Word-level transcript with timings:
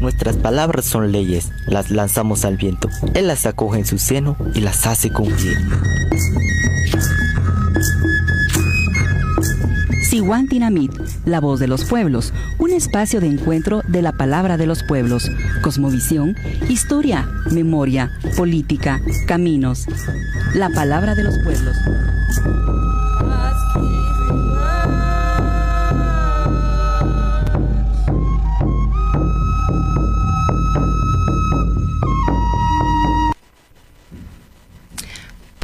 Nuestras 0.00 0.36
palabras 0.36 0.84
son 0.84 1.12
leyes, 1.12 1.50
las 1.66 1.90
lanzamos 1.90 2.44
al 2.44 2.56
viento. 2.56 2.88
Él 3.14 3.26
las 3.26 3.46
acoge 3.46 3.78
en 3.78 3.86
su 3.86 3.98
seno 3.98 4.36
y 4.54 4.60
las 4.60 4.86
hace 4.86 5.10
cumplir. 5.10 5.56
Dinamit, 10.48 10.92
la 11.26 11.40
voz 11.40 11.58
de 11.58 11.66
los 11.66 11.84
pueblos, 11.84 12.32
un 12.58 12.70
espacio 12.70 13.20
de 13.20 13.26
encuentro 13.26 13.82
de 13.88 14.00
la 14.00 14.12
palabra 14.12 14.56
de 14.56 14.66
los 14.66 14.82
pueblos, 14.82 15.30
cosmovisión, 15.60 16.36
historia, 16.68 17.28
memoria, 17.50 18.10
política, 18.36 19.00
caminos. 19.26 19.86
La 20.54 20.70
palabra 20.70 21.14
de 21.14 21.24
los 21.24 21.38
pueblos. 21.40 21.76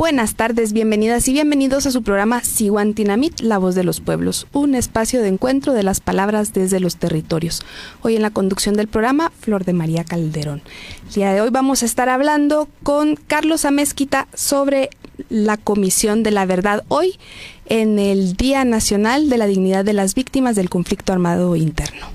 Buenas 0.00 0.34
tardes, 0.34 0.72
bienvenidas 0.72 1.28
y 1.28 1.34
bienvenidos 1.34 1.84
a 1.84 1.90
su 1.90 2.02
programa 2.02 2.42
Siwantinamit, 2.42 3.40
la 3.40 3.58
voz 3.58 3.74
de 3.74 3.84
los 3.84 4.00
pueblos, 4.00 4.46
un 4.54 4.74
espacio 4.74 5.20
de 5.20 5.28
encuentro 5.28 5.74
de 5.74 5.82
las 5.82 6.00
palabras 6.00 6.54
desde 6.54 6.80
los 6.80 6.96
territorios. 6.96 7.60
Hoy 8.00 8.16
en 8.16 8.22
la 8.22 8.30
conducción 8.30 8.76
del 8.76 8.88
programa, 8.88 9.30
Flor 9.40 9.66
de 9.66 9.74
María 9.74 10.04
Calderón. 10.04 10.62
El 11.08 11.12
día 11.12 11.34
de 11.34 11.42
hoy 11.42 11.50
vamos 11.50 11.82
a 11.82 11.84
estar 11.84 12.08
hablando 12.08 12.66
con 12.82 13.14
Carlos 13.14 13.66
Amezquita 13.66 14.26
sobre 14.32 14.88
la 15.28 15.58
Comisión 15.58 16.22
de 16.22 16.30
la 16.30 16.46
Verdad 16.46 16.82
hoy 16.88 17.18
en 17.66 17.98
el 17.98 18.38
Día 18.38 18.64
Nacional 18.64 19.28
de 19.28 19.36
la 19.36 19.46
Dignidad 19.46 19.84
de 19.84 19.92
las 19.92 20.14
Víctimas 20.14 20.56
del 20.56 20.70
Conflicto 20.70 21.12
Armado 21.12 21.56
Interno. 21.56 22.06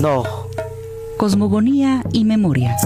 No 0.00 0.45
Cosmogonía 1.16 2.02
y 2.12 2.24
Memoria. 2.24 2.76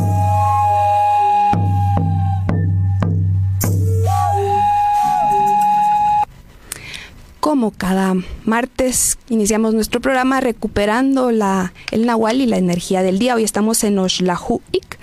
Como 7.41 7.73
cada 7.73 8.15
martes 8.45 9.19
iniciamos 9.29 9.75
nuestro 9.75 10.01
programa 10.01 10.41
recuperando 10.41 11.33
la, 11.33 11.73
el 11.91 12.07
nahual 12.07 12.41
y 12.41 12.47
la 12.47 12.59
energía 12.59 13.03
del 13.03 13.19
día. 13.19 13.35
Hoy 13.35 13.43
estamos 13.43 13.83
en 13.83 13.99
Oshlahu 13.99 14.61
Ik 14.71 14.99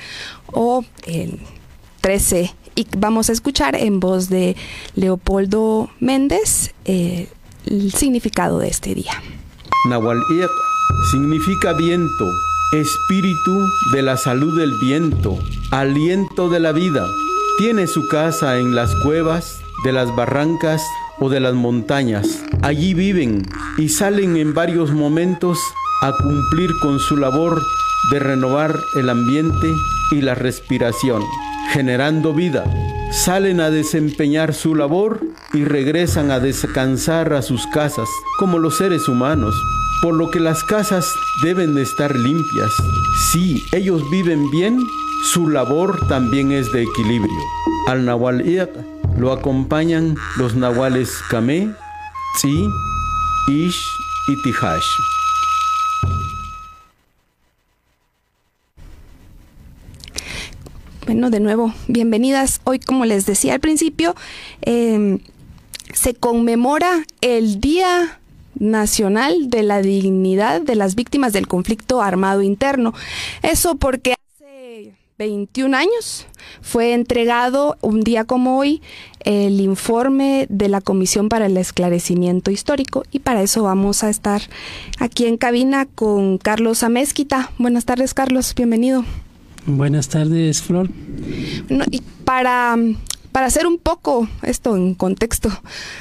o 0.54 0.86
el 1.06 1.40
13 2.02 2.54
Ik. 2.76 2.88
Vamos 2.98 3.30
a 3.30 3.34
escuchar 3.34 3.76
en 3.76 4.00
voz 4.00 4.30
de 4.30 4.56
Leopoldo 4.96 5.90
Méndez 6.00 6.74
eh, 6.86 7.28
el 7.66 7.92
significado 7.92 8.60
de 8.60 8.70
este 8.70 8.96
día. 8.96 9.22
Nahual 9.90 10.18
Ik 10.18 10.50
significa 11.12 11.74
viento 11.74 12.47
espíritu 12.74 13.66
de 13.94 14.02
la 14.02 14.18
salud 14.18 14.58
del 14.58 14.74
viento, 14.82 15.40
aliento 15.72 16.50
de 16.50 16.60
la 16.60 16.72
vida. 16.72 17.06
Tiene 17.58 17.88
su 17.88 18.08
casa 18.08 18.58
en 18.58 18.76
las 18.76 18.94
cuevas 19.04 19.62
de 19.84 19.94
las 19.94 20.14
barrancas 20.16 20.82
o 21.20 21.30
de 21.30 21.40
las 21.40 21.54
montañas. 21.54 22.44
Allí 22.62 22.94
viven 22.94 23.44
y 23.78 23.90
salen 23.90 24.38
en 24.38 24.54
varios 24.54 24.92
momentos 24.92 25.58
a 26.02 26.12
cumplir 26.12 26.72
con 26.82 27.00
su 27.00 27.18
labor 27.18 27.62
de 28.12 28.20
renovar 28.20 28.76
el 28.96 29.10
ambiente 29.10 29.74
y 30.12 30.22
la 30.22 30.36
respiración, 30.36 31.24
generando 31.72 32.34
vida. 32.34 32.64
Salen 33.12 33.62
a 33.62 33.70
desempeñar 33.70 34.54
su 34.54 34.76
labor 34.76 35.22
y 35.54 35.64
regresan 35.64 36.32
a 36.32 36.40
descansar 36.40 37.34
a 37.34 37.42
sus 37.42 37.66
casas 37.68 38.10
como 38.38 38.60
los 38.60 38.78
seres 38.78 39.08
humanos, 39.08 39.56
por 40.02 40.16
lo 40.16 40.30
que 40.30 40.40
las 40.40 40.64
casas 40.64 41.14
deben 41.44 41.76
de 41.76 41.82
estar 41.82 42.16
limpias. 42.16 42.72
Si 43.32 43.64
ellos 43.72 44.10
viven 44.12 44.50
bien, 44.52 44.80
su 45.32 45.50
labor 45.50 46.08
también 46.08 46.52
es 46.52 46.72
de 46.72 46.84
equilibrio. 46.84 47.42
Al 47.88 48.06
Nahual 48.06 48.44
lo 49.18 49.32
acompañan 49.32 50.16
los 50.38 50.56
nahuales 50.56 51.12
Kame, 51.30 51.74
Tzi, 52.36 52.68
Ish 53.48 53.82
y 54.28 54.42
Tihash. 54.44 54.86
Bueno, 61.06 61.30
de 61.30 61.40
nuevo, 61.40 61.74
bienvenidas. 61.88 62.60
Hoy, 62.66 62.80
como 62.80 63.06
les 63.06 63.26
decía 63.26 63.54
al 63.54 63.62
principio, 63.62 64.14
em, 64.62 65.20
se 65.94 66.14
conmemora 66.14 67.06
el 67.22 67.62
Día 67.62 68.20
Nacional 68.60 69.50
de 69.50 69.64
la 69.64 69.82
Dignidad 69.82 70.62
de 70.62 70.76
las 70.76 70.96
Víctimas 70.96 71.34
del 71.34 71.48
Conflicto 71.48 72.02
Armado 72.02 72.42
Interno. 72.42 72.94
Eso 73.44 73.76
porque 73.76 74.14
hace 74.14 74.94
21 75.18 75.76
años 75.76 76.26
fue 76.62 76.94
entregado 76.94 77.78
un 77.82 78.02
día 78.02 78.26
como 78.26 78.58
hoy 78.58 78.82
el 79.22 79.60
informe 79.62 80.46
de 80.50 80.70
la 80.70 80.82
Comisión 80.82 81.30
para 81.30 81.48
el 81.48 81.58
Esclarecimiento 81.58 82.52
Histórico 82.52 83.04
y 83.12 83.20
para 83.20 83.42
eso 83.42 83.64
vamos 83.64 84.04
a 84.04 84.10
estar 84.10 84.42
aquí 85.00 85.26
en 85.26 85.38
cabina 85.38 85.86
con 85.86 86.38
Carlos 86.38 86.84
Amezquita. 86.84 87.52
Buenas 87.58 87.86
tardes, 87.86 88.14
Carlos, 88.14 88.54
bienvenido. 88.56 89.04
Buenas 89.66 90.08
tardes, 90.08 90.62
Flor. 90.62 90.90
y 91.92 92.02
para, 92.24 92.78
para 93.34 93.48
hacer 93.48 93.68
un 93.68 93.80
poco 93.80 94.30
esto 94.44 94.78
en 94.78 94.94
contexto, 94.96 95.50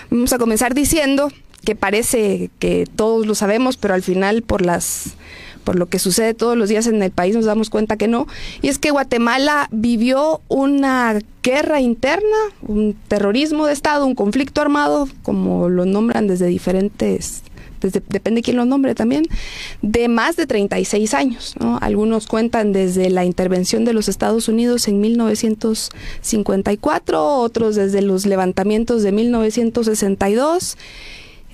vamos 0.08 0.32
a 0.32 0.38
comenzar 0.38 0.72
diciendo 0.72 1.32
que 1.66 1.74
parece 1.74 2.48
que 2.60 2.86
todos 2.96 3.26
lo 3.26 3.34
sabemos, 3.34 3.76
pero 3.76 3.92
al 3.92 4.02
final 4.02 4.42
por 4.42 4.64
las 4.64 5.16
por 5.64 5.74
lo 5.74 5.86
que 5.86 5.98
sucede 5.98 6.32
todos 6.32 6.56
los 6.56 6.68
días 6.68 6.86
en 6.86 7.02
el 7.02 7.10
país 7.10 7.34
nos 7.34 7.44
damos 7.44 7.70
cuenta 7.70 7.96
que 7.96 8.06
no, 8.06 8.28
y 8.62 8.68
es 8.68 8.78
que 8.78 8.92
Guatemala 8.92 9.66
vivió 9.72 10.40
una 10.46 11.18
guerra 11.42 11.80
interna, 11.80 12.36
un 12.62 12.96
terrorismo 13.08 13.66
de 13.66 13.72
Estado, 13.72 14.06
un 14.06 14.14
conflicto 14.14 14.60
armado, 14.60 15.08
como 15.24 15.68
lo 15.68 15.84
nombran 15.84 16.28
desde 16.28 16.46
diferentes 16.46 17.42
depende 17.80 18.38
de 18.38 18.42
quién 18.42 18.56
lo 18.56 18.64
nombre 18.64 18.94
también, 18.94 19.24
de 19.82 20.08
más 20.08 20.36
de 20.36 20.46
36 20.46 21.12
años. 21.14 21.56
Algunos 21.80 22.26
cuentan 22.26 22.72
desde 22.72 23.10
la 23.10 23.24
intervención 23.24 23.84
de 23.84 23.92
los 23.92 24.08
Estados 24.08 24.48
Unidos 24.48 24.86
en 24.88 25.00
1954, 25.00 27.38
otros 27.38 27.76
desde 27.76 28.02
los 28.02 28.26
levantamientos 28.26 29.02
de 29.02 29.12
1962 29.12 30.76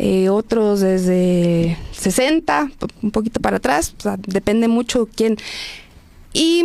eh, 0.04 0.30
otros 0.30 0.80
desde 0.80 1.78
60, 1.92 2.72
un 3.02 3.12
poquito 3.12 3.38
para 3.40 3.58
atrás, 3.58 3.94
depende 4.26 4.66
mucho 4.66 5.08
quién. 5.14 5.36
Y 6.32 6.64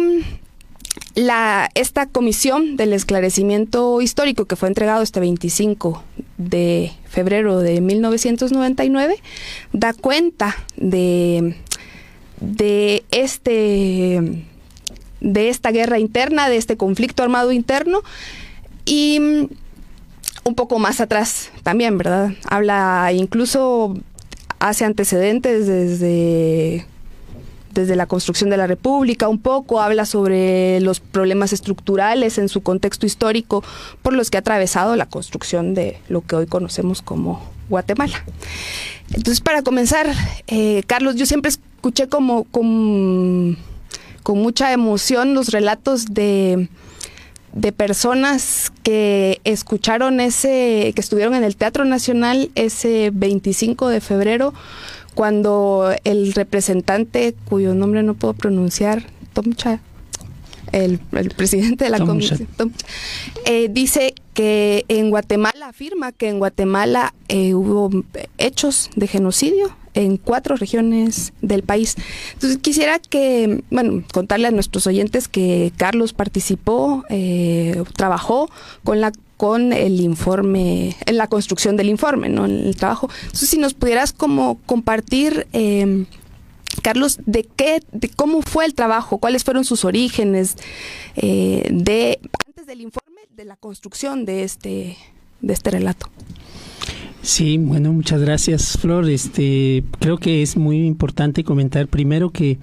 la, 1.14 1.70
esta 1.76 2.08
comisión 2.08 2.78
del 2.78 2.94
esclarecimiento 2.94 4.02
histórico 4.02 4.46
que 4.46 4.56
fue 4.56 4.70
entregado 4.70 5.04
este 5.04 5.20
25 5.20 6.04
de 6.40 6.92
febrero 7.08 7.60
de 7.60 7.80
1999 7.80 9.18
da 9.72 9.94
cuenta 9.94 10.56
de, 10.76 11.58
de 12.42 13.04
este 13.12 14.48
de 15.22 15.50
esta 15.50 15.70
guerra 15.70 16.00
interna, 16.00 16.50
de 16.50 16.58
este 16.58 16.76
conflicto 16.76 17.22
armado 17.22 17.52
interno 17.52 18.02
y 18.84 19.48
un 20.48 20.56
poco 20.56 20.80
más 20.80 21.02
atrás 21.02 21.50
también, 21.64 21.98
¿verdad? 21.98 22.32
Habla 22.50 23.12
incluso 23.14 23.96
hace 24.60 24.86
antecedentes 24.86 25.68
desde 25.68 26.86
desde 27.74 27.96
la 27.96 28.08
construcción 28.08 28.50
de 28.50 28.58
la 28.58 28.66
República, 28.66 29.28
un 29.28 29.38
poco 29.38 29.82
habla 29.82 30.06
sobre 30.06 30.80
los 30.80 31.00
problemas 31.00 31.54
estructurales 31.54 32.40
en 32.40 32.50
su 32.50 32.64
contexto 32.64 33.06
histórico 33.06 33.64
por 34.02 34.14
los 34.14 34.32
que 34.32 34.38
ha 34.38 34.40
atravesado 34.40 34.96
la 34.96 35.06
construcción 35.06 35.76
de 35.76 36.00
lo 36.10 36.22
que 36.22 36.36
hoy 36.36 36.48
conocemos 36.48 37.04
como 37.04 37.40
Guatemala. 37.70 38.26
Entonces, 39.10 39.42
para 39.42 39.62
comenzar, 39.62 40.12
eh, 40.48 40.82
Carlos, 40.88 41.18
yo 41.18 41.28
siempre 41.28 41.50
escuché 41.50 42.08
como 42.08 42.46
con 42.46 43.58
mucha 44.26 44.74
emoción 44.74 45.36
los 45.36 45.50
relatos 45.50 46.08
de 46.08 46.70
de 47.58 47.72
personas 47.72 48.72
que 48.84 49.42
escucharon 49.44 50.20
ese, 50.20 50.92
que 50.94 51.02
estuvieron 51.02 51.34
en 51.34 51.44
el 51.44 51.56
Teatro 51.56 51.86
Nacional 51.86 52.52
ese 52.54 53.10
25 53.12 53.90
de 53.90 54.00
febrero, 54.00 54.54
cuando 55.16 55.92
el 56.04 56.34
representante, 56.34 57.34
cuyo 57.50 57.74
nombre 57.74 58.04
no 58.04 58.14
puedo 58.14 58.36
pronunciar, 58.36 59.08
Tomcha, 59.34 59.80
el, 60.72 61.00
el 61.14 61.30
presidente 61.32 61.86
de 61.86 61.90
la 61.90 62.00
comisión, 62.00 62.48
eh, 63.46 63.70
dice 63.72 64.14
que 64.36 64.86
en 64.88 65.10
Guatemala, 65.10 65.70
afirma 65.70 66.12
que 66.12 66.30
en 66.30 66.38
Guatemala 66.38 67.16
eh, 67.28 67.56
hubo 67.56 67.90
hechos 68.38 68.92
de 68.96 69.08
genocidio 69.08 69.76
en 69.98 70.18
cuatro 70.18 70.56
regiones 70.56 71.34
del 71.42 71.64
país. 71.64 71.96
Entonces 72.34 72.60
quisiera 72.60 73.00
que, 73.00 73.64
bueno, 73.72 74.04
contarle 74.14 74.48
a 74.48 74.52
nuestros 74.52 74.86
oyentes 74.88 75.28
que 75.28 75.74
Carlos 75.78 76.14
participó, 76.14 77.04
eh, 77.10 77.84
trabajó 77.96 78.50
con 78.84 79.02
la 79.02 79.12
con 79.38 79.72
el 79.72 80.02
informe, 80.02 80.96
en 81.06 81.18
la 81.18 81.28
construcción 81.28 81.78
del 81.78 81.90
informe, 81.90 82.28
¿no? 82.28 82.46
En 82.46 82.66
el 82.66 82.76
trabajo. 82.76 83.08
Entonces, 83.22 83.48
si 83.48 83.60
nos 83.60 83.76
pudieras 83.76 84.12
como 84.12 84.58
compartir, 84.66 85.46
eh, 85.54 86.06
Carlos, 86.82 87.20
de 87.28 87.44
qué, 87.44 87.84
de 87.92 88.10
cómo 88.10 88.42
fue 88.42 88.66
el 88.66 88.74
trabajo, 88.74 89.20
cuáles 89.20 89.44
fueron 89.44 89.64
sus 89.64 89.86
orígenes, 89.86 90.56
eh, 91.16 91.68
de 91.72 92.20
antes 92.48 92.66
del 92.66 92.82
informe, 92.82 93.22
de 93.36 93.46
la 93.46 93.58
construcción 93.58 94.26
de 94.26 94.44
este, 94.44 94.98
de 95.42 95.54
este 95.54 95.70
relato. 95.70 96.10
Sí, 97.28 97.58
bueno, 97.58 97.92
muchas 97.92 98.22
gracias, 98.22 98.78
Flor. 98.80 99.10
Este, 99.10 99.84
creo 100.00 100.18
que 100.18 100.42
es 100.42 100.56
muy 100.56 100.88
importante 100.88 101.44
comentar 101.44 101.90
primero 101.90 102.30
que 102.30 102.58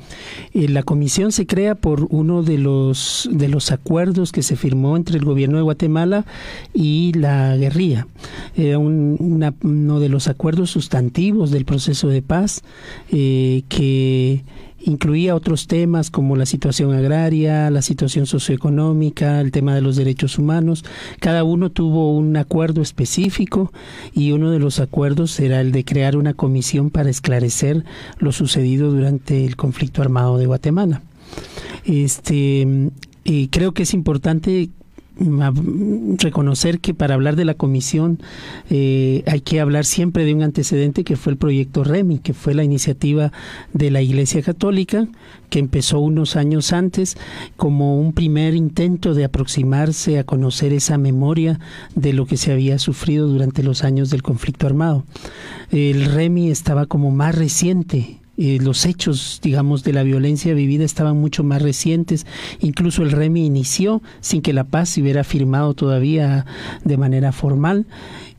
eh, 0.55 0.69
la 0.71 0.83
comisión 0.83 1.33
se 1.33 1.47
crea 1.47 1.75
por 1.75 2.07
uno 2.09 2.43
de 2.43 2.57
los 2.57 3.29
de 3.31 3.49
los 3.49 3.71
acuerdos 3.73 4.33
que 4.33 4.43
se 4.43 4.57
firmó 4.57 4.97
entre 4.97 5.19
el 5.19 5.25
gobierno 5.27 5.59
de 5.59 5.65
Guatemala 5.65 6.25
y 6.73 7.13
la 7.13 7.55
guerrilla. 7.59 8.07
Era 8.57 8.79
un, 8.79 9.19
uno 9.63 10.01
de 10.01 10.09
los 10.09 10.29
acuerdos 10.29 10.71
sustantivos 10.71 11.51
del 11.51 11.67
proceso 11.67 12.09
de 12.09 12.23
paz 12.23 12.63
eh, 13.13 13.65
que 13.69 14.45
incluía 14.85 15.35
otros 15.35 15.67
temas 15.67 16.11
como 16.11 16.37
la 16.37 16.47
situación 16.47 16.93
agraria, 16.93 17.71
la 17.71 17.83
situación 17.83 18.27
socioeconómica, 18.27 19.41
el 19.41 19.51
tema 19.51 19.75
de 19.75 19.81
los 19.81 19.97
derechos 19.97 20.39
humanos. 20.39 20.85
Cada 21.21 21.45
uno 21.45 21.71
tuvo 21.71 22.15
un 22.17 22.37
acuerdo 22.37 22.83
específico 22.83 23.73
y 24.13 24.33
uno 24.33 24.51
de 24.51 24.59
los 24.59 24.81
acuerdos 24.81 25.39
era 25.41 25.61
el 25.61 25.73
de 25.73 25.85
crear 25.85 26.17
una 26.17 26.35
comisión 26.35 26.91
para 26.91 27.11
esclarecer 27.11 27.85
lo 28.19 28.33
sucedido 28.33 28.91
durante 28.91 29.45
el 29.45 29.57
conflicto 29.57 30.03
armado 30.03 30.39
de 30.39 30.47
Guatemala. 30.47 31.03
Este, 31.85 32.91
y 33.25 33.49
creo 33.49 33.73
que 33.73 33.85
es 33.85 33.95
importante 33.95 34.71
reconocer 35.17 36.81
que 36.81 36.93
para 36.95 37.15
hablar 37.15 37.37
de 37.37 37.45
la 37.45 37.55
comisión 37.55 38.19
eh, 38.71 39.23
hay 39.27 39.41
que 39.41 39.61
hablar 39.61 39.85
siempre 39.85 40.25
de 40.25 40.35
un 40.35 40.43
antecedente 40.43 41.05
que 41.05 41.17
fue 41.17 41.33
el 41.33 41.39
proyecto 41.39 41.85
REMI, 41.85 42.19
que 42.19 42.35
fue 42.35 42.55
la 42.55 42.65
iniciativa 42.65 43.33
de 43.73 43.91
la 43.91 44.03
Iglesia 44.03 44.43
Católica, 44.43 45.07
que 45.51 45.61
empezó 45.61 46.01
unos 46.01 46.37
años 46.37 46.73
antes 46.73 47.17
como 47.57 48.01
un 48.01 48.13
primer 48.13 48.55
intento 48.55 49.15
de 49.15 49.25
aproximarse 49.25 50.19
a 50.19 50.25
conocer 50.25 50.73
esa 50.73 50.99
memoria 50.99 51.61
de 51.95 52.13
lo 52.13 52.27
que 52.27 52.37
se 52.37 52.53
había 52.53 52.79
sufrido 52.79 53.29
durante 53.29 53.63
los 53.63 53.85
años 53.85 54.11
del 54.11 54.23
conflicto 54.23 54.67
armado. 54.67 55.05
El 55.71 56.07
REMI 56.07 56.51
estaba 56.51 56.87
como 56.87 57.11
más 57.11 57.37
reciente 57.37 58.21
eh, 58.37 58.59
los 58.61 58.85
hechos, 58.87 59.41
digamos, 59.43 59.85
de 59.85 59.93
la 59.93 60.03
violencia 60.03 60.55
vivida 60.55 60.85
estaban 60.85 61.17
mucho 61.17 61.45
más 61.45 61.63
recientes. 61.63 62.27
Incluso 62.61 63.03
el 63.03 63.13
REMI 63.13 63.47
inició 63.47 64.03
sin 64.21 64.43
que 64.43 64.53
la 64.53 64.65
paz 64.65 64.91
se 64.91 65.03
hubiera 65.03 65.25
firmado 65.25 65.75
todavía 65.75 66.47
de 66.85 66.97
manera 66.97 67.33
formal 67.33 67.87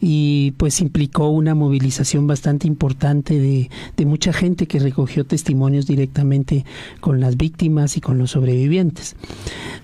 y 0.07 0.51
pues 0.57 0.81
implicó 0.81 1.29
una 1.29 1.55
movilización 1.55 2.27
bastante 2.27 2.67
importante 2.67 3.39
de, 3.39 4.05
mucha 4.05 4.31
gente 4.33 4.67
que 4.67 4.77
recogió 4.77 5.25
testimonios 5.25 5.87
directamente 5.87 6.63
con 6.99 7.19
las 7.19 7.37
víctimas 7.37 7.97
y 7.97 8.01
con 8.01 8.19
los 8.19 8.29
sobrevivientes. 8.29 9.15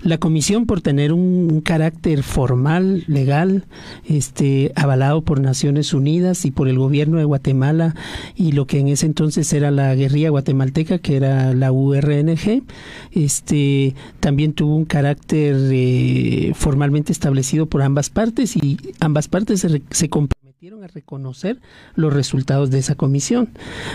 La 0.04 0.18
comisión, 0.18 0.66
por 0.66 0.80
tener 0.80 1.12
un, 1.12 1.60
carácter 1.64 2.22
formal, 2.22 3.02
legal, 3.08 3.64
este, 4.08 4.70
avalado 4.76 5.22
por 5.22 5.40
Naciones 5.40 5.92
Unidas 5.92 6.44
y 6.44 6.52
por 6.52 6.68
el 6.68 6.78
gobierno 6.78 7.18
de 7.18 7.24
Guatemala 7.24 7.96
y 8.36 8.52
lo 8.52 8.68
que 8.68 8.78
en 8.78 8.88
ese 8.88 9.06
entonces 9.06 9.52
era 9.52 9.72
la 9.72 9.92
guerrilla 9.96 10.30
guatemalteca, 10.30 10.98
que 10.98 11.16
era 11.16 11.52
la 11.52 11.72
URNG, 11.72 12.62
este, 13.10 13.96
también 14.20 14.52
tuvo 14.52 14.76
un 14.76 14.84
carácter 14.84 15.56
eh, 15.72 16.52
formalmente 16.54 17.10
establecido 17.10 17.66
por 17.66 17.82
ambas 17.82 18.08
partes 18.08 18.56
y 18.56 18.78
ambas 19.00 19.26
partes 19.26 19.60
se, 19.60 19.82
se 19.90 20.11
comprometieron 20.12 20.84
a 20.84 20.88
reconocer 20.88 21.58
los 21.94 22.12
resultados 22.12 22.70
de 22.70 22.78
esa 22.78 22.94
comisión. 22.94 23.48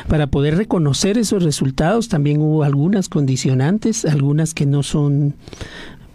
Para 0.09 0.27
poder 0.27 0.57
reconocer 0.57 1.17
esos 1.19 1.43
resultados 1.43 2.09
también 2.09 2.41
hubo 2.41 2.63
algunas 2.63 3.07
condicionantes, 3.07 4.03
algunas 4.03 4.55
que 4.55 4.65
no 4.65 4.81
son 4.81 5.35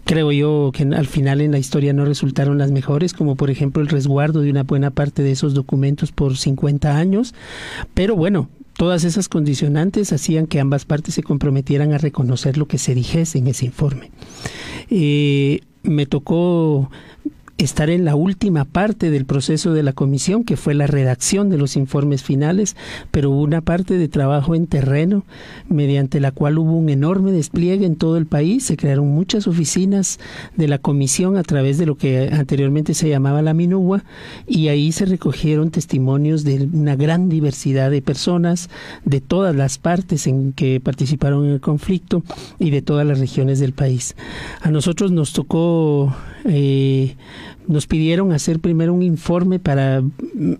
creo 0.03 0.33
yo 0.33 0.71
que 0.73 0.83
al 0.83 1.07
final 1.07 1.39
en 1.39 1.53
la 1.53 1.59
historia 1.59 1.93
no 1.93 2.03
resultaron 2.03 2.57
las 2.57 2.71
mejores, 2.71 3.13
como 3.13 3.37
por 3.37 3.49
ejemplo 3.49 3.81
el 3.81 3.87
resguardo 3.87 4.41
de 4.41 4.51
una 4.51 4.63
buena 4.63 4.91
parte 4.91 5.23
de 5.23 5.31
esos 5.31 5.53
documentos 5.53 6.11
por 6.11 6.35
50 6.35 6.97
años. 6.97 7.33
Pero 7.93 8.17
bueno, 8.17 8.49
todas 8.75 9.05
esas 9.05 9.29
condicionantes 9.29 10.11
hacían 10.11 10.47
que 10.47 10.59
ambas 10.59 10.83
partes 10.83 11.15
se 11.15 11.23
comprometieran 11.23 11.93
a 11.93 11.97
reconocer 11.97 12.57
lo 12.57 12.67
que 12.67 12.77
se 12.77 12.93
dijese 12.93 13.37
en 13.37 13.47
ese 13.47 13.65
informe. 13.67 14.11
Eh, 14.89 15.61
me 15.83 16.05
tocó 16.05 16.89
estar 17.57 17.89
en 17.89 18.03
la 18.03 18.15
última 18.15 18.65
parte 18.65 19.11
del 19.11 19.25
proceso 19.25 19.73
de 19.73 19.83
la 19.83 19.93
comisión, 19.93 20.43
que 20.43 20.57
fue 20.57 20.73
la 20.73 20.87
redacción 20.87 21.49
de 21.49 21.57
los 21.57 21.75
informes 21.75 22.23
finales, 22.23 22.75
pero 23.11 23.31
hubo 23.31 23.41
una 23.41 23.61
parte 23.61 23.97
de 23.97 24.07
trabajo 24.07 24.55
en 24.55 24.67
terreno, 24.67 25.23
mediante 25.69 26.19
la 26.19 26.31
cual 26.31 26.57
hubo 26.57 26.73
un 26.73 26.89
enorme 26.89 27.31
despliegue 27.31 27.85
en 27.85 27.95
todo 27.95 28.17
el 28.17 28.25
país. 28.25 28.65
Se 28.65 28.77
crearon 28.77 29.07
muchas 29.09 29.47
oficinas 29.47 30.19
de 30.55 30.67
la 30.67 30.79
comisión 30.79 31.37
a 31.37 31.43
través 31.43 31.77
de 31.77 31.85
lo 31.85 31.95
que 31.95 32.29
anteriormente 32.31 32.93
se 32.93 33.09
llamaba 33.09 33.41
la 33.41 33.53
Minúa, 33.53 34.03
y 34.47 34.69
ahí 34.69 34.91
se 34.91 35.05
recogieron 35.05 35.71
testimonios 35.71 36.43
de 36.43 36.67
una 36.73 36.95
gran 36.95 37.29
diversidad 37.29 37.91
de 37.91 38.01
personas 38.01 38.69
de 39.05 39.21
todas 39.21 39.55
las 39.55 39.77
partes 39.77 40.27
en 40.27 40.53
que 40.53 40.79
participaron 40.79 41.45
en 41.45 41.51
el 41.51 41.61
conflicto 41.61 42.23
y 42.59 42.71
de 42.71 42.81
todas 42.81 43.05
las 43.05 43.19
regiones 43.19 43.59
del 43.59 43.73
país. 43.73 44.15
A 44.61 44.71
nosotros 44.71 45.11
nos 45.11 45.33
tocó 45.33 46.13
eh, 46.45 47.15
nos 47.67 47.87
pidieron 47.87 48.33
hacer 48.33 48.59
primero 48.59 48.93
un 48.93 49.03
informe 49.03 49.59
para 49.59 50.03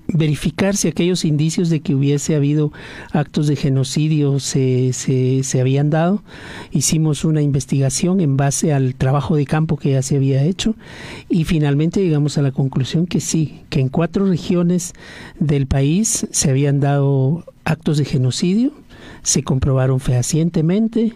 verificar 0.07 0.75
si 0.75 0.87
aquellos 0.87 1.25
indicios 1.25 1.69
de 1.69 1.81
que 1.81 1.95
hubiese 1.95 2.35
habido 2.35 2.71
actos 3.11 3.47
de 3.47 3.55
genocidio 3.55 4.39
se, 4.39 4.93
se, 4.93 5.43
se, 5.43 5.59
habían 5.59 5.89
dado. 5.89 6.23
Hicimos 6.71 7.25
una 7.25 7.41
investigación 7.41 8.21
en 8.21 8.37
base 8.37 8.73
al 8.73 8.95
trabajo 8.95 9.35
de 9.35 9.45
campo 9.45 9.77
que 9.77 9.91
ya 9.91 10.01
se 10.01 10.15
había 10.15 10.43
hecho 10.43 10.75
y 11.29 11.43
finalmente 11.43 12.01
llegamos 12.01 12.37
a 12.37 12.41
la 12.41 12.51
conclusión 12.51 13.05
que 13.05 13.19
sí, 13.19 13.61
que 13.69 13.81
en 13.81 13.89
cuatro 13.89 14.25
regiones 14.25 14.93
del 15.39 15.67
país 15.67 16.27
se 16.31 16.49
habían 16.49 16.79
dado 16.79 17.43
actos 17.65 17.97
de 17.97 18.05
genocidio 18.05 18.71
se 19.23 19.43
comprobaron 19.43 19.99
fehacientemente, 19.99 21.13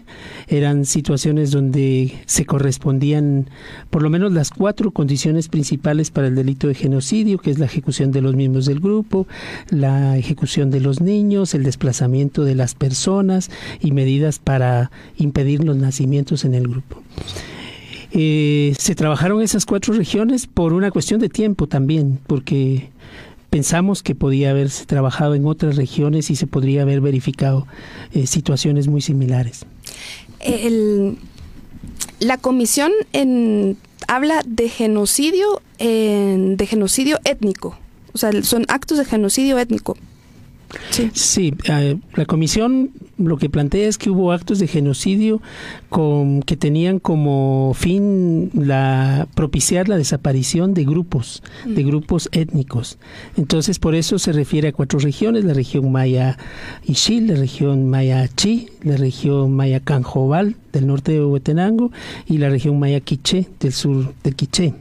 eran 0.48 0.84
situaciones 0.84 1.50
donde 1.50 2.14
se 2.26 2.46
correspondían 2.46 3.50
por 3.90 4.02
lo 4.02 4.10
menos 4.10 4.32
las 4.32 4.50
cuatro 4.50 4.90
condiciones 4.90 5.48
principales 5.48 6.10
para 6.10 6.28
el 6.28 6.34
delito 6.34 6.68
de 6.68 6.74
genocidio, 6.74 7.38
que 7.38 7.50
es 7.50 7.58
la 7.58 7.66
ejecución 7.66 8.10
de 8.10 8.22
los 8.22 8.34
miembros 8.34 8.66
del 8.66 8.80
grupo, 8.80 9.26
la 9.68 10.16
ejecución 10.16 10.70
de 10.70 10.80
los 10.80 11.00
niños, 11.00 11.54
el 11.54 11.62
desplazamiento 11.62 12.44
de 12.44 12.54
las 12.54 12.74
personas 12.74 13.50
y 13.80 13.92
medidas 13.92 14.38
para 14.38 14.90
impedir 15.16 15.62
los 15.62 15.76
nacimientos 15.76 16.44
en 16.44 16.54
el 16.54 16.66
grupo. 16.66 17.02
Eh, 18.10 18.74
se 18.78 18.94
trabajaron 18.94 19.42
esas 19.42 19.66
cuatro 19.66 19.92
regiones 19.92 20.46
por 20.46 20.72
una 20.72 20.90
cuestión 20.90 21.20
de 21.20 21.28
tiempo 21.28 21.66
también, 21.66 22.18
porque 22.26 22.88
pensamos 23.50 24.02
que 24.02 24.14
podía 24.14 24.50
haberse 24.50 24.86
trabajado 24.86 25.34
en 25.34 25.46
otras 25.46 25.76
regiones 25.76 26.30
y 26.30 26.36
se 26.36 26.46
podría 26.46 26.82
haber 26.82 27.00
verificado 27.00 27.66
eh, 28.12 28.26
situaciones 28.26 28.88
muy 28.88 29.00
similares. 29.00 29.64
la 32.20 32.36
comisión 32.38 32.92
en, 33.12 33.76
habla 34.06 34.42
de 34.46 34.68
genocidio, 34.68 35.62
de 35.78 36.66
genocidio 36.68 37.18
étnico. 37.24 37.78
O 38.12 38.18
sea, 38.18 38.42
son 38.42 38.64
actos 38.68 38.98
de 38.98 39.04
genocidio 39.04 39.58
étnico. 39.58 39.96
Sí, 41.12 41.54
eh, 41.68 41.96
la 42.14 42.26
comisión 42.26 42.90
lo 43.16 43.36
que 43.36 43.50
plantea 43.50 43.88
es 43.88 43.98
que 43.98 44.10
hubo 44.10 44.32
actos 44.32 44.58
de 44.58 44.68
genocidio 44.68 45.40
con, 45.88 46.42
que 46.42 46.56
tenían 46.56 46.98
como 46.98 47.72
fin 47.74 48.50
la 48.54 49.26
propiciar 49.34 49.88
la 49.88 49.96
desaparición 49.96 50.74
de 50.74 50.84
grupos, 50.84 51.42
de 51.64 51.82
mm. 51.82 51.86
grupos 51.86 52.28
étnicos. 52.32 52.98
Entonces, 53.36 53.78
por 53.78 53.94
eso 53.94 54.18
se 54.18 54.32
refiere 54.32 54.68
a 54.68 54.72
cuatro 54.72 54.98
regiones, 54.98 55.44
la 55.44 55.54
región 55.54 55.90
Maya 55.90 56.38
Ixil, 56.86 57.28
la 57.28 57.34
región 57.34 57.88
Maya 57.88 58.28
Chi, 58.28 58.68
la 58.82 58.96
región 58.96 59.54
Maya 59.54 59.80
Canjobal 59.80 60.56
del 60.72 60.86
norte 60.86 61.12
de 61.12 61.24
Huetenango 61.24 61.90
y 62.26 62.38
la 62.38 62.50
región 62.50 62.78
Maya 62.78 63.00
Quiché 63.00 63.46
del 63.58 63.72
sur 63.72 64.12
del 64.22 64.36
Quiché. 64.36 64.74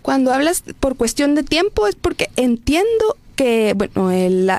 Cuando 0.00 0.32
hablas 0.32 0.62
por 0.80 0.96
cuestión 0.96 1.34
de 1.34 1.42
tiempo 1.42 1.86
es 1.86 1.94
porque 1.94 2.30
entiendo 2.36 3.16
que, 3.34 3.74
bueno, 3.74 4.10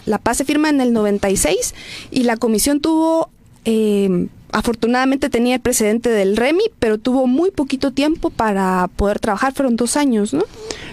la, 0.06 0.18
paz 0.20 0.38
se 0.38 0.46
firma 0.46 0.70
en 0.70 0.82
el 0.82 0.94
96 0.94 1.74
y 2.12 2.24
la 2.24 2.38
comisión 2.38 2.82
tuvo 2.82 3.30
eh, 3.66 4.28
afortunadamente 4.56 5.30
tenía 5.30 5.56
el 5.56 5.62
precedente 5.62 6.10
del 6.10 6.38
REMI, 6.38 6.64
pero 6.80 6.98
tuvo 6.98 7.28
muy 7.28 7.52
poquito 7.52 7.92
tiempo 7.92 8.30
para 8.30 8.90
poder 8.96 9.20
trabajar, 9.20 9.54
fueron 9.54 9.76
dos 9.76 9.98
años, 9.98 10.34
¿no? 10.34 10.44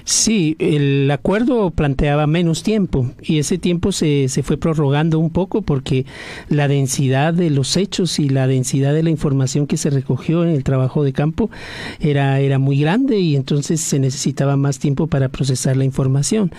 Sí, 0.04 0.56
el 0.58 1.08
acuerdo 1.12 1.70
planteaba 1.70 2.26
menos 2.26 2.64
tiempo 2.64 3.12
y 3.22 3.38
ese 3.38 3.58
tiempo 3.58 3.92
se, 3.92 4.28
se 4.28 4.42
fue 4.42 4.56
prorrogando 4.56 5.20
un 5.20 5.30
poco 5.30 5.62
porque 5.62 6.06
la 6.48 6.66
densidad 6.66 7.34
de 7.34 7.50
los 7.50 7.76
hechos 7.76 8.18
y 8.18 8.28
la 8.28 8.48
densidad 8.48 8.94
de 8.94 9.04
la 9.04 9.10
información 9.10 9.68
que 9.68 9.76
se 9.76 9.90
recogió 9.90 10.42
en 10.42 10.50
el 10.50 10.64
trabajo 10.64 11.04
de 11.04 11.12
campo 11.12 11.48
era, 12.00 12.40
era 12.40 12.58
muy 12.58 12.80
grande 12.80 13.20
y 13.20 13.36
entonces 13.36 13.80
se 13.80 14.00
necesitaba 14.00 14.56
más 14.56 14.80
tiempo 14.80 15.06
para 15.06 15.28
procesar 15.28 15.76
la 15.76 15.84
información. 15.84 16.50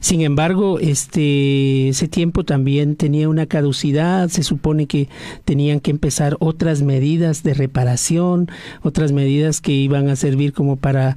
Sin 0.00 0.20
embargo, 0.22 0.80
este, 0.80 1.90
ese 1.90 2.08
tiempo 2.08 2.42
también 2.42 2.96
tenía 2.96 3.28
una 3.28 3.46
caducidad, 3.46 4.28
se 4.30 4.42
supone 4.42 4.86
que 4.86 5.08
tenían 5.44 5.78
que 5.78 5.92
empezar 5.92 6.38
otras 6.40 6.82
medidas 6.82 7.44
de 7.44 7.54
reparación, 7.54 8.48
otras 8.82 9.12
medidas 9.12 9.60
que 9.60 9.72
iban 9.72 10.08
a 10.08 10.16
servir 10.16 10.52
como 10.52 10.76
para 10.76 11.16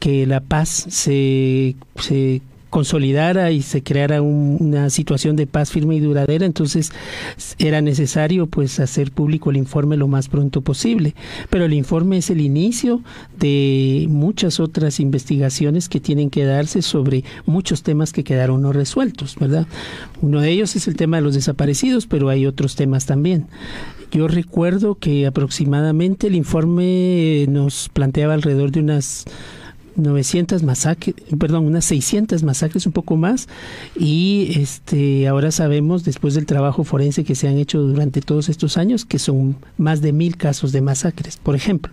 que 0.00 0.26
la 0.26 0.40
paz 0.40 0.68
se, 0.88 1.76
se 1.94 2.42
consolidara 2.72 3.52
y 3.52 3.60
se 3.60 3.82
creara 3.82 4.22
una 4.22 4.88
situación 4.88 5.36
de 5.36 5.46
paz 5.46 5.70
firme 5.70 5.94
y 5.96 6.00
duradera, 6.00 6.46
entonces 6.46 6.90
era 7.58 7.82
necesario 7.82 8.46
pues 8.46 8.80
hacer 8.80 9.12
público 9.12 9.50
el 9.50 9.58
informe 9.58 9.98
lo 9.98 10.08
más 10.08 10.28
pronto 10.28 10.62
posible. 10.62 11.14
Pero 11.50 11.66
el 11.66 11.74
informe 11.74 12.16
es 12.16 12.30
el 12.30 12.40
inicio 12.40 13.02
de 13.38 14.06
muchas 14.08 14.58
otras 14.58 15.00
investigaciones 15.00 15.90
que 15.90 16.00
tienen 16.00 16.30
que 16.30 16.46
darse 16.46 16.80
sobre 16.80 17.24
muchos 17.44 17.82
temas 17.82 18.10
que 18.14 18.24
quedaron 18.24 18.62
no 18.62 18.72
resueltos, 18.72 19.36
¿verdad? 19.38 19.66
Uno 20.22 20.40
de 20.40 20.50
ellos 20.50 20.74
es 20.74 20.88
el 20.88 20.96
tema 20.96 21.18
de 21.18 21.24
los 21.24 21.34
desaparecidos, 21.34 22.06
pero 22.06 22.30
hay 22.30 22.46
otros 22.46 22.74
temas 22.74 23.04
también. 23.04 23.48
Yo 24.12 24.28
recuerdo 24.28 24.94
que 24.94 25.26
aproximadamente 25.26 26.28
el 26.28 26.36
informe 26.36 27.44
nos 27.50 27.90
planteaba 27.90 28.32
alrededor 28.32 28.70
de 28.70 28.80
unas 28.80 29.26
900 29.96 30.62
masacres, 30.62 31.14
perdón, 31.38 31.66
unas 31.66 31.84
600 31.84 32.42
masacres, 32.42 32.86
un 32.86 32.92
poco 32.92 33.16
más, 33.16 33.48
y 33.96 34.52
este 34.56 35.28
ahora 35.28 35.50
sabemos, 35.50 36.04
después 36.04 36.34
del 36.34 36.46
trabajo 36.46 36.84
forense 36.84 37.24
que 37.24 37.34
se 37.34 37.48
han 37.48 37.58
hecho 37.58 37.80
durante 37.80 38.20
todos 38.20 38.48
estos 38.48 38.76
años, 38.76 39.04
que 39.04 39.18
son 39.18 39.56
más 39.76 40.00
de 40.00 40.12
mil 40.12 40.36
casos 40.36 40.72
de 40.72 40.80
masacres, 40.80 41.36
por 41.36 41.54
ejemplo. 41.54 41.92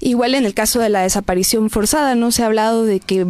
Igual 0.00 0.34
en 0.34 0.44
el 0.44 0.54
caso 0.54 0.78
de 0.78 0.88
la 0.88 1.02
desaparición 1.02 1.68
forzada, 1.70 2.14
no 2.14 2.30
se 2.30 2.42
ha 2.42 2.46
hablado 2.46 2.84
de 2.84 3.00
que 3.00 3.26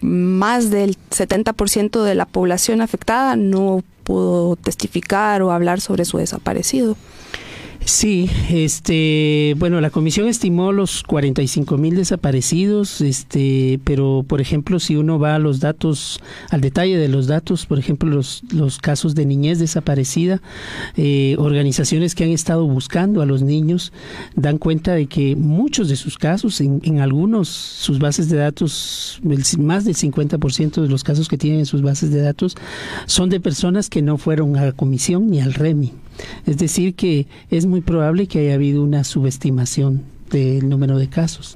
más 0.00 0.70
del 0.70 0.96
70% 1.10 2.02
de 2.02 2.14
la 2.14 2.26
población 2.26 2.80
afectada 2.80 3.36
no 3.36 3.82
pudo 4.04 4.56
testificar 4.56 5.42
o 5.42 5.50
hablar 5.50 5.80
sobre 5.80 6.04
su 6.04 6.18
desaparecido. 6.18 6.96
Sí, 7.86 8.28
este, 8.50 9.54
bueno, 9.58 9.80
la 9.80 9.90
comisión 9.90 10.26
estimó 10.26 10.72
los 10.72 11.04
45 11.04 11.78
mil 11.78 11.94
desaparecidos, 11.94 13.00
este, 13.00 13.78
pero 13.84 14.24
por 14.26 14.40
ejemplo, 14.40 14.80
si 14.80 14.96
uno 14.96 15.20
va 15.20 15.36
a 15.36 15.38
los 15.38 15.60
datos, 15.60 16.20
al 16.50 16.62
detalle 16.62 16.98
de 16.98 17.06
los 17.06 17.28
datos, 17.28 17.64
por 17.64 17.78
ejemplo, 17.78 18.10
los, 18.10 18.42
los 18.52 18.78
casos 18.78 19.14
de 19.14 19.24
niñez 19.24 19.60
desaparecida, 19.60 20.42
eh, 20.96 21.36
organizaciones 21.38 22.16
que 22.16 22.24
han 22.24 22.30
estado 22.30 22.66
buscando 22.66 23.22
a 23.22 23.26
los 23.26 23.42
niños 23.42 23.92
dan 24.34 24.58
cuenta 24.58 24.94
de 24.94 25.06
que 25.06 25.36
muchos 25.36 25.88
de 25.88 25.94
sus 25.94 26.18
casos, 26.18 26.60
en, 26.60 26.80
en 26.82 26.98
algunos, 26.98 27.46
sus 27.46 28.00
bases 28.00 28.28
de 28.28 28.38
datos, 28.38 29.20
más 29.58 29.84
del 29.84 29.94
50% 29.94 30.82
de 30.82 30.88
los 30.88 31.04
casos 31.04 31.28
que 31.28 31.38
tienen 31.38 31.60
en 31.60 31.66
sus 31.66 31.82
bases 31.82 32.10
de 32.10 32.20
datos, 32.20 32.56
son 33.06 33.30
de 33.30 33.38
personas 33.38 33.88
que 33.88 34.02
no 34.02 34.18
fueron 34.18 34.56
a 34.56 34.64
la 34.64 34.72
comisión 34.72 35.30
ni 35.30 35.40
al 35.40 35.54
REMI. 35.54 35.92
Es 36.46 36.58
decir, 36.58 36.94
que 36.94 37.26
es 37.50 37.66
muy 37.66 37.80
probable 37.80 38.26
que 38.26 38.40
haya 38.40 38.54
habido 38.54 38.82
una 38.82 39.04
subestimación 39.04 40.02
del 40.30 40.68
número 40.68 40.98
de 40.98 41.08
casos. 41.08 41.54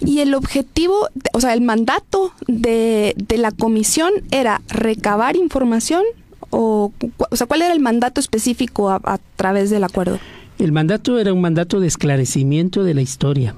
Y 0.00 0.20
el 0.20 0.34
objetivo, 0.34 1.08
o 1.32 1.40
sea, 1.40 1.54
el 1.54 1.60
mandato 1.60 2.32
de, 2.46 3.14
de 3.16 3.38
la 3.38 3.52
comisión 3.52 4.12
era 4.30 4.60
recabar 4.68 5.36
información 5.36 6.02
o, 6.50 6.92
o 7.30 7.36
sea, 7.36 7.46
¿cuál 7.46 7.62
era 7.62 7.72
el 7.72 7.80
mandato 7.80 8.20
específico 8.20 8.90
a, 8.90 9.00
a 9.04 9.18
través 9.36 9.70
del 9.70 9.84
acuerdo? 9.84 10.18
El 10.58 10.72
mandato 10.72 11.18
era 11.18 11.32
un 11.32 11.40
mandato 11.40 11.78
de 11.78 11.86
esclarecimiento 11.86 12.82
de 12.84 12.94
la 12.94 13.02
historia. 13.02 13.54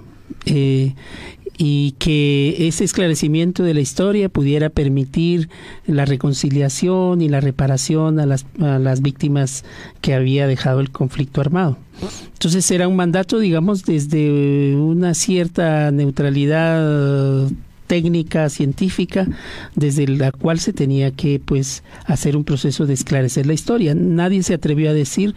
Eh, 0.47 0.95
y 1.62 1.92
que 1.98 2.68
ese 2.68 2.84
esclarecimiento 2.84 3.62
de 3.62 3.74
la 3.74 3.82
historia 3.82 4.30
pudiera 4.30 4.70
permitir 4.70 5.50
la 5.84 6.06
reconciliación 6.06 7.20
y 7.20 7.28
la 7.28 7.40
reparación 7.40 8.18
a 8.18 8.24
las, 8.24 9.02
víctimas 9.02 9.62
que 10.00 10.14
había 10.14 10.46
dejado 10.46 10.80
el 10.80 10.90
conflicto 10.90 11.42
armado. 11.42 11.76
Entonces 12.32 12.70
era 12.70 12.88
un 12.88 12.96
mandato, 12.96 13.38
digamos, 13.38 13.84
desde 13.84 14.74
una 14.74 15.12
cierta 15.12 15.90
neutralidad 15.90 17.50
técnica 17.86 18.48
científica 18.48 19.26
desde 19.74 20.08
la 20.08 20.32
cual 20.32 20.60
se 20.60 20.72
tenía 20.72 21.10
que 21.10 21.42
pues 21.44 21.82
hacer 22.06 22.38
un 22.38 22.44
proceso 22.44 22.86
de 22.86 22.94
esclarecer 22.94 23.46
la 23.46 23.52
historia. 23.52 23.94
Nadie 23.94 24.42
se 24.44 24.54
atrevió 24.54 24.88
a 24.88 24.94
decir 24.94 25.34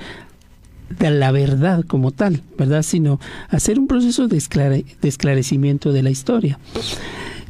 de 0.90 1.12
la 1.12 1.32
verdad 1.32 1.84
como 1.86 2.12
tal, 2.12 2.42
¿verdad? 2.58 2.84
Sino 2.84 3.20
hacer 3.50 3.80
un 3.80 3.88
proceso 3.88 4.28
de, 4.28 4.38
esclare, 4.38 4.86
de 5.02 5.10
esclarecimiento 5.10 5.92
de 5.92 6.04
la 6.04 6.10
historia. 6.10 6.60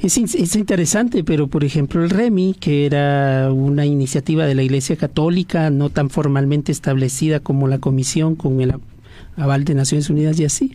Es, 0.01 0.17
es, 0.17 0.55
interesante, 0.55 1.23
pero 1.23 1.47
por 1.47 1.63
ejemplo 1.63 2.03
el 2.03 2.09
REMI, 2.09 2.55
que 2.59 2.85
era 2.85 3.51
una 3.53 3.85
iniciativa 3.85 4.45
de 4.45 4.53
la 4.53 4.63
Iglesia 4.63 4.97
Católica, 4.97 5.69
no 5.69 5.89
tan 5.89 6.09
formalmente 6.09 6.73
establecida 6.73 7.39
como 7.39 7.69
la 7.69 7.79
Comisión 7.79 8.35
con 8.35 8.59
el 8.59 8.73
aval 9.37 9.63
de 9.63 9.73
Naciones 9.73 10.09
Unidas 10.09 10.39
y 10.39 10.45
así. 10.45 10.71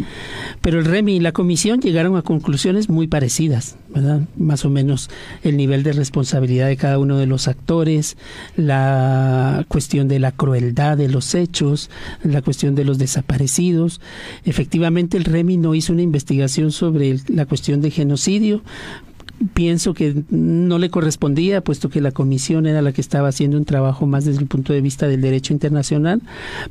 Pero 0.60 0.78
el 0.78 0.84
REMI 0.84 1.16
y 1.16 1.20
la 1.20 1.32
Comisión 1.32 1.80
llegaron 1.80 2.16
a 2.16 2.22
conclusiones 2.22 2.88
muy 2.88 3.06
parecidas, 3.06 3.76
¿verdad? 3.94 4.22
Más 4.36 4.64
o 4.64 4.70
menos 4.70 5.10
el 5.42 5.56
nivel 5.56 5.82
de 5.82 5.92
responsabilidad 5.92 6.66
de 6.68 6.76
cada 6.76 6.98
uno 6.98 7.18
de 7.18 7.26
los 7.26 7.48
actores, 7.48 8.16
la 8.56 9.64
cuestión 9.68 10.08
de 10.08 10.18
la 10.18 10.32
crueldad 10.32 10.96
de 10.96 11.08
los 11.08 11.34
hechos, 11.34 11.90
la 12.22 12.42
cuestión 12.42 12.74
de 12.74 12.84
los 12.84 12.98
desaparecidos. 12.98 14.00
Efectivamente, 14.44 15.16
el 15.16 15.24
REMI 15.24 15.56
no 15.56 15.74
hizo 15.74 15.92
una 15.92 16.02
investigación 16.02 16.72
sobre 16.72 17.18
la 17.28 17.46
cuestión 17.46 17.80
de 17.80 17.90
genocidio, 17.90 18.62
pienso 19.54 19.94
que 19.94 20.22
no 20.30 20.78
le 20.78 20.90
correspondía, 20.90 21.60
puesto 21.60 21.88
que 21.88 22.00
la 22.00 22.12
comisión 22.12 22.66
era 22.66 22.82
la 22.82 22.92
que 22.92 23.00
estaba 23.00 23.28
haciendo 23.28 23.56
un 23.56 23.64
trabajo 23.64 24.06
más 24.06 24.24
desde 24.24 24.40
el 24.40 24.46
punto 24.46 24.72
de 24.72 24.80
vista 24.80 25.08
del 25.08 25.20
derecho 25.20 25.52
internacional, 25.52 26.20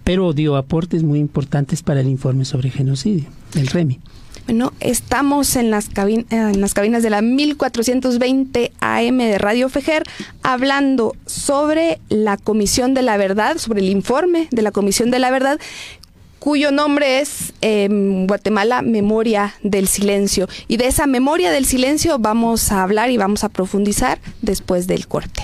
pero 0.03 0.33
dio 0.33 0.55
aportes 0.55 1.03
muy 1.03 1.19
importantes 1.19 1.83
para 1.83 2.01
el 2.01 2.07
informe 2.07 2.45
sobre 2.45 2.69
genocidio, 2.69 3.29
el 3.55 3.67
REMI. 3.67 3.99
Bueno, 4.47 4.71
estamos 4.79 5.57
en 5.57 5.71
las, 5.71 5.89
cabin 5.89 6.25
en 6.29 6.61
las 6.61 6.73
cabinas 6.73 7.03
de 7.03 7.09
la 7.09 7.21
1420 7.21 8.71
AM 8.79 9.17
de 9.17 9.37
Radio 9.37 9.67
Fejer 9.67 10.03
hablando 10.41 11.17
sobre 11.25 11.99
la 12.07 12.37
Comisión 12.37 12.93
de 12.93 13.01
la 13.01 13.17
Verdad, 13.17 13.57
sobre 13.57 13.81
el 13.81 13.89
informe 13.89 14.47
de 14.51 14.61
la 14.61 14.71
Comisión 14.71 15.11
de 15.11 15.19
la 15.19 15.31
Verdad 15.31 15.59
cuyo 16.39 16.71
nombre 16.71 17.19
es 17.19 17.53
eh, 17.61 17.87
Guatemala 18.27 18.81
Memoria 18.81 19.55
del 19.63 19.87
Silencio. 19.87 20.47
Y 20.67 20.77
de 20.77 20.87
esa 20.87 21.07
memoria 21.07 21.51
del 21.51 21.65
silencio 21.65 22.19
vamos 22.19 22.71
a 22.71 22.83
hablar 22.83 23.11
y 23.11 23.17
vamos 23.17 23.43
a 23.43 23.49
profundizar 23.49 24.19
después 24.41 24.87
del 24.87 25.07
corte. 25.07 25.43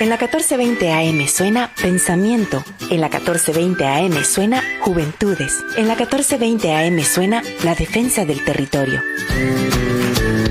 En 0.00 0.08
la 0.10 0.16
1420 0.16 0.92
AM 0.92 1.26
suena 1.26 1.72
Pensamiento. 1.80 2.62
En 2.90 3.00
la 3.00 3.08
1420 3.08 3.84
AM 3.84 4.24
suena 4.24 4.62
Juventudes. 4.80 5.54
En 5.76 5.88
la 5.88 5.96
1420 5.96 6.72
AM 6.72 7.02
suena 7.02 7.42
La 7.64 7.74
Defensa 7.74 8.24
del 8.24 8.44
Territorio. 8.44 9.02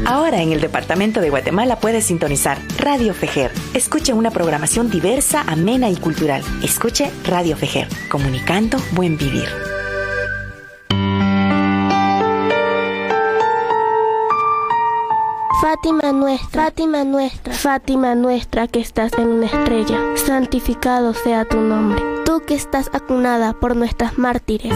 Ahora 0.07 0.41
en 0.41 0.53
el 0.53 0.61
departamento 0.61 1.19
de 1.19 1.29
Guatemala 1.29 1.81
puedes 1.81 2.05
sintonizar 2.05 2.57
Radio 2.79 3.13
Fejer. 3.13 3.51
Escuche 3.73 4.13
una 4.13 4.31
programación 4.31 4.89
diversa, 4.89 5.41
amena 5.45 5.89
y 5.89 5.97
cultural. 5.97 6.41
Escuche 6.63 7.11
Radio 7.25 7.57
Fejer, 7.57 7.89
comunicando 8.09 8.77
buen 8.93 9.17
vivir. 9.17 9.49
Fátima 15.61 16.13
nuestra, 16.13 16.63
Fátima 16.63 17.03
nuestra, 17.03 17.53
Fátima 17.53 18.15
nuestra 18.15 18.67
que 18.69 18.79
estás 18.79 19.11
en 19.17 19.27
una 19.27 19.47
estrella, 19.47 19.99
santificado 20.15 21.13
sea 21.13 21.43
tu 21.43 21.59
nombre. 21.59 22.01
Tú 22.23 22.41
que 22.47 22.55
estás 22.55 22.89
acunada 22.93 23.51
por 23.59 23.75
nuestras 23.75 24.17
mártires 24.17 24.73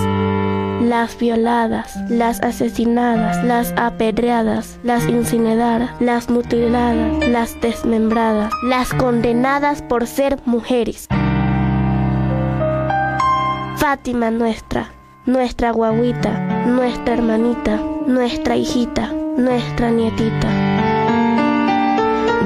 las 0.89 1.17
violadas, 1.17 1.95
las 2.09 2.41
asesinadas, 2.41 3.43
las 3.43 3.73
apedreadas, 3.77 4.79
las 4.83 5.07
incineradas, 5.07 5.89
las 5.99 6.29
mutiladas, 6.29 7.27
las 7.27 7.59
desmembradas, 7.61 8.51
las 8.63 8.93
condenadas 8.93 9.81
por 9.81 10.07
ser 10.07 10.39
mujeres. 10.45 11.07
Fátima 13.77 14.31
nuestra, 14.31 14.91
nuestra 15.25 15.71
guaguita, 15.71 16.65
nuestra 16.65 17.13
hermanita, 17.13 17.79
nuestra 18.07 18.55
hijita, 18.55 19.11
nuestra 19.37 19.91
nietita 19.91 20.71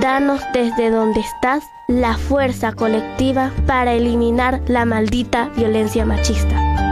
Danos 0.01 0.41
desde 0.53 0.91
donde 0.91 1.19
estás 1.19 1.63
la 1.87 2.15
fuerza 2.15 2.73
colectiva 2.73 3.51
para 3.65 3.93
eliminar 3.93 4.61
la 4.67 4.85
maldita 4.85 5.49
violencia 5.55 6.05
machista. 6.05 6.84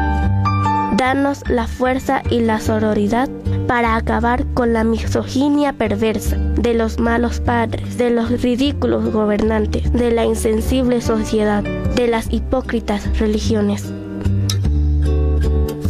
Danos 1.04 1.44
la 1.50 1.68
fuerza 1.68 2.24
y 2.30 2.40
la 2.40 2.62
sororidad 2.62 3.28
para 3.68 3.98
acabar 3.98 4.46
con 4.54 4.72
la 4.72 4.86
misoginia 4.86 5.74
perversa 5.74 6.38
de 6.38 6.76
los 6.76 6.98
malos 6.98 7.42
padres, 7.42 7.98
de 7.98 8.10
los 8.10 8.42
ridículos 8.42 9.12
gobernantes, 9.12 9.92
de 9.92 10.12
la 10.12 10.24
insensible 10.24 11.02
sociedad, 11.02 11.62
de 11.62 12.08
las 12.08 12.32
hipócritas 12.32 13.20
religiones. 13.20 13.92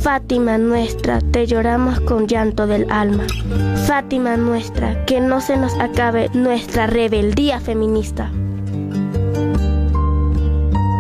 Fátima 0.01 0.57
nuestra, 0.57 1.21
te 1.21 1.45
lloramos 1.45 1.99
con 1.99 2.25
llanto 2.25 2.65
del 2.65 2.89
alma. 2.89 3.27
Fátima 3.85 4.35
nuestra, 4.35 5.05
que 5.05 5.19
no 5.19 5.41
se 5.41 5.57
nos 5.57 5.75
acabe 5.75 6.29
nuestra 6.33 6.87
rebeldía 6.87 7.59
feminista. 7.59 8.31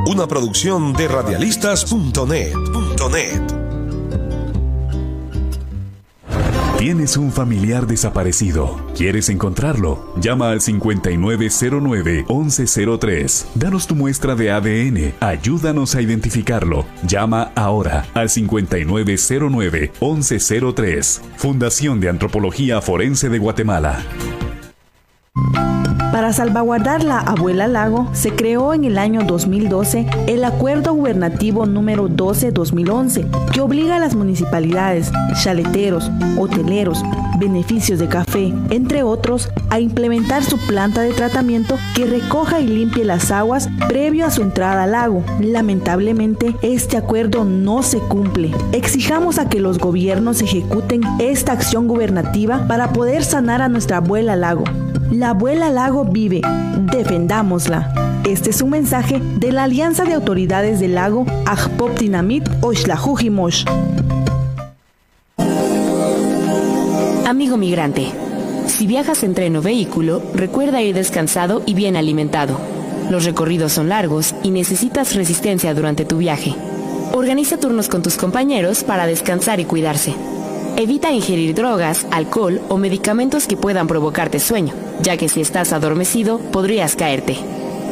Una 0.05 0.27
producción 0.27 0.93
de 0.93 1.07
radialistas.net. 1.07 3.62
Tienes 6.83 7.15
un 7.15 7.31
familiar 7.31 7.87
desaparecido. 7.87 8.75
¿Quieres 8.93 9.29
encontrarlo? 9.29 10.11
Llama 10.17 10.49
al 10.49 10.59
5909-1103. 10.59 13.45
Danos 13.55 13.87
tu 13.87 13.95
muestra 13.95 14.35
de 14.35 14.51
ADN. 14.51 15.13
Ayúdanos 15.21 15.95
a 15.95 16.01
identificarlo. 16.01 16.85
Llama 17.07 17.53
ahora 17.55 18.05
al 18.13 18.27
5909-1103. 18.27 21.21
Fundación 21.37 22.01
de 22.01 22.09
Antropología 22.09 22.81
Forense 22.81 23.29
de 23.29 23.39
Guatemala. 23.39 24.03
Para 26.13 26.31
salvaguardar 26.31 27.03
la 27.03 27.17
Abuela 27.17 27.67
Lago, 27.67 28.07
se 28.13 28.35
creó 28.35 28.75
en 28.75 28.85
el 28.85 28.99
año 28.99 29.23
2012 29.23 30.05
el 30.27 30.43
Acuerdo 30.43 30.93
Gubernativo 30.93 31.65
número 31.65 32.07
12-2011, 32.07 33.49
que 33.51 33.61
obliga 33.61 33.95
a 33.95 33.99
las 33.99 34.13
municipalidades, 34.13 35.11
chaleteros, 35.41 36.11
hoteleros, 36.37 37.01
beneficios 37.39 37.97
de 37.97 38.09
café, 38.09 38.53
entre 38.69 39.01
otros, 39.01 39.49
a 39.71 39.79
implementar 39.79 40.43
su 40.43 40.59
planta 40.59 41.01
de 41.01 41.13
tratamiento 41.13 41.79
que 41.95 42.05
recoja 42.05 42.59
y 42.61 42.67
limpie 42.67 43.05
las 43.05 43.31
aguas 43.31 43.67
previo 43.87 44.27
a 44.27 44.31
su 44.31 44.43
entrada 44.43 44.83
al 44.83 44.91
lago. 44.91 45.23
Lamentablemente, 45.39 46.55
este 46.61 46.95
acuerdo 46.95 47.43
no 47.43 47.81
se 47.81 47.97
cumple. 47.97 48.51
Exijamos 48.71 49.39
a 49.39 49.49
que 49.49 49.59
los 49.59 49.79
gobiernos 49.79 50.43
ejecuten 50.43 51.01
esta 51.17 51.53
acción 51.53 51.87
gubernativa 51.87 52.67
para 52.67 52.93
poder 52.93 53.23
sanar 53.23 53.63
a 53.63 53.67
nuestra 53.67 53.97
abuela 53.97 54.35
lago. 54.35 54.65
La 55.13 55.29
abuela 55.29 55.69
lago 55.69 56.05
vive, 56.05 56.41
defendámosla. 56.91 58.21
Este 58.27 58.49
es 58.49 58.63
un 58.63 58.71
mensaje 58.71 59.21
de 59.37 59.51
la 59.51 59.65
Alianza 59.65 60.05
de 60.05 60.15
Autoridades 60.15 60.79
del 60.79 60.95
Lago 60.95 61.27
Ajpop 61.45 61.99
Dinamit 61.99 62.49
Oshlajujimosh. 62.61 63.63
Amigo 67.27 67.57
migrante, 67.57 68.07
si 68.65 68.87
viajas 68.87 69.23
en 69.23 69.35
tren 69.35 69.55
o 69.55 69.61
vehículo, 69.61 70.23
recuerda 70.33 70.81
ir 70.81 70.95
descansado 70.95 71.61
y 71.67 71.75
bien 71.75 71.95
alimentado. 71.95 72.57
Los 73.11 73.23
recorridos 73.23 73.71
son 73.71 73.89
largos 73.89 74.33
y 74.41 74.49
necesitas 74.49 75.13
resistencia 75.13 75.75
durante 75.75 76.05
tu 76.05 76.17
viaje. 76.17 76.55
Organiza 77.11 77.59
turnos 77.59 77.87
con 77.87 78.01
tus 78.01 78.17
compañeros 78.17 78.83
para 78.83 79.05
descansar 79.05 79.59
y 79.59 79.65
cuidarse. 79.65 80.15
Evita 80.75 81.11
ingerir 81.11 81.53
drogas, 81.53 82.07
alcohol 82.09 82.61
o 82.67 82.77
medicamentos 82.77 83.45
que 83.45 83.55
puedan 83.57 83.85
provocarte 83.85 84.39
sueño, 84.39 84.73
ya 85.01 85.17
que 85.17 85.29
si 85.29 85.41
estás 85.41 85.73
adormecido 85.73 86.39
podrías 86.39 86.95
caerte. 86.95 87.37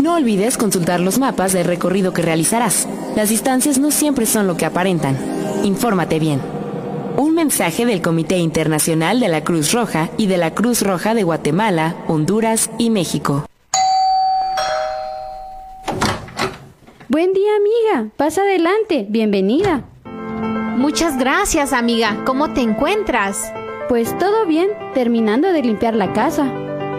No 0.01 0.15
olvides 0.15 0.57
consultar 0.57 0.99
los 0.99 1.19
mapas 1.19 1.53
del 1.53 1.65
recorrido 1.65 2.13
que 2.13 2.21
realizarás. 2.21 2.87
Las 3.15 3.29
distancias 3.29 3.77
no 3.77 3.91
siempre 3.91 4.25
son 4.25 4.47
lo 4.47 4.57
que 4.57 4.65
aparentan. 4.65 5.17
Infórmate 5.63 6.19
bien. 6.19 6.41
Un 7.17 7.35
mensaje 7.35 7.85
del 7.85 8.01
Comité 8.01 8.37
Internacional 8.37 9.19
de 9.19 9.27
la 9.27 9.43
Cruz 9.43 9.73
Roja 9.73 10.09
y 10.17 10.27
de 10.27 10.37
la 10.37 10.55
Cruz 10.55 10.81
Roja 10.81 11.13
de 11.13 11.23
Guatemala, 11.23 11.95
Honduras 12.07 12.69
y 12.77 12.89
México. 12.89 13.45
Buen 17.09 17.33
día, 17.33 17.51
amiga. 17.57 18.09
Pasa 18.15 18.41
adelante. 18.41 19.05
Bienvenida. 19.09 19.83
Muchas 20.77 21.17
gracias, 21.17 21.73
amiga. 21.73 22.23
¿Cómo 22.25 22.53
te 22.53 22.61
encuentras? 22.61 23.51
Pues 23.89 24.17
todo 24.17 24.45
bien, 24.45 24.69
terminando 24.93 25.51
de 25.51 25.61
limpiar 25.61 25.93
la 25.93 26.13
casa. 26.13 26.51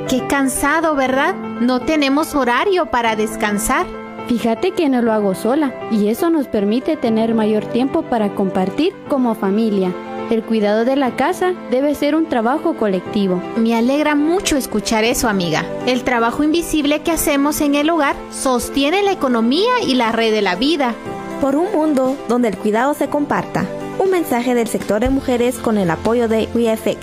Qué 0.09 0.27
cansado, 0.29 0.95
¿verdad? 0.95 1.35
No 1.35 1.81
tenemos 1.81 2.35
horario 2.35 2.87
para 2.87 3.17
descansar. 3.17 3.87
Fíjate 4.29 4.73
que 4.73 4.88
no 4.88 5.03
lo 5.03 5.12
hago 5.12 5.35
sola 5.35 5.75
y 5.91 6.09
eso 6.09 6.31
nos 6.31 6.47
permite 6.47 6.97
tener 6.97 7.35
mayor 7.35 7.65
tiempo 7.67 8.03
para 8.03 8.35
compartir 8.35 8.95
como 9.09 9.35
familia. 9.35 9.93
El 10.31 10.43
cuidado 10.43 10.85
de 10.85 10.97
la 10.97 11.17
casa 11.17 11.53
debe 11.71 11.95
ser 11.95 12.15
un 12.15 12.27
trabajo 12.27 12.75
colectivo. 12.75 13.43
Me 13.57 13.75
alegra 13.75 14.15
mucho 14.15 14.57
escuchar 14.57 15.05
eso, 15.05 15.29
amiga. 15.29 15.65
El 15.87 16.05
trabajo 16.05 16.43
invisible 16.43 17.03
que 17.03 17.11
hacemos 17.11 17.61
en 17.61 17.75
el 17.75 17.91
hogar 17.91 18.17
sostiene 18.31 19.03
la 19.03 19.12
economía 19.12 19.73
y 19.87 19.95
la 19.95 20.12
red 20.12 20.33
de 20.33 20.43
la 20.43 20.57
vida. 20.57 20.95
Por 21.41 21.57
un 21.57 21.73
mundo 21.73 22.17
donde 22.29 22.49
el 22.49 22.57
cuidado 22.57 22.95
se 22.95 23.09
comparta. 23.09 23.67
Un 23.99 24.11
mensaje 24.11 24.55
del 24.55 24.69
sector 24.69 25.01
de 25.01 25.11
mujeres 25.11 25.59
con 25.59 25.77
el 25.77 25.91
apoyo 25.91 26.29
de 26.29 26.49
WeEffect. 26.55 27.03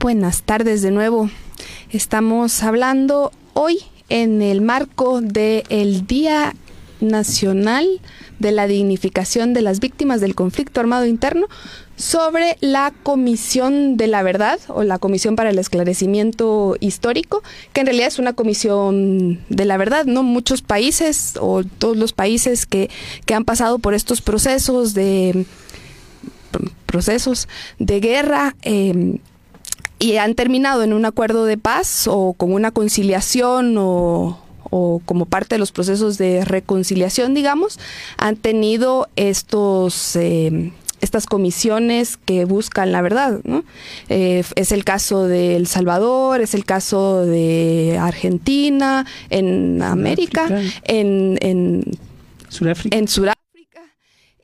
Buenas 0.00 0.42
tardes 0.42 0.80
de 0.80 0.90
nuevo. 0.90 1.28
Estamos 1.90 2.62
hablando 2.62 3.30
hoy 3.52 3.78
en 4.08 4.40
el 4.42 4.60
marco 4.60 5.20
del 5.20 6.06
Día 6.06 6.54
Nacional 7.00 7.86
de 8.38 8.52
la 8.52 8.66
Dignificación 8.66 9.54
de 9.54 9.62
las 9.62 9.80
Víctimas 9.80 10.20
del 10.20 10.34
Conflicto 10.34 10.80
Armado 10.80 11.06
Interno 11.06 11.46
sobre 11.96 12.56
la 12.60 12.92
Comisión 13.02 13.96
de 13.96 14.06
la 14.06 14.22
Verdad 14.22 14.60
o 14.68 14.84
la 14.84 14.98
Comisión 14.98 15.36
para 15.36 15.50
el 15.50 15.58
Esclarecimiento 15.58 16.76
Histórico, 16.80 17.42
que 17.72 17.80
en 17.80 17.86
realidad 17.86 18.08
es 18.08 18.18
una 18.18 18.34
comisión 18.34 19.40
de 19.48 19.64
la 19.64 19.76
verdad, 19.76 20.04
¿no? 20.04 20.22
Muchos 20.22 20.62
países 20.62 21.34
o 21.40 21.64
todos 21.64 21.96
los 21.96 22.12
países 22.12 22.66
que, 22.66 22.88
que 23.26 23.34
han 23.34 23.44
pasado 23.44 23.78
por 23.78 23.94
estos 23.94 24.20
procesos 24.20 24.94
de 24.94 25.44
procesos 26.86 27.48
de 27.78 28.00
guerra 28.00 28.56
eh, 28.62 29.18
y 29.98 30.16
han 30.16 30.34
terminado 30.34 30.82
en 30.82 30.92
un 30.92 31.04
acuerdo 31.04 31.44
de 31.44 31.58
paz 31.58 32.06
o 32.08 32.32
con 32.32 32.52
una 32.52 32.70
conciliación 32.70 33.76
o, 33.76 34.38
o 34.70 35.00
como 35.04 35.26
parte 35.26 35.54
de 35.54 35.58
los 35.58 35.72
procesos 35.72 36.18
de 36.18 36.44
reconciliación, 36.44 37.34
digamos, 37.34 37.78
han 38.16 38.36
tenido 38.36 39.08
estos 39.16 40.16
eh, 40.16 40.72
estas 41.00 41.26
comisiones 41.26 42.16
que 42.16 42.44
buscan 42.44 42.92
la 42.92 43.02
verdad. 43.02 43.40
¿no? 43.44 43.64
Eh, 44.08 44.42
es 44.56 44.72
el 44.72 44.84
caso 44.84 45.26
de 45.26 45.56
El 45.56 45.66
Salvador, 45.66 46.40
es 46.40 46.54
el 46.54 46.64
caso 46.64 47.24
de 47.24 47.98
Argentina, 48.00 49.06
en 49.30 49.82
América, 49.82 50.48
en, 50.84 51.38
en 51.40 51.84
Sudáfrica. 52.48 52.96
En 52.96 53.08
Sudáfrica 53.08 53.37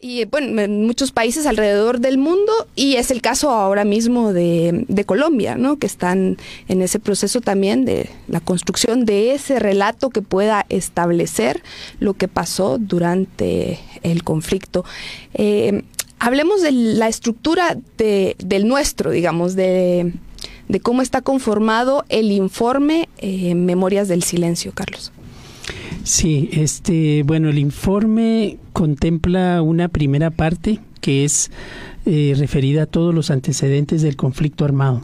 y 0.05 0.27
bueno, 0.27 0.61
en 0.61 0.85
muchos 0.85 1.12
países 1.12 1.47
alrededor 1.47 1.99
del 1.99 2.19
mundo 2.19 2.53
y 2.77 2.97
es 2.97 3.11
el 3.11 3.23
caso 3.23 3.49
ahora 3.49 3.87
mismo 3.87 4.35
de, 4.35 4.85
de, 4.87 5.05
Colombia, 5.07 5.57
¿no? 5.57 5.79
que 5.79 5.87
están 5.87 6.37
en 6.69 6.83
ese 6.83 6.99
proceso 6.99 7.40
también 7.40 7.87
de 7.87 8.11
la 8.29 8.40
construcción 8.40 9.07
de 9.07 9.33
ese 9.33 9.59
relato 9.59 10.11
que 10.11 10.21
pueda 10.21 10.67
establecer 10.69 11.62
lo 12.01 12.12
que 12.12 12.29
pasó 12.29 12.77
durante 12.77 13.79
el 14.03 14.25
conflicto. 14.25 14.85
Eh, 15.33 15.85
hablemos 16.19 16.61
de 16.61 16.73
la 16.73 17.09
estructura 17.09 17.75
de, 17.97 18.37
del 18.45 18.69
nuestro, 18.69 19.11
digamos, 19.11 19.57
de, 19.57 20.12
de, 20.69 20.81
cómo 20.81 21.01
está 21.01 21.23
conformado 21.23 22.05
el 22.11 22.31
informe 22.31 23.09
eh, 23.17 23.55
Memorias 23.55 24.09
del 24.09 24.23
Silencio, 24.23 24.73
Carlos. 24.75 25.12
Sí, 26.05 26.51
este, 26.53 27.23
bueno, 27.23 27.49
el 27.49 27.59
informe 27.59 28.59
contempla 28.75 29.62
una 29.62 29.88
primera 29.88 30.31
parte 30.31 30.81
que 31.01 31.25
es 31.25 31.51
eh, 32.05 32.35
referida 32.37 32.83
a 32.83 32.87
todos 32.87 33.14
los 33.14 33.31
antecedentes 33.31 34.03
del 34.03 34.14
conflicto 34.14 34.67
armado. 34.67 35.01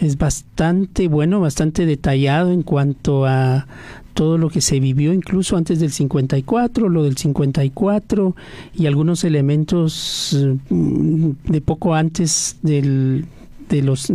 Es 0.00 0.18
bastante 0.18 1.06
bueno, 1.06 1.38
bastante 1.38 1.86
detallado 1.86 2.50
en 2.50 2.62
cuanto 2.62 3.26
a 3.26 3.68
todo 4.12 4.36
lo 4.36 4.50
que 4.50 4.60
se 4.60 4.80
vivió 4.80 5.12
incluso 5.12 5.56
antes 5.56 5.78
del 5.78 5.92
54, 5.92 6.88
lo 6.88 7.04
del 7.04 7.16
54 7.16 8.34
y 8.74 8.86
algunos 8.86 9.22
elementos 9.22 10.36
mm, 10.68 11.30
de 11.44 11.60
poco 11.60 11.94
antes 11.94 12.56
del, 12.62 13.26
de 13.68 13.82
los 13.82 14.12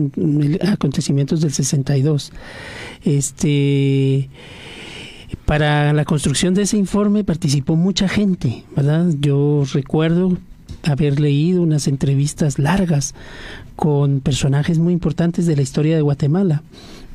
acontecimientos 0.67 1.39
del 1.39 1.53
62. 1.53 2.33
Este 3.05 4.29
para 5.49 5.93
la 5.93 6.05
construcción 6.05 6.53
de 6.53 6.61
ese 6.61 6.77
informe 6.77 7.23
participó 7.23 7.75
mucha 7.75 8.07
gente, 8.07 8.65
¿verdad? 8.75 9.07
Yo 9.19 9.63
recuerdo 9.73 10.37
haber 10.83 11.19
leído 11.19 11.63
unas 11.63 11.87
entrevistas 11.87 12.59
largas 12.59 13.15
con 13.75 14.19
personajes 14.19 14.77
muy 14.77 14.93
importantes 14.93 15.47
de 15.47 15.55
la 15.55 15.63
historia 15.63 15.95
de 15.95 16.03
Guatemala 16.03 16.61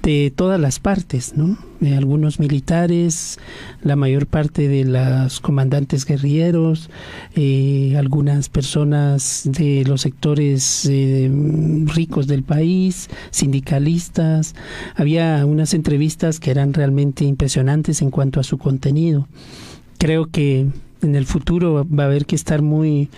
de 0.04 0.30
todas 0.34 0.60
las 0.60 0.80
partes, 0.80 1.34
¿no? 1.34 1.56
Algunos 1.96 2.38
militares, 2.38 3.38
la 3.82 3.96
mayor 3.96 4.26
parte 4.26 4.68
de 4.68 4.84
los 4.84 5.40
comandantes 5.40 6.04
guerrilleros, 6.04 6.90
eh, 7.34 7.94
algunas 7.98 8.48
personas 8.48 9.42
de 9.44 9.84
los 9.86 10.02
sectores 10.02 10.86
eh, 10.90 11.30
ricos 11.86 12.26
del 12.26 12.42
país, 12.42 13.08
sindicalistas. 13.30 14.54
Había 14.94 15.44
unas 15.46 15.74
entrevistas 15.74 16.38
que 16.38 16.50
eran 16.50 16.74
realmente 16.74 17.24
impresionantes 17.24 18.02
en 18.02 18.10
cuanto 18.10 18.40
a 18.40 18.44
su 18.44 18.58
contenido. 18.58 19.26
Creo 19.98 20.26
que 20.26 20.66
en 21.02 21.16
el 21.16 21.26
futuro 21.26 21.86
va 21.86 22.04
a 22.04 22.06
haber 22.06 22.26
que 22.26 22.36
estar 22.36 22.62
muy, 22.62 23.08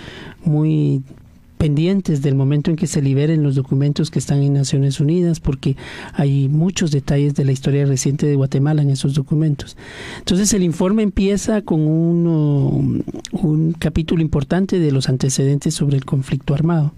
muy 0.45 1.03
pendientes 1.59 2.23
del 2.23 2.35
momento 2.35 2.71
en 2.71 2.77
que 2.77 2.87
se 2.87 3.03
liberen 3.03 3.43
los 3.43 3.55
documentos 3.55 4.11
que 4.11 4.19
están 4.19 4.43
en 4.43 4.53
Naciones 4.53 5.01
Unidas, 5.01 5.41
porque 5.41 5.77
hay 6.13 6.49
muchos 6.49 6.91
detalles 6.91 7.35
de 7.35 7.45
la 7.45 7.53
historia 7.53 7.87
reciente 7.87 8.27
de 8.27 8.37
Guatemala 8.37 8.83
en 8.83 8.91
esos 8.91 9.15
documentos. 9.15 9.77
Entonces 10.19 10.53
el 10.53 10.63
informe 10.63 11.03
empieza 11.03 11.63
con 11.63 11.87
un, 11.87 13.05
un 13.33 13.73
capítulo 13.73 14.23
importante 14.23 14.79
de 14.79 14.93
los 14.93 15.09
antecedentes 15.09 15.75
sobre 15.75 15.97
el 15.97 16.05
conflicto 16.05 16.55
armado. 16.55 16.93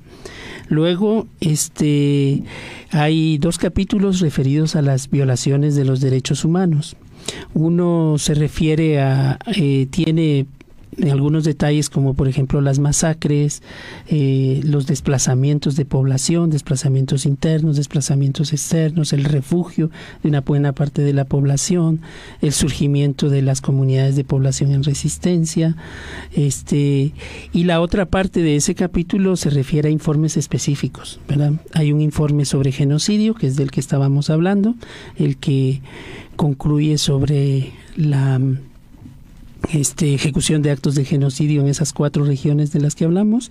Luego, 0.68 1.26
este, 1.40 2.42
hay 2.90 3.38
dos 3.38 3.58
capítulos 3.58 4.20
referidos 4.20 4.76
a 4.76 4.82
las 4.82 5.08
violaciones 5.08 5.74
de 5.76 5.84
los 5.84 6.00
derechos 6.00 6.44
humanos. 6.44 6.96
Uno 7.54 8.16
se 8.18 8.34
refiere 8.34 9.00
a, 9.00 9.38
eh, 9.46 9.86
tiene 9.90 10.46
algunos 11.10 11.44
detalles 11.44 11.90
como 11.90 12.14
por 12.14 12.28
ejemplo 12.28 12.60
las 12.60 12.78
masacres, 12.78 13.62
eh, 14.08 14.60
los 14.64 14.86
desplazamientos 14.86 15.76
de 15.76 15.84
población, 15.84 16.50
desplazamientos 16.50 17.26
internos, 17.26 17.76
desplazamientos 17.76 18.52
externos, 18.52 19.12
el 19.12 19.24
refugio 19.24 19.90
de 20.22 20.28
una 20.28 20.40
buena 20.40 20.72
parte 20.72 21.02
de 21.02 21.12
la 21.12 21.24
población, 21.24 22.00
el 22.42 22.52
surgimiento 22.52 23.28
de 23.30 23.42
las 23.42 23.60
comunidades 23.60 24.16
de 24.16 24.24
población 24.24 24.72
en 24.72 24.82
resistencia, 24.82 25.76
este 26.32 27.12
y 27.52 27.64
la 27.64 27.80
otra 27.80 28.06
parte 28.06 28.42
de 28.42 28.56
ese 28.56 28.74
capítulo 28.74 29.36
se 29.36 29.50
refiere 29.50 29.88
a 29.88 29.92
informes 29.92 30.36
específicos, 30.36 31.20
¿verdad? 31.28 31.52
Hay 31.74 31.92
un 31.92 32.00
informe 32.00 32.44
sobre 32.44 32.72
genocidio 32.72 33.34
que 33.34 33.46
es 33.46 33.56
del 33.56 33.70
que 33.70 33.80
estábamos 33.80 34.30
hablando, 34.30 34.74
el 35.16 35.36
que 35.36 35.80
concluye 36.36 36.98
sobre 36.98 37.72
la 37.96 38.40
este, 39.72 40.14
ejecución 40.14 40.62
de 40.62 40.70
actos 40.70 40.94
de 40.94 41.04
genocidio 41.04 41.60
en 41.60 41.68
esas 41.68 41.92
cuatro 41.92 42.24
regiones 42.24 42.72
de 42.72 42.80
las 42.80 42.94
que 42.94 43.04
hablamos 43.04 43.50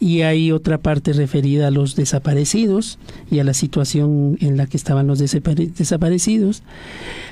y 0.00 0.22
hay 0.22 0.52
otra 0.52 0.78
parte 0.78 1.12
referida 1.12 1.68
a 1.68 1.70
los 1.70 1.96
desaparecidos 1.96 2.98
y 3.30 3.38
a 3.38 3.44
la 3.44 3.54
situación 3.54 4.38
en 4.40 4.56
la 4.56 4.66
que 4.66 4.76
estaban 4.76 5.06
los 5.06 5.18
desaparecidos. 5.18 6.62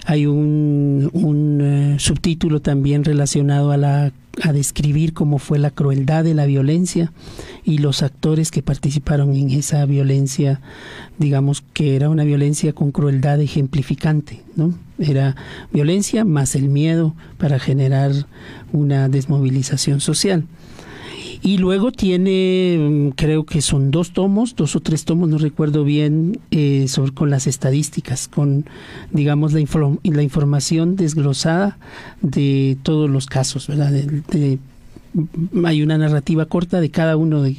Hay 0.07 0.27
un, 0.27 1.11
un 1.12 1.61
eh, 1.61 1.97
subtítulo 1.99 2.61
también 2.61 3.05
relacionado 3.05 3.73
a 3.73 3.77
la 3.77 4.12
a 4.43 4.53
describir 4.53 5.12
cómo 5.12 5.38
fue 5.38 5.59
la 5.59 5.71
crueldad 5.71 6.25
de 6.25 6.35
la 6.35 6.47
violencia 6.47 7.12
y 7.64 7.79
los 7.79 8.03
actores 8.03 8.51
que 8.51 8.62
participaron 8.62 9.35
en 9.35 9.51
esa 9.51 9.85
violencia, 9.87 10.61
digamos 11.19 11.62
que 11.73 11.97
era 11.97 12.09
una 12.09 12.25
violencia 12.25 12.73
con 12.73 12.93
crueldad 12.93 13.40
ejemplificante, 13.40 14.43
¿no? 14.57 14.75
Era 14.99 15.37
violencia 15.73 16.25
más 16.25 16.55
el 16.55 16.69
miedo 16.69 17.14
para 17.38 17.59
generar 17.59 18.12
una 18.73 19.09
desmovilización 19.09 20.01
social. 20.01 20.45
Y 21.42 21.59
luego 21.59 21.90
tiene, 21.90 22.76
mm, 22.79 23.09
creo 23.11 23.44
que 23.44 23.62
son 23.62 23.90
dos 23.90 24.12
tomos, 24.12 24.57
dos 24.57 24.76
o 24.76 24.81
tres 24.81 25.05
tomos, 25.05 25.29
no 25.29 25.38
recuerdo 25.38 25.85
bien, 25.85 26.38
eh, 26.50 26.87
sobre, 26.88 27.12
con 27.12 27.31
las 27.31 27.46
estadísticas, 27.46 28.29
con, 28.29 28.66
digamos, 29.11 29.53
la, 29.53 29.61
la 30.05 30.22
información 30.22 30.96
desglosada 30.96 31.79
de 32.20 32.76
todos 32.83 33.09
los 33.09 33.26
casos, 33.26 33.68
¿verdad? 33.68 33.92
Mm, 35.12 35.64
hay 35.66 35.83
una 35.83 35.98
narrativa 35.98 36.44
corta 36.44 36.81
de 36.81 36.90
cada 36.90 37.16
uno 37.16 37.42
de, 37.42 37.57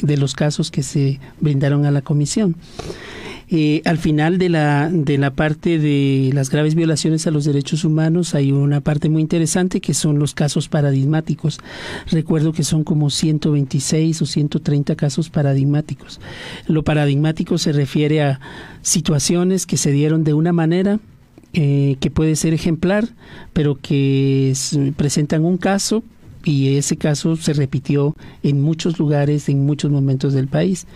de 0.00 0.16
los 0.16 0.34
casos 0.34 0.70
que 0.70 0.82
se 0.82 1.18
brindaron 1.40 1.86
a 1.86 1.90
la 1.90 2.02
comisión. 2.02 2.56
Eh, 3.50 3.80
al 3.86 3.96
final 3.96 4.36
de 4.36 4.50
la, 4.50 4.90
de 4.92 5.16
la 5.16 5.30
parte 5.30 5.78
de 5.78 6.30
las 6.34 6.50
graves 6.50 6.74
violaciones 6.74 7.26
a 7.26 7.30
los 7.30 7.46
derechos 7.46 7.84
humanos 7.84 8.34
hay 8.34 8.52
una 8.52 8.82
parte 8.82 9.08
muy 9.08 9.22
interesante 9.22 9.80
que 9.80 9.94
son 9.94 10.18
los 10.18 10.34
casos 10.34 10.68
paradigmáticos. 10.68 11.58
Recuerdo 12.10 12.52
que 12.52 12.62
son 12.62 12.84
como 12.84 13.08
126 13.08 14.20
o 14.20 14.26
130 14.26 14.96
casos 14.96 15.30
paradigmáticos. 15.30 16.20
Lo 16.66 16.82
paradigmático 16.82 17.56
se 17.56 17.72
refiere 17.72 18.22
a 18.22 18.40
situaciones 18.82 19.64
que 19.64 19.78
se 19.78 19.92
dieron 19.92 20.24
de 20.24 20.34
una 20.34 20.52
manera 20.52 21.00
eh, 21.54 21.96
que 22.00 22.10
puede 22.10 22.36
ser 22.36 22.52
ejemplar, 22.52 23.08
pero 23.54 23.78
que 23.80 24.52
presentan 24.96 25.46
un 25.46 25.56
caso 25.56 26.02
y 26.48 26.78
ese 26.78 26.96
caso 26.96 27.36
se 27.36 27.52
repitió 27.52 28.16
en 28.42 28.62
muchos 28.62 28.98
lugares, 28.98 29.50
en 29.50 29.66
muchos 29.66 29.90
momentos 29.90 30.32
del 30.32 30.48
país. 30.48 30.86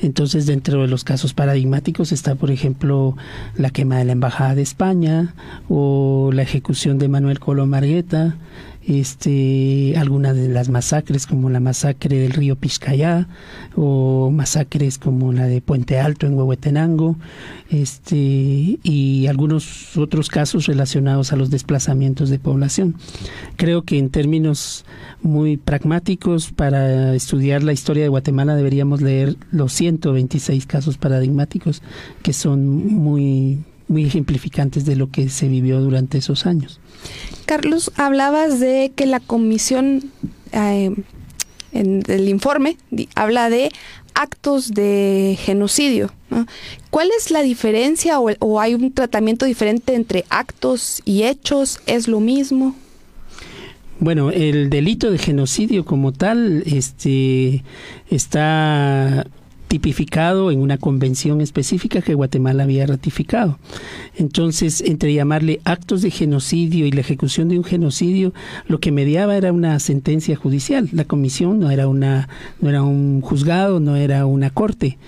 Entonces, 0.00 0.46
dentro 0.46 0.82
de 0.82 0.86
los 0.86 1.02
casos 1.02 1.34
paradigmáticos 1.34 2.12
está, 2.12 2.36
por 2.36 2.52
ejemplo, 2.52 3.16
la 3.56 3.70
quema 3.70 3.98
de 3.98 4.04
la 4.04 4.12
Embajada 4.12 4.54
de 4.54 4.62
España 4.62 5.34
o 5.68 6.30
la 6.32 6.42
ejecución 6.42 6.98
de 6.98 7.08
Manuel 7.08 7.40
Colón 7.40 7.70
Margueta, 7.70 8.36
este, 8.86 9.94
algunas 9.96 10.36
de 10.36 10.48
las 10.48 10.68
masacres 10.68 11.26
como 11.26 11.50
la 11.50 11.60
masacre 11.60 12.18
del 12.18 12.32
río 12.32 12.56
Pizcayá 12.56 13.28
o 13.76 14.30
masacres 14.30 14.98
como 14.98 15.32
la 15.32 15.46
de 15.46 15.60
Puente 15.60 15.98
Alto 15.98 16.26
en 16.26 16.34
Huehuetenango 16.34 17.16
este, 17.70 18.16
y 18.82 19.26
algunos 19.28 19.96
otros 19.96 20.28
casos 20.28 20.66
relacionados 20.66 21.32
a 21.32 21.36
los 21.36 21.50
desplazamientos 21.50 22.28
de 22.30 22.38
población. 22.38 22.96
Creo 23.56 23.82
que 23.82 23.98
en 23.98 24.10
términos 24.10 24.84
muy 25.22 25.56
pragmáticos 25.56 26.50
para 26.50 27.14
estudiar 27.14 27.62
la 27.62 27.72
historia 27.72 28.02
de 28.02 28.08
Guatemala 28.08 28.56
deberíamos 28.56 29.00
leer 29.00 29.36
los 29.50 29.72
126 29.72 30.66
casos 30.66 30.98
paradigmáticos 30.98 31.82
que 32.22 32.32
son 32.32 32.66
muy 32.66 33.60
muy 33.88 34.04
ejemplificantes 34.04 34.84
de 34.84 34.96
lo 34.96 35.10
que 35.10 35.28
se 35.28 35.48
vivió 35.48 35.80
durante 35.80 36.18
esos 36.18 36.46
años. 36.46 36.80
Carlos, 37.46 37.92
hablabas 37.96 38.60
de 38.60 38.92
que 38.94 39.06
la 39.06 39.20
comisión 39.20 40.10
eh, 40.52 40.94
en 41.72 42.02
el 42.06 42.28
informe 42.28 42.76
habla 43.14 43.50
de 43.50 43.70
actos 44.14 44.72
de 44.72 45.38
genocidio. 45.40 46.12
¿Cuál 46.90 47.08
es 47.18 47.30
la 47.30 47.42
diferencia 47.42 48.20
o, 48.20 48.30
o, 48.40 48.60
hay 48.60 48.74
un 48.74 48.92
tratamiento 48.92 49.46
diferente 49.46 49.94
entre 49.94 50.24
actos 50.30 51.02
y 51.04 51.24
hechos? 51.24 51.80
¿Es 51.86 52.08
lo 52.08 52.20
mismo? 52.20 52.74
Bueno, 53.98 54.30
el 54.30 54.68
delito 54.68 55.10
de 55.10 55.18
genocidio 55.18 55.84
como 55.84 56.12
tal 56.12 56.62
este, 56.66 57.62
está 58.10 59.26
tipificado 59.72 60.50
en 60.50 60.60
una 60.60 60.76
convención 60.76 61.40
específica 61.40 62.02
que 62.02 62.12
Guatemala 62.12 62.64
había 62.64 62.84
ratificado. 62.84 63.58
Entonces, 64.18 64.82
entre 64.82 65.14
llamarle 65.14 65.62
actos 65.64 66.02
de 66.02 66.10
genocidio 66.10 66.84
y 66.84 66.92
la 66.92 67.00
ejecución 67.00 67.48
de 67.48 67.56
un 67.56 67.64
genocidio, 67.64 68.34
lo 68.66 68.80
que 68.80 68.92
mediaba 68.92 69.34
era 69.34 69.50
una 69.50 69.78
sentencia 69.78 70.36
judicial. 70.36 70.90
La 70.92 71.06
comisión 71.06 71.58
no 71.58 71.70
era 71.70 71.88
una 71.88 72.28
no 72.60 72.68
era 72.68 72.82
un 72.82 73.22
juzgado, 73.22 73.80
no 73.80 73.96
era 73.96 74.26
una 74.26 74.50
corte. 74.50 74.98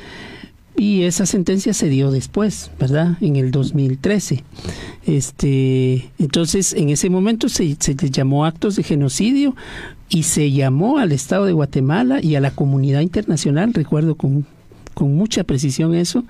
Y 0.78 1.02
esa 1.02 1.26
sentencia 1.26 1.74
se 1.74 1.90
dio 1.90 2.10
después, 2.10 2.70
¿verdad? 2.80 3.18
En 3.20 3.36
el 3.36 3.50
2013. 3.50 4.44
Este, 5.04 6.10
entonces, 6.18 6.72
en 6.72 6.88
ese 6.88 7.10
momento 7.10 7.50
se, 7.50 7.76
se 7.78 7.94
llamó 7.94 8.46
actos 8.46 8.76
de 8.76 8.82
genocidio 8.82 9.54
y 10.08 10.24
se 10.24 10.50
llamó 10.50 10.98
al 10.98 11.12
Estado 11.12 11.46
de 11.46 11.52
Guatemala 11.52 12.20
y 12.22 12.34
a 12.34 12.40
la 12.40 12.50
comunidad 12.50 13.00
internacional, 13.00 13.72
recuerdo 13.74 14.14
con, 14.16 14.46
con 14.94 15.14
mucha 15.16 15.44
precisión 15.44 15.94
eso, 15.94 16.24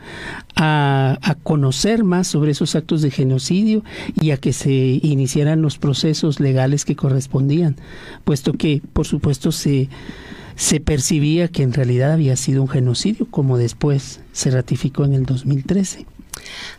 a, 0.57 1.19
a, 1.23 1.35
conocer 1.35 2.05
más 2.05 2.27
sobre 2.27 2.53
esos 2.53 2.77
actos 2.77 3.03
de 3.03 3.11
genocidio 3.11 3.85
y 4.21 4.31
a 4.31 4.37
que 4.37 4.53
se 4.53 4.71
iniciaran 4.71 5.63
los 5.63 5.79
procesos 5.79 6.41
legales 6.41 6.85
que 6.85 6.97
correspondían, 6.97 7.77
puesto 8.25 8.53
que, 8.55 8.81
por 8.93 9.07
supuesto, 9.07 9.53
se 9.53 9.89
se 10.57 10.81
percibía 10.81 11.49
que 11.49 11.63
en 11.63 11.73
realidad 11.73 12.13
había 12.13 12.37
sido 12.37 12.63
un 12.63 12.69
genocidio, 12.69 13.27
como 13.31 13.59
después 13.59 14.21
se 14.33 14.51
ratificó 14.51 15.05
en 15.05 15.15
el 15.15 15.27
2013. 15.27 16.07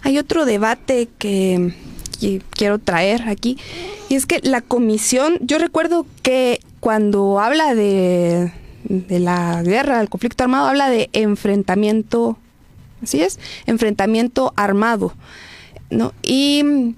Hay 0.02 0.18
otro 0.18 0.46
debate 0.46 1.10
que, 1.18 1.74
quiero 2.52 2.80
traer 2.80 3.24
aquí, 3.24 3.58
y 4.10 4.16
es 4.16 4.26
que 4.26 4.40
la 4.44 4.62
comisión, 4.62 5.38
yo 5.42 5.58
recuerdo 5.58 6.06
que 6.22 6.60
cuando 6.86 7.40
habla 7.40 7.74
de, 7.74 8.52
la 9.10 9.64
guerra, 9.64 9.98
del 9.98 10.08
conflicto 10.08 10.44
armado, 10.44 10.68
habla 10.68 10.88
de 10.88 11.10
enfrentamiento, 11.14 12.38
así 13.02 13.24
es, 13.24 13.40
enfrentamiento 13.66 14.54
armado, 14.56 15.12
¿no? 15.90 16.14
Y 16.22 16.94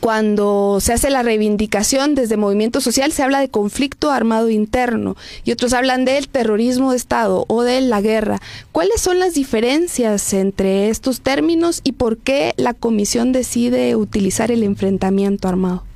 cuando 0.00 0.78
se 0.80 0.94
hace 0.94 1.10
la 1.10 1.22
reivindicación 1.22 2.14
desde 2.14 2.38
movimiento 2.38 2.80
social, 2.80 3.12
se 3.12 3.22
habla 3.22 3.40
de 3.40 3.50
conflicto 3.50 4.10
armado 4.10 4.48
interno 4.48 5.18
y 5.44 5.52
otros 5.52 5.74
hablan 5.74 6.06
del 6.06 6.26
terrorismo 6.30 6.92
de 6.92 6.96
Estado 6.96 7.44
o 7.46 7.62
de 7.62 7.82
la 7.82 8.00
guerra. 8.00 8.40
¿Cuáles 8.72 9.02
son 9.02 9.18
las 9.18 9.34
diferencias 9.34 10.32
entre 10.32 10.88
estos 10.88 11.20
términos 11.20 11.82
y 11.84 11.92
por 11.92 12.16
qué 12.16 12.54
la 12.56 12.72
comisión 12.72 13.32
decide 13.32 13.96
utilizar 13.96 14.50
el 14.50 14.62
enfrentamiento 14.62 15.46
armado? 15.46 15.89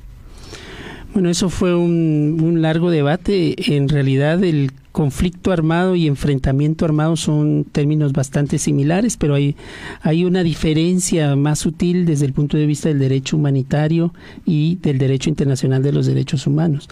Bueno, 1.15 1.29
eso 1.29 1.49
fue 1.49 1.73
un, 1.73 2.61
largo 2.61 2.91
debate. 2.91 3.55
En 3.73 3.87
realidad, 3.87 4.43
el 4.43 4.73
conflicto 4.91 5.53
armado 5.53 5.95
y 5.95 6.07
enfrentamiento 6.07 6.83
armado 6.83 7.15
son 7.15 7.63
términos 7.71 8.11
bastante 8.11 8.57
similares, 8.57 9.15
pero 9.15 9.35
hay, 9.35 9.55
hay 10.01 10.25
una 10.25 10.43
diferencia 10.43 11.37
más 11.37 11.59
sutil 11.59 12.05
desde 12.05 12.25
el 12.25 12.33
punto 12.33 12.57
de 12.57 12.65
vista 12.65 12.89
del 12.89 12.99
derecho 12.99 13.37
humanitario 13.37 14.13
y 14.45 14.75
del 14.81 14.97
derecho 14.97 15.29
internacional 15.29 15.81
de 15.81 15.93
los 15.93 16.05
derechos 16.05 16.47
humanos. 16.47 16.89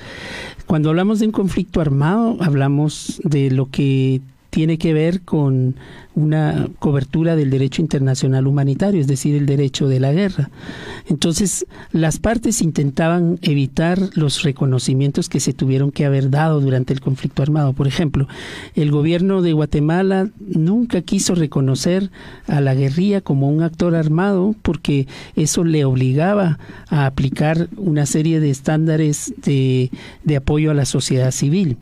Cuando 0.68 0.90
hablamos 0.90 1.20
de 1.20 1.26
un 1.26 1.34
conflicto 1.34 1.82
armado, 1.82 2.38
hablamos 2.40 3.20
de 3.26 3.52
lo 3.52 3.70
que 3.70 4.22
tiene 4.54 4.78
que 4.78 4.94
ver 4.94 5.22
con 5.22 5.76
una 6.14 6.70
cobertura 6.78 7.36
del 7.36 7.50
derecho 7.50 7.82
internacional 7.82 8.46
humanitario, 8.46 9.02
es 9.02 9.08
decir, 9.08 9.34
el 9.34 9.48
derecho 9.48 9.88
de 9.88 10.00
la 10.00 10.14
guerra. 10.14 10.52
Entonces, 11.10 11.66
las 11.92 12.20
partes 12.20 12.62
intentaban 12.62 13.40
evitar 13.42 13.98
los 14.14 14.44
reconocimientos 14.44 15.28
que 15.28 15.40
se 15.40 15.54
tuvieron 15.54 15.92
que 15.92 16.06
haber 16.06 16.30
dado 16.30 16.62
durante 16.62 16.94
el 16.94 17.02
conflicto 17.02 17.42
armado. 17.42 17.74
Por 17.74 17.88
ejemplo, 17.88 18.28
el 18.76 18.92
gobierno 18.92 19.42
de 19.42 19.54
Guatemala 19.54 20.30
nunca 20.40 21.02
quiso 21.02 21.34
reconocer 21.34 22.12
a 22.46 22.62
la 22.62 22.76
guerrilla 22.76 23.22
como 23.22 23.50
un 23.50 23.64
actor 23.64 23.96
armado 23.96 24.54
porque 24.62 25.08
eso 25.36 25.64
le 25.64 25.84
obligaba 25.84 26.60
a 26.90 27.08
aplicar 27.08 27.70
una 27.76 28.06
serie 28.06 28.40
de 28.40 28.52
estándares 28.52 29.34
de, 29.44 29.90
de 30.24 30.36
apoyo 30.36 30.70
a 30.70 30.76
la 30.76 30.86
sociedad 30.86 31.32
civil 31.32 31.78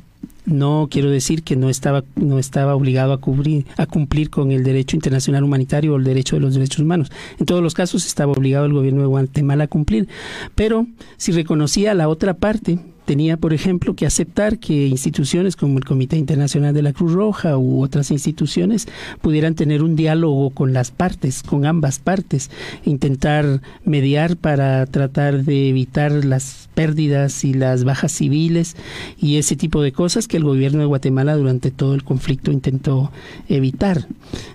no 0.46 0.88
quiero 0.90 1.10
decir 1.10 1.44
que 1.44 1.56
no 1.56 1.70
estaba 1.70 2.04
no 2.16 2.40
estaba 2.40 2.76
obligado 2.76 3.14
a 3.14 3.20
cubrir 3.20 3.66
a 3.78 3.86
cumplir 3.86 4.30
con 4.30 4.52
el 4.52 4.64
derecho 4.64 4.96
internacional 4.96 5.44
humanitario 5.44 5.94
o 5.94 5.98
el 5.98 6.04
derecho 6.04 6.36
de 6.36 6.42
los 6.42 6.54
derechos 6.54 6.80
humanos. 6.80 7.12
En 7.40 7.46
todos 7.46 7.62
los 7.62 7.74
casos 7.74 8.06
estaba 8.06 8.32
obligado 8.32 8.66
el 8.66 8.74
gobierno 8.74 9.02
de 9.02 9.08
Guatemala 9.08 9.66
a 9.66 9.68
cumplir, 9.68 10.08
pero 10.56 10.88
si 11.18 11.32
reconocía 11.32 11.94
la 11.94 12.10
otra 12.10 12.34
parte 12.34 12.80
tenía, 13.06 13.38
por 13.38 13.54
ejemplo, 13.54 13.96
que 13.96 14.06
aceptar 14.06 14.60
que 14.60 14.88
instituciones 14.88 15.56
como 15.56 15.78
el 15.78 15.86
Comité 15.86 16.18
Internacional 16.18 16.74
de 16.74 16.82
la 16.82 16.94
Cruz 16.94 17.14
Roja 17.14 17.58
u 17.58 17.82
otras 17.82 18.12
instituciones 18.12 18.88
pudieran 19.22 19.56
tener 19.56 19.84
un 19.84 19.96
diálogo 19.96 20.52
con 20.52 20.74
las 20.74 20.92
partes, 20.92 21.44
con 21.44 21.66
ambas 21.66 22.00
partes, 22.00 22.52
intentar 22.86 23.62
mediar 23.86 24.38
para 24.38 24.86
tratar 24.86 25.44
de 25.44 25.70
evitar 25.70 26.26
las 26.26 26.70
pérdidas 26.74 27.44
y 27.44 27.54
las 27.54 27.84
bajas 27.84 28.12
civiles 28.12 28.76
y 29.18 29.38
ese 29.38 29.56
tipo 29.56 29.82
de 29.82 29.92
cosas 29.92 30.28
que 30.28 30.38
el 30.38 30.44
gobierno 30.44 30.80
de 30.80 30.86
Guatemala 30.86 31.36
durante 31.36 31.72
todo 31.72 31.96
el 31.96 32.04
conflicto 32.04 32.52
intentó 32.52 33.12
evitar. 33.50 34.08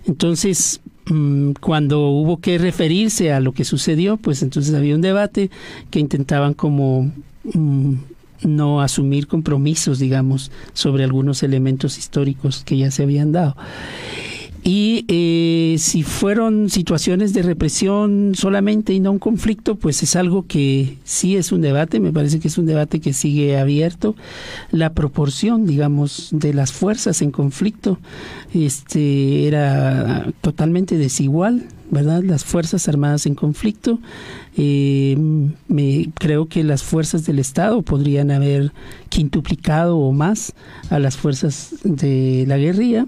Entonces, 0.07 0.81
mm, 1.07 1.53
cuando 1.61 2.09
hubo 2.09 2.39
que 2.39 2.59
referirse 2.59 3.33
a 3.33 3.41
lo 3.41 3.53
que 3.53 3.65
sucedió, 3.65 4.17
pues 4.17 4.43
entonces 4.43 4.75
había 4.75 4.95
un 4.95 5.03
debate 5.03 5.51
que 5.91 6.01
intentaban 6.01 6.55
como 6.55 7.13
mm, 7.53 7.95
no 8.43 8.81
asumir 8.81 9.27
compromisos, 9.27 9.99
digamos, 9.99 10.51
sobre 10.73 11.05
algunos 11.05 11.43
elementos 11.43 11.99
históricos 11.99 12.63
que 12.65 12.77
ya 12.79 12.91
se 12.91 13.03
habían 13.03 13.33
dado. 13.33 13.57
Y 14.69 15.05
eh, 15.07 15.77
si 15.79 16.03
fueron 16.03 16.71
situaciones 16.71 17.33
de 17.33 17.43
represión 17.43 18.33
solamente 18.35 18.93
y 18.93 18.99
no 18.99 19.13
un 19.13 19.21
conflicto, 19.21 19.77
pues 19.77 20.03
es 20.03 20.17
algo 20.17 20.45
que 20.49 20.99
sí 21.05 21.37
es 21.37 21.53
un 21.53 21.61
debate, 21.61 22.01
me 22.01 22.13
parece 22.13 22.41
que 22.41 22.49
es 22.49 22.59
un 22.59 22.67
debate 22.67 22.99
que 22.99 23.13
sigue 23.13 23.59
abierto. 23.59 24.17
La 24.73 24.93
proporción, 24.93 25.67
digamos, 25.67 26.31
de 26.33 26.53
las 26.53 26.73
fuerzas 26.73 27.23
en 27.23 27.31
conflicto 27.31 28.01
este, 28.55 29.47
era 29.47 30.33
totalmente 30.41 30.99
desigual, 30.99 31.69
¿verdad? 31.93 32.25
Las 32.25 32.45
Fuerzas 32.45 32.89
Armadas 32.89 33.27
en 33.27 33.37
conflicto 33.37 34.01
eh, 34.59 35.17
me, 35.69 36.09
creo 36.15 36.47
que 36.47 36.65
las 36.65 36.83
fuerzas 36.83 37.27
del 37.27 37.39
Estado 37.39 37.83
podrían 37.83 38.31
haber 38.31 38.73
quintuplicado 39.11 39.99
o 39.99 40.13
más 40.13 40.55
a 40.89 40.99
las 40.99 41.17
fuerzas 41.17 41.75
de 41.85 42.45
la 42.49 42.57
guerrilla 42.57 43.07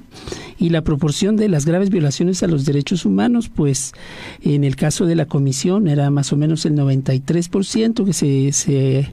y 0.58 0.70
la 0.70 0.82
proporción 0.82 1.36
de 1.36 1.48
las 1.48 1.64
graves 1.64 1.88
violaciones 1.88 2.42
a 2.42 2.48
los 2.48 2.66
derechos 2.66 3.06
humanos, 3.06 3.48
pues 3.48 3.92
en 4.42 4.64
el 4.64 4.76
caso 4.76 5.06
de 5.06 5.14
la 5.14 5.24
comisión 5.24 5.88
era 5.88 6.10
más 6.10 6.32
o 6.32 6.36
menos 6.36 6.66
el 6.66 6.74
93% 6.74 8.04
que 8.04 8.12
se, 8.52 9.12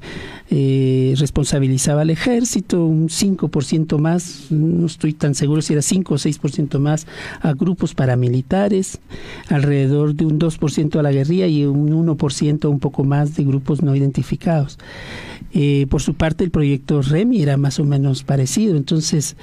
eh, 0.49 1.15
responsabilizaba 1.17 2.01
al 2.01 2.09
ejército, 2.09 2.85
un 2.85 3.07
5% 3.07 3.97
más, 3.97 4.47
no 4.49 4.87
estoy 4.87 5.13
tan 5.13 5.35
seguro 5.35 5.61
si 5.61 5.73
era 5.73 5.81
5 5.81 6.13
o 6.13 6.17
6% 6.17 6.79
más 6.79 7.07
a 7.41 7.53
grupos 7.53 7.93
paramilitares, 7.93 8.99
alrededor 9.47 10.15
de 10.15 10.25
un 10.25 10.39
2% 10.39 10.99
a 10.99 11.03
la 11.03 11.11
guerrilla 11.11 11.47
y 11.47 11.65
un 11.65 11.91
1% 11.91 12.24
un 12.69 12.79
poco 12.79 13.03
más 13.03 13.35
de 13.35 13.43
grupos 13.43 13.81
no 13.81 13.95
identificados. 13.95 14.77
Eh, 15.53 15.87
por 15.89 16.01
su 16.01 16.15
parte, 16.15 16.43
el 16.43 16.51
proyecto 16.51 17.01
REMI 17.01 17.41
era 17.41 17.57
más 17.57 17.79
o 17.79 17.85
menos 17.85 18.23
parecido. 18.23 18.75
Entonces, 18.75 19.37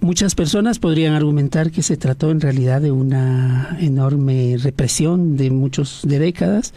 muchas 0.00 0.34
personas 0.34 0.78
podrían 0.78 1.14
argumentar 1.14 1.70
que 1.70 1.82
se 1.82 1.96
trató 1.96 2.30
en 2.30 2.40
realidad 2.40 2.80
de 2.80 2.90
una 2.90 3.76
enorme 3.80 4.56
represión 4.58 5.36
de 5.36 5.50
muchos 5.50 6.00
de 6.04 6.18
décadas, 6.18 6.74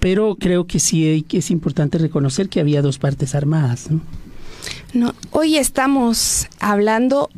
pero 0.00 0.36
creo 0.36 0.66
que 0.66 0.78
sí 0.78 1.24
es 1.30 1.50
importante 1.50 1.98
reconocer 1.98 2.48
que 2.48 2.60
había 2.60 2.82
dos 2.82 2.98
partes 2.98 3.34
armadas. 3.34 3.88
No, 4.94 5.14
hoy 5.30 5.56
estamos 5.56 6.48
hablando 6.60 7.30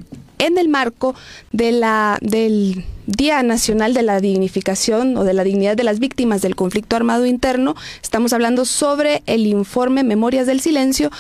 en 0.47 0.59
el 0.59 0.69
marco 0.69 1.15
de 1.53 1.73
la, 1.73 2.19
del 2.21 2.85
Día 3.07 3.43
Nacional 3.43 3.95
de 3.95 4.03
la 4.03 4.21
Dignificación 4.21 5.17
o 5.17 5.25
de 5.25 5.35
la 5.35 5.45
Dignidad 5.45 5.77
de 5.77 5.85
las 5.85 5.99
Víctimas 5.99 6.43
del 6.43 6.57
Conflicto 6.57 6.97
Armado 6.97 7.27
Interno. 7.27 7.75
Estamos 8.03 8.33
hablando 8.33 8.65
sobre 8.65 9.23
el 9.27 9.47
informe 9.47 10.05
Memorias 10.05 10.47
del 10.47 10.61
Silencio, 10.61 11.11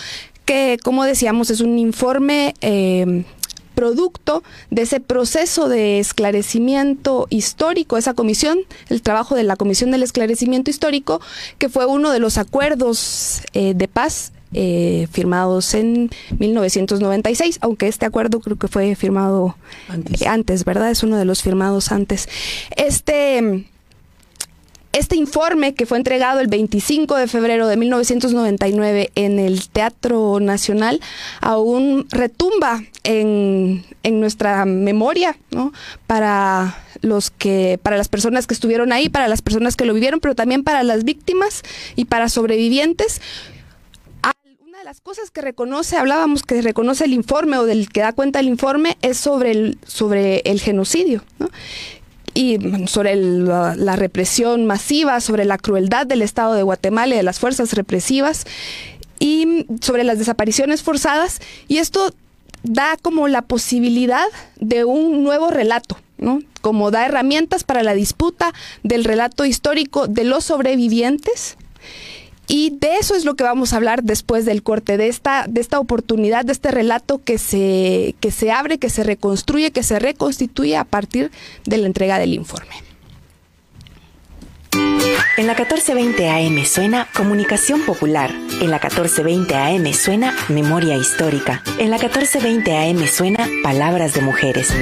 que 0.44 0.78
como 0.82 1.04
decíamos 1.04 1.50
es 1.50 1.60
un 1.60 1.78
informe 1.78 2.54
eh, 2.60 3.24
producto 3.74 4.42
de 4.70 4.82
ese 4.82 5.00
proceso 5.00 5.68
de 5.68 5.98
esclarecimiento 5.98 7.26
histórico, 7.30 7.96
esa 7.96 8.14
comisión, 8.14 8.58
el 8.88 9.02
trabajo 9.02 9.34
de 9.34 9.42
la 9.42 9.56
Comisión 9.56 9.90
del 9.90 10.02
Esclarecimiento 10.02 10.70
Histórico, 10.70 11.20
que 11.58 11.68
fue 11.68 11.86
uno 11.86 12.10
de 12.10 12.20
los 12.20 12.38
acuerdos 12.38 13.42
eh, 13.52 13.74
de 13.74 13.88
paz 13.88 14.32
eh, 14.54 15.08
firmados 15.10 15.74
en 15.74 16.10
1996, 16.38 17.58
aunque 17.60 17.88
este 17.88 18.06
acuerdo 18.06 18.40
creo 18.40 18.56
que 18.56 18.68
fue 18.68 18.94
firmado 18.94 19.56
antes. 20.26 20.64
¿verdad? 20.64 20.90
Es 20.90 21.02
uno 21.02 21.16
de 21.16 21.24
los 21.24 21.42
firmados 21.42 21.92
antes. 21.92 22.28
Este 22.76 23.64
este 24.94 25.16
informe 25.16 25.74
que 25.74 25.86
fue 25.86 25.98
entregado 25.98 26.38
el 26.38 26.46
25 26.46 27.16
de 27.16 27.26
febrero 27.26 27.66
de 27.66 27.76
1999 27.76 29.10
en 29.16 29.40
el 29.40 29.68
Teatro 29.68 30.38
Nacional 30.38 31.00
aún 31.40 32.06
retumba 32.10 32.80
en, 33.02 33.84
en 34.04 34.20
nuestra 34.20 34.64
memoria, 34.66 35.36
¿no? 35.50 35.72
Para 36.06 36.78
los 37.00 37.32
que, 37.32 37.80
para 37.82 37.96
las 37.96 38.08
personas 38.08 38.46
que 38.46 38.54
estuvieron 38.54 38.92
ahí, 38.92 39.08
para 39.08 39.26
las 39.26 39.42
personas 39.42 39.74
que 39.74 39.84
lo 39.84 39.94
vivieron, 39.94 40.20
pero 40.20 40.36
también 40.36 40.62
para 40.62 40.84
las 40.84 41.02
víctimas 41.02 41.62
y 41.96 42.04
para 42.04 42.28
sobrevivientes 42.28 43.20
las 44.84 45.00
cosas 45.00 45.30
que 45.30 45.40
reconoce, 45.40 45.96
hablábamos 45.96 46.42
que 46.42 46.60
reconoce 46.60 47.04
el 47.04 47.14
informe 47.14 47.56
o 47.56 47.64
del 47.64 47.88
que 47.88 48.00
da 48.00 48.12
cuenta 48.12 48.40
el 48.40 48.48
informe, 48.48 48.98
es 49.00 49.16
sobre 49.16 49.50
el, 49.52 49.78
sobre 49.86 50.40
el 50.44 50.60
genocidio. 50.60 51.24
y 52.34 52.58
sobre 52.88 53.14
la, 53.16 53.96
represión 53.96 54.66
masiva, 54.66 55.20
sobre 55.20 55.44
la 55.44 55.56
crueldad 55.56 56.04
del 56.04 56.20
Estado 56.20 56.54
de 56.54 56.64
Guatemala 56.64 57.14
y 57.14 57.16
de 57.16 57.22
las 57.22 57.38
fuerzas 57.38 57.72
represivas, 57.72 58.44
y 59.20 59.66
sobre 59.80 60.04
las 60.04 60.18
desapariciones 60.18 60.82
forzadas. 60.82 61.40
Y 61.68 61.78
esto 61.78 62.12
da 62.62 62.98
como 63.00 63.28
la 63.28 63.40
posibilidad 63.40 64.26
de 64.56 64.84
un 64.84 65.22
nuevo 65.22 65.48
relato, 65.48 65.96
¿no? 66.18 66.40
como 66.60 66.90
da 66.90 67.06
herramientas 67.06 67.64
para 67.64 67.82
la 67.82 67.94
disputa 67.94 68.52
del 68.82 69.04
relato 69.04 69.46
histórico 69.46 70.08
de 70.08 70.24
los 70.24 70.44
sobrevivientes 70.44 71.56
Y 72.46 72.76
de 72.78 72.96
eso 72.96 73.14
es 73.14 73.24
lo 73.24 73.34
que 73.34 73.44
vamos 73.44 73.72
a 73.72 73.76
hablar 73.76 74.02
después 74.02 74.44
del 74.44 74.62
corte, 74.62 74.96
de 74.96 75.08
esta, 75.08 75.46
de 75.48 75.60
esta 75.60 75.78
oportunidad, 75.78 76.44
de 76.44 76.52
este 76.52 76.70
relato 76.70 77.20
que 77.22 77.38
se, 77.38 78.14
que 78.20 78.30
se 78.30 78.50
abre, 78.52 78.78
que 78.78 78.90
se 78.90 79.02
reconstruye, 79.02 79.70
que 79.70 79.82
se 79.82 79.98
reconstituye 79.98 80.76
a 80.76 80.84
partir 80.84 81.30
de 81.64 81.78
la 81.78 81.86
entrega 81.86 82.18
del 82.18 82.34
informe. 82.34 82.74
En 85.36 85.48
la 85.48 85.54
1420 85.54 86.30
AM 86.30 86.64
suena 86.64 87.08
Comunicación 87.12 87.82
Popular. 87.82 88.30
En 88.30 88.70
la 88.70 88.78
1420 88.78 89.54
AM 89.54 89.92
suena 89.92 90.34
Memoria 90.48 90.96
Histórica. 90.96 91.62
En 91.78 91.90
la 91.90 91.98
1420 91.98 92.76
AM 92.76 93.06
suena 93.08 93.48
Palabras 93.62 94.14
de 94.14 94.20
Mujeres. 94.22 94.72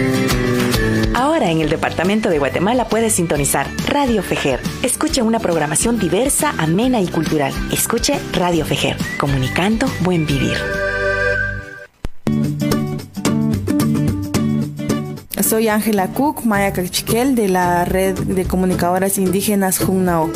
Ahora 1.15 1.51
en 1.51 1.61
el 1.61 1.69
Departamento 1.69 2.29
de 2.29 2.39
Guatemala 2.39 2.89
puedes 2.89 3.15
sintonizar 3.15 3.67
Radio 3.89 4.23
Fejer. 4.23 4.61
Escuche 4.83 5.23
una 5.23 5.41
programación 5.41 5.99
diversa, 5.99 6.55
amena 6.59 7.01
y 7.01 7.09
cultural. 7.09 7.53
Escuche 7.73 8.19
Radio 8.33 8.65
Fejer, 8.65 8.97
comunicando 9.19 9.87
buen 10.01 10.27
vivir. 10.27 10.57
Soy 15.43 15.69
Ángela 15.69 16.09
Cook, 16.09 16.45
Maya 16.45 16.73
Cachiquel 16.73 17.35
de 17.35 17.49
la 17.49 17.85
Red 17.85 18.19
de 18.19 18.45
Comunicadoras 18.45 19.19
Indígenas 19.19 19.79
Junnao. 19.79 20.31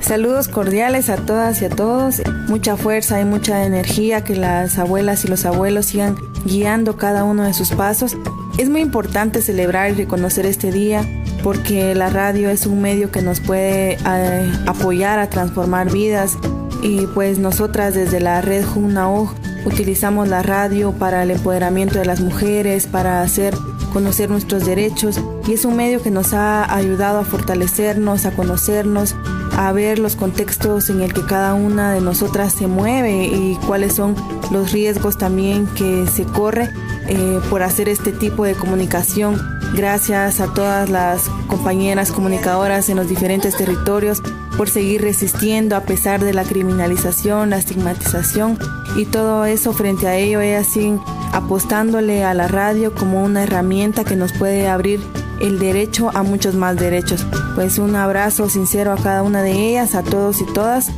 Saludos 0.00 0.48
cordiales 0.48 1.08
a 1.08 1.16
todas 1.16 1.62
y 1.62 1.66
a 1.66 1.70
todos. 1.70 2.22
Mucha 2.48 2.76
fuerza 2.76 3.20
y 3.20 3.24
mucha 3.24 3.64
energía 3.64 4.22
que 4.22 4.36
las 4.36 4.78
abuelas 4.78 5.24
y 5.24 5.28
los 5.28 5.44
abuelos 5.46 5.86
sigan 5.86 6.16
guiando 6.44 6.96
cada 6.96 7.24
uno 7.24 7.44
de 7.44 7.54
sus 7.54 7.70
pasos. 7.70 8.16
Es 8.58 8.68
muy 8.68 8.80
importante 8.80 9.40
celebrar 9.40 9.90
y 9.90 9.94
reconocer 9.94 10.46
este 10.46 10.72
día 10.72 11.04
porque 11.42 11.94
la 11.94 12.10
radio 12.10 12.50
es 12.50 12.66
un 12.66 12.82
medio 12.82 13.10
que 13.10 13.22
nos 13.22 13.40
puede 13.40 13.98
eh, 14.06 14.52
apoyar 14.66 15.18
a 15.18 15.30
transformar 15.30 15.90
vidas 15.90 16.36
y 16.82 17.06
pues 17.08 17.38
nosotras 17.38 17.94
desde 17.94 18.20
la 18.20 18.40
red 18.40 18.64
Junnao 18.64 19.34
utilizamos 19.64 20.28
la 20.28 20.42
radio 20.42 20.92
para 20.92 21.22
el 21.22 21.30
empoderamiento 21.30 21.98
de 21.98 22.04
las 22.04 22.20
mujeres, 22.20 22.86
para 22.86 23.22
hacer 23.22 23.54
conocer 23.90 24.30
nuestros 24.30 24.64
derechos 24.64 25.20
y 25.46 25.52
es 25.52 25.64
un 25.64 25.76
medio 25.76 26.02
que 26.02 26.10
nos 26.10 26.32
ha 26.32 26.74
ayudado 26.74 27.18
a 27.18 27.24
fortalecernos, 27.24 28.26
a 28.26 28.32
conocernos, 28.32 29.16
a 29.56 29.72
ver 29.72 29.98
los 29.98 30.16
contextos 30.16 30.90
en 30.90 31.02
el 31.02 31.12
que 31.12 31.24
cada 31.24 31.54
una 31.54 31.92
de 31.92 32.00
nosotras 32.00 32.52
se 32.52 32.66
mueve 32.66 33.26
y 33.26 33.58
cuáles 33.66 33.94
son 33.94 34.14
los 34.50 34.72
riesgos 34.72 35.18
también 35.18 35.66
que 35.68 36.06
se 36.06 36.24
corre 36.24 36.70
eh, 37.08 37.40
por 37.50 37.62
hacer 37.62 37.88
este 37.88 38.12
tipo 38.12 38.44
de 38.44 38.54
comunicación. 38.54 39.40
Gracias 39.74 40.40
a 40.40 40.52
todas 40.52 40.88
las 40.88 41.28
compañeras 41.46 42.10
comunicadoras 42.10 42.88
en 42.88 42.96
los 42.96 43.08
diferentes 43.08 43.56
territorios 43.56 44.22
por 44.56 44.68
seguir 44.68 45.02
resistiendo 45.02 45.76
a 45.76 45.82
pesar 45.82 46.22
de 46.22 46.34
la 46.34 46.44
criminalización, 46.44 47.50
la 47.50 47.58
estigmatización 47.58 48.58
y 48.96 49.06
todo 49.06 49.44
eso 49.44 49.72
frente 49.72 50.08
a 50.08 50.16
ello 50.16 50.40
ellas 50.40 50.66
siguen 50.66 51.00
apostándole 51.32 52.24
a 52.24 52.34
la 52.34 52.48
radio 52.48 52.94
como 52.94 53.22
una 53.22 53.44
herramienta 53.44 54.04
que 54.04 54.16
nos 54.16 54.32
puede 54.32 54.68
abrir 54.68 55.00
el 55.40 55.58
derecho 55.58 56.10
a 56.14 56.22
muchos 56.22 56.54
más 56.54 56.76
derechos. 56.76 57.26
Pues 57.54 57.78
un 57.78 57.96
abrazo 57.96 58.48
sincero 58.48 58.92
a 58.92 58.96
cada 58.96 59.22
una 59.22 59.42
de 59.42 59.52
ellas, 59.52 59.94
a 59.94 60.02
todos 60.02 60.40
y 60.40 60.46
todas. 60.46 60.90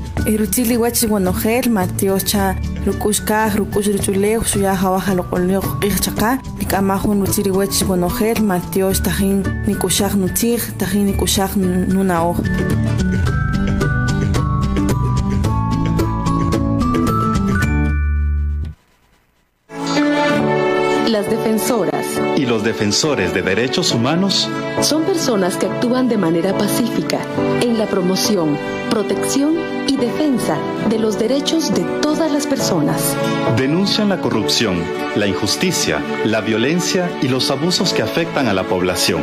Defensoras 21.53 22.07
y 22.39 22.47
los 22.47 22.65
defensores 22.65 23.35
de 23.35 23.43
derechos 23.43 23.93
humanos 23.93 24.49
son 24.81 25.05
personas 25.05 25.59
que 25.59 25.67
actúan 25.67 26.09
de 26.09 26.17
manera 26.17 26.57
pacífica 26.57 27.21
en 27.61 27.77
la 27.77 27.87
promoción, 27.87 28.57
protección 28.89 29.59
y 29.87 29.99
defensa 29.99 30.57
de 30.89 30.99
los 30.99 31.19
derechos 31.19 31.75
de 31.75 31.85
todas 32.01 32.33
las 32.33 32.47
personas. 32.47 33.15
Denuncian 33.59 34.09
la 34.09 34.19
corrupción, 34.19 34.83
la 35.15 35.27
injusticia, 35.27 36.03
la 36.25 36.41
violencia 36.41 37.11
y 37.21 37.29
los 37.29 37.51
abusos 37.51 37.93
que 37.93 38.01
afectan 38.01 38.49
a 38.49 38.55
la 38.55 38.65
población. 38.65 39.23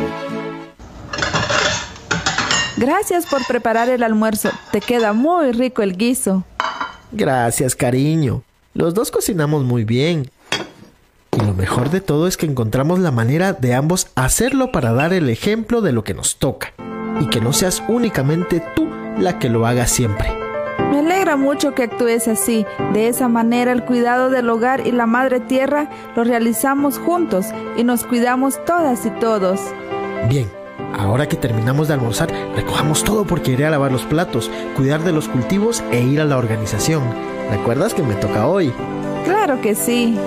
Gracias 2.76 3.26
por 3.26 3.44
preparar 3.44 3.88
el 3.88 4.04
almuerzo. 4.04 4.50
Te 4.70 4.80
queda 4.80 5.12
muy 5.12 5.50
rico 5.50 5.82
el 5.82 5.96
guiso. 5.96 6.44
Gracias, 7.10 7.74
cariño. 7.74 8.44
Los 8.72 8.94
dos 8.94 9.10
cocinamos 9.10 9.64
muy 9.64 9.84
bien. 9.84 10.30
Y 11.36 11.44
lo 11.44 11.54
mejor 11.54 11.90
de 11.90 12.00
todo 12.00 12.26
es 12.26 12.36
que 12.36 12.46
encontramos 12.46 12.98
la 12.98 13.12
manera 13.12 13.52
de 13.52 13.74
ambos 13.74 14.08
hacerlo 14.14 14.72
para 14.72 14.92
dar 14.92 15.12
el 15.12 15.30
ejemplo 15.30 15.80
de 15.80 15.92
lo 15.92 16.02
que 16.02 16.14
nos 16.14 16.36
toca. 16.36 16.72
Y 17.20 17.26
que 17.26 17.40
no 17.40 17.52
seas 17.52 17.82
únicamente 17.88 18.62
tú 18.74 18.88
la 19.18 19.38
que 19.38 19.48
lo 19.48 19.66
haga 19.66 19.86
siempre. 19.86 20.32
Me 20.90 20.98
alegra 20.98 21.36
mucho 21.36 21.74
que 21.74 21.84
actúes 21.84 22.26
así. 22.26 22.66
De 22.92 23.08
esa 23.08 23.28
manera 23.28 23.70
el 23.70 23.84
cuidado 23.84 24.28
del 24.30 24.48
hogar 24.50 24.86
y 24.86 24.92
la 24.92 25.06
madre 25.06 25.38
tierra 25.38 25.88
lo 26.16 26.24
realizamos 26.24 26.98
juntos 26.98 27.46
y 27.76 27.84
nos 27.84 28.04
cuidamos 28.04 28.64
todas 28.64 29.06
y 29.06 29.10
todos. 29.10 29.60
Bien, 30.28 30.50
ahora 30.98 31.28
que 31.28 31.36
terminamos 31.36 31.86
de 31.86 31.94
almorzar, 31.94 32.30
recojamos 32.56 33.04
todo 33.04 33.24
porque 33.24 33.52
iré 33.52 33.66
a 33.66 33.70
lavar 33.70 33.92
los 33.92 34.02
platos, 34.02 34.50
cuidar 34.76 35.04
de 35.04 35.12
los 35.12 35.28
cultivos 35.28 35.84
e 35.92 36.00
ir 36.00 36.20
a 36.20 36.24
la 36.24 36.38
organización. 36.38 37.02
¿Recuerdas 37.50 37.94
que 37.94 38.02
me 38.02 38.14
toca 38.14 38.48
hoy? 38.48 38.72
Claro 39.24 39.60
que 39.60 39.74
sí. 39.76 40.18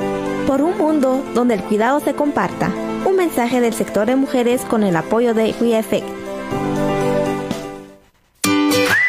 Por 0.48 0.62
un 0.62 0.78
mundo 0.78 1.24
donde 1.34 1.56
el 1.56 1.64
cuidado 1.64 2.00
se 2.00 2.14
comparta. 2.14 2.72
Un 3.06 3.16
mensaje 3.16 3.62
del 3.62 3.74
sector 3.74 4.06
de 4.06 4.16
mujeres 4.16 4.62
con 4.62 4.84
el 4.84 4.96
apoyo 4.96 5.34
de 5.34 5.56
WeEffect. 5.60 6.06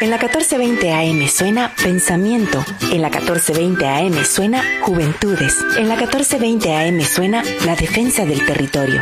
En 0.01 0.11
la 0.11 0.17
1420 0.17 0.91
AM 0.91 1.27
suena 1.27 1.71
Pensamiento. 1.81 2.63
En 2.91 3.01
la 3.01 3.09
1420 3.09 3.87
AM 3.87 4.25
suena 4.25 4.63
Juventudes. 4.81 5.57
En 5.77 5.87
la 5.87 5.95
1420 5.95 6.75
AM 6.75 7.01
suena 7.01 7.43
La 7.65 7.75
Defensa 7.75 8.25
del 8.25 8.45
Territorio. 8.45 9.01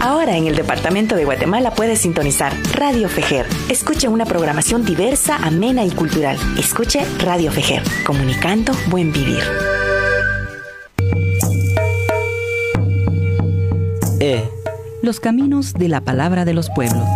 Ahora 0.00 0.36
en 0.36 0.46
el 0.46 0.54
Departamento 0.54 1.16
de 1.16 1.24
Guatemala 1.24 1.72
puedes 1.72 2.00
sintonizar 2.00 2.52
Radio 2.74 3.08
Fejer. 3.08 3.46
Escuche 3.68 4.08
una 4.08 4.26
programación 4.26 4.84
diversa, 4.84 5.36
amena 5.36 5.84
y 5.84 5.90
cultural. 5.90 6.38
Escuche 6.58 7.04
Radio 7.18 7.50
Fejer, 7.50 7.82
comunicando 8.04 8.72
buen 8.90 9.12
vivir. 9.12 9.42
E. 14.20 14.42
Los 15.02 15.20
caminos 15.20 15.74
de 15.74 15.88
la 15.88 16.00
palabra 16.00 16.44
de 16.44 16.52
los 16.52 16.70
pueblos. 16.70 17.06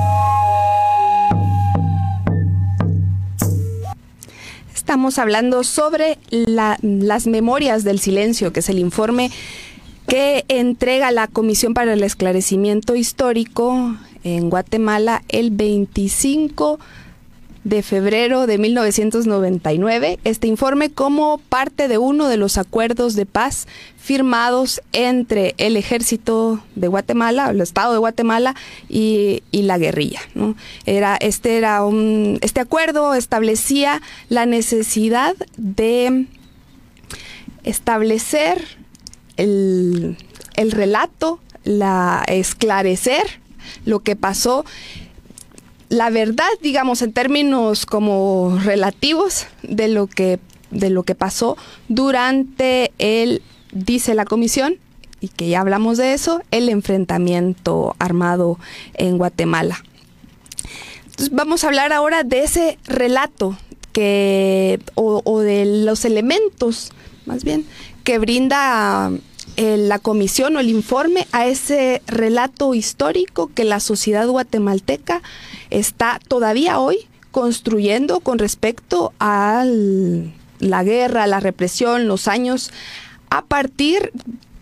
Estamos 4.73 5.19
hablando 5.19 5.65
sobre 5.65 6.19
la, 6.31 6.79
las 6.83 7.27
memorias 7.27 7.83
del 7.83 7.99
silencio, 7.99 8.53
que 8.53 8.61
es 8.61 8.69
el 8.69 8.79
informe 8.79 9.31
que 10.07 10.45
entrega 10.49 11.11
la 11.11 11.27
Comisión 11.27 11.75
para 11.75 11.95
el 11.95 12.03
Esclarecimiento 12.03 12.95
Histórico 12.95 13.97
en 14.23 14.51
Guatemala 14.51 15.23
el 15.29 15.51
25 15.51 16.79
de 16.79 17.02
febrero 17.83 18.47
de 18.47 18.59
1999. 18.59 20.19
Este 20.25 20.47
informe 20.47 20.91
como 20.91 21.39
parte 21.39 21.89
de 21.89 21.99
uno 21.99 22.29
de 22.29 22.37
los 22.37 22.59
acuerdos 22.59 23.15
de 23.15 23.27
paz 23.27 23.67
firmados 23.97 24.83
entre 24.93 25.55
el 25.59 25.77
ejército 25.77 26.63
de 26.75 26.89
Guatemala, 26.89 27.51
el 27.51 27.61
Estado 27.61 27.93
de 27.93 27.99
Guatemala 27.99 28.57
y, 28.89 29.43
y 29.53 29.63
la 29.63 29.79
guerrilla. 29.79 30.21
¿no? 30.35 30.57
Era, 30.87 31.17
este, 31.17 31.57
era 31.57 31.85
un, 31.85 32.39
este 32.43 32.61
acuerdo 32.61 33.15
establecía 33.15 34.03
la 34.29 34.45
necesidad 34.45 35.37
de 35.57 36.27
establecer 37.63 38.61
el, 39.37 40.17
el 40.57 40.73
relato, 40.73 41.39
la 41.65 42.25
esclarecer 42.27 43.41
lo 43.85 44.01
que 44.01 44.17
pasó 44.17 44.65
la 45.93 46.09
verdad, 46.09 46.49
digamos, 46.63 47.03
en 47.03 47.13
términos 47.13 47.85
como 47.85 48.59
relativos 48.65 49.47
de 49.63 49.89
lo 49.89 50.07
que, 50.07 50.39
de 50.71 50.89
lo 50.89 51.03
que 51.03 51.15
pasó 51.15 51.59
durante 51.89 52.93
el, 52.97 53.43
dice 53.73 54.15
la 54.15 54.25
comisión, 54.25 54.77
y 55.21 55.29
que 55.29 55.51
ya 55.51 55.61
hablamos 55.61 55.99
de 55.99 56.15
eso, 56.15 56.41
el 56.51 56.71
enfrentamiento 56.71 57.95
armado 57.99 58.59
en 58.95 59.19
Guatemala. 59.19 59.85
Entonces 61.05 61.31
vamos 61.31 61.63
a 61.63 61.67
hablar 61.67 61.93
ahora 61.93 62.23
de 62.23 62.43
ese 62.43 62.79
relato 62.87 63.59
que, 63.93 64.81
o, 64.95 65.21
o 65.27 65.41
de 65.41 65.85
los 65.85 66.07
elementos, 66.07 66.91
más 67.27 67.45
bien, 67.45 67.67
que 68.03 68.19
brinda 68.19 69.13
la 69.59 69.99
comisión 69.99 70.57
o 70.57 70.61
el 70.61 70.71
informe 70.71 71.29
a 71.33 71.47
ese 71.47 72.01
relato 72.07 72.73
histórico 72.73 73.51
que 73.55 73.65
la 73.65 73.79
sociedad 73.79 74.27
guatemalteca 74.27 75.21
está 75.73 76.21
todavía 76.29 76.79
hoy 76.79 76.99
construyendo 77.31 78.21
con 78.21 78.39
respecto 78.39 79.13
a 79.19 79.65
la 80.61 80.85
guerra, 80.85 81.27
la 81.27 81.41
represión, 81.41 82.07
los 82.07 82.29
años, 82.29 82.71
a 83.31 83.47
partir, 83.47 84.13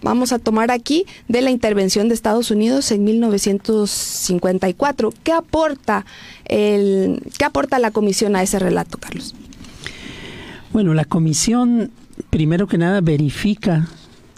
vamos 0.02 0.32
a 0.32 0.38
tomar 0.38 0.70
aquí, 0.70 1.04
de 1.28 1.42
la 1.42 1.50
intervención 1.50 2.08
de 2.08 2.14
Estados 2.14 2.50
Unidos 2.50 2.90
en 2.92 3.04
1954. 3.04 5.12
¿Qué 5.22 5.32
aporta, 5.32 6.06
el, 6.46 7.22
¿qué 7.36 7.44
aporta 7.44 7.78
la 7.80 7.90
comisión 7.90 8.36
a 8.36 8.42
ese 8.42 8.58
relato, 8.60 8.96
Carlos? 8.98 9.34
Bueno, 10.72 10.94
la 10.94 11.04
comisión, 11.04 11.90
primero 12.30 12.66
que 12.68 12.78
nada, 12.78 13.00
verifica 13.00 13.88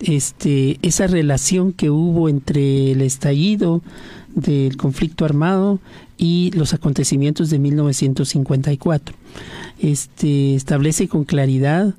este, 0.00 0.78
esa 0.82 1.06
relación 1.06 1.74
que 1.74 1.90
hubo 1.90 2.30
entre 2.30 2.92
el 2.92 3.02
estallido 3.02 3.82
del 4.34 4.78
conflicto 4.78 5.26
armado 5.26 5.78
y 6.22 6.52
los 6.52 6.72
acontecimientos 6.72 7.50
de 7.50 7.58
1954. 7.58 9.16
Este, 9.80 10.54
establece 10.54 11.08
con 11.08 11.24
claridad 11.24 11.96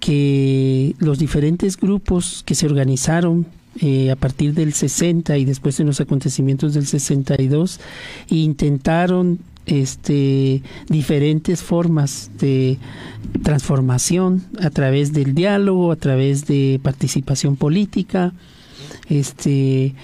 que 0.00 0.94
los 0.98 1.18
diferentes 1.18 1.76
grupos 1.76 2.42
que 2.46 2.54
se 2.54 2.64
organizaron 2.64 3.44
eh, 3.82 4.10
a 4.10 4.16
partir 4.16 4.54
del 4.54 4.72
60 4.72 5.36
y 5.36 5.44
después 5.44 5.76
de 5.76 5.84
los 5.84 6.00
acontecimientos 6.00 6.72
del 6.72 6.86
62 6.86 7.78
intentaron 8.30 9.38
este, 9.66 10.62
diferentes 10.88 11.60
formas 11.60 12.30
de 12.38 12.78
transformación 13.42 14.44
a 14.62 14.70
través 14.70 15.12
del 15.12 15.34
diálogo, 15.34 15.92
a 15.92 15.96
través 15.96 16.46
de 16.46 16.80
participación 16.82 17.56
política, 17.56 18.32
este, 19.10 19.94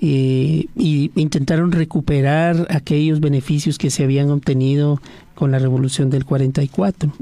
eh, 0.00 0.66
y 0.76 1.10
intentaron 1.16 1.72
recuperar 1.72 2.66
aquellos 2.70 3.20
beneficios 3.20 3.78
que 3.78 3.90
se 3.90 4.04
habían 4.04 4.30
obtenido 4.30 5.00
con 5.34 5.50
la 5.50 5.58
revolución 5.58 6.10
del 6.10 6.24
44. 6.24 7.12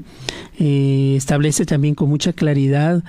Eh, 0.59 1.15
establece 1.17 1.67
también 1.67 1.95
con 1.95 2.09
mucha 2.09 2.33
claridad 2.33 3.03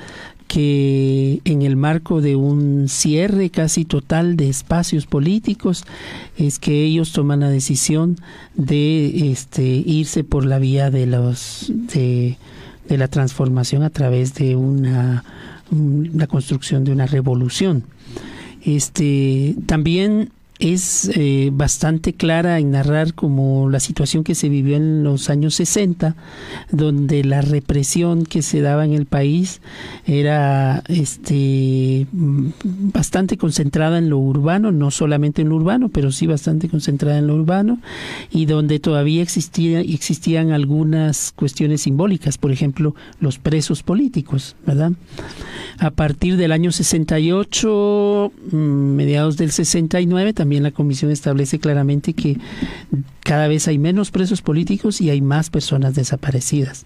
que 0.47 1.41
en 1.43 1.61
el 1.61 1.76
marco 1.76 2.22
de 2.22 2.36
un 2.36 2.88
cierre 2.88 3.49
casi 3.49 3.84
total 3.84 4.38
de 4.38 4.49
espacios 4.49 5.05
políticos 5.05 5.84
es 6.38 6.57
que 6.57 6.84
ellos 6.84 7.11
toman 7.11 7.41
la 7.41 7.49
decisión 7.49 8.15
de 8.55 9.32
este, 9.32 9.63
irse 9.63 10.24
por 10.24 10.45
la 10.45 10.59
vía 10.59 10.89
de 10.89 11.05
los 11.05 11.70
de, 11.70 12.38
de 12.88 12.97
la 12.97 13.09
transformación 13.09 13.84
a 13.84 13.89
través 13.89 14.34
de 14.36 14.55
una 14.55 15.26
la 15.70 16.28
construcción 16.28 16.84
de 16.84 16.91
una 16.91 17.05
revolución. 17.07 17.84
Este 18.68 19.55
también 19.65 20.32
es 20.60 21.12
eh, 21.14 21.49
bastante 21.53 22.14
clara 22.14 22.60
en 22.60 22.72
narrar 22.72 23.14
como 23.14 23.70
la 23.70 23.80
situación 23.80 24.24
que 24.24 24.36
se 24.36 24.49
vivió 24.49 24.76
en 24.76 25.03
los 25.03 25.30
años 25.30 25.55
60, 25.55 26.16
donde 26.72 27.24
la 27.24 27.41
represión 27.41 28.26
que 28.26 28.41
se 28.41 28.62
daba 28.62 28.86
en 28.86 28.93
el 28.93 29.05
país 29.05 29.62
era 30.05 30.84
este 30.88 32.08
bastante 32.12 33.38
concentrada 33.38 33.97
en 33.97 34.10
lo 34.10 34.18
urbano, 34.18 34.72
no 34.72 34.91
solamente 34.91 35.41
en 35.41 35.49
lo 35.49 35.55
urbano, 35.55 35.89
pero 35.89 36.12
sí 36.12 36.26
bastante 36.26 36.70
concentrada 36.70 37.20
en 37.20 37.28
lo 37.28 37.36
urbano, 37.36 37.80
y 38.32 38.45
donde 38.45 38.80
todavía 38.80 39.22
existía, 39.22 39.82
existían 39.82 40.51
algunas 40.51 41.32
cuestiones 41.36 41.82
simbólicas, 41.82 42.38
por 42.38 42.51
ejemplo, 42.51 42.95
los 43.20 43.38
presos 43.38 43.84
políticos, 43.84 44.55
¿verdad? 44.66 44.93
A 45.80 45.91
partir 45.91 46.38
del 46.38 46.51
año 46.51 46.72
68, 46.72 48.32
mm, 48.51 48.55
mediados 48.55 49.38
del 49.38 49.51
69, 49.51 50.34
también 50.34 50.47
la 50.48 50.72
Comisión 50.72 51.12
establece 51.12 51.60
claramente 51.60 52.14
que 52.14 52.38
cada 53.22 53.48
vez 53.48 53.68
hay 53.68 53.78
menos 53.78 54.12
presos 54.12 54.41
políticos 54.41 55.02
y 55.02 55.10
hay 55.10 55.22
más 55.22 55.50
personas 55.50 55.95
desaparecidas. 55.95 56.86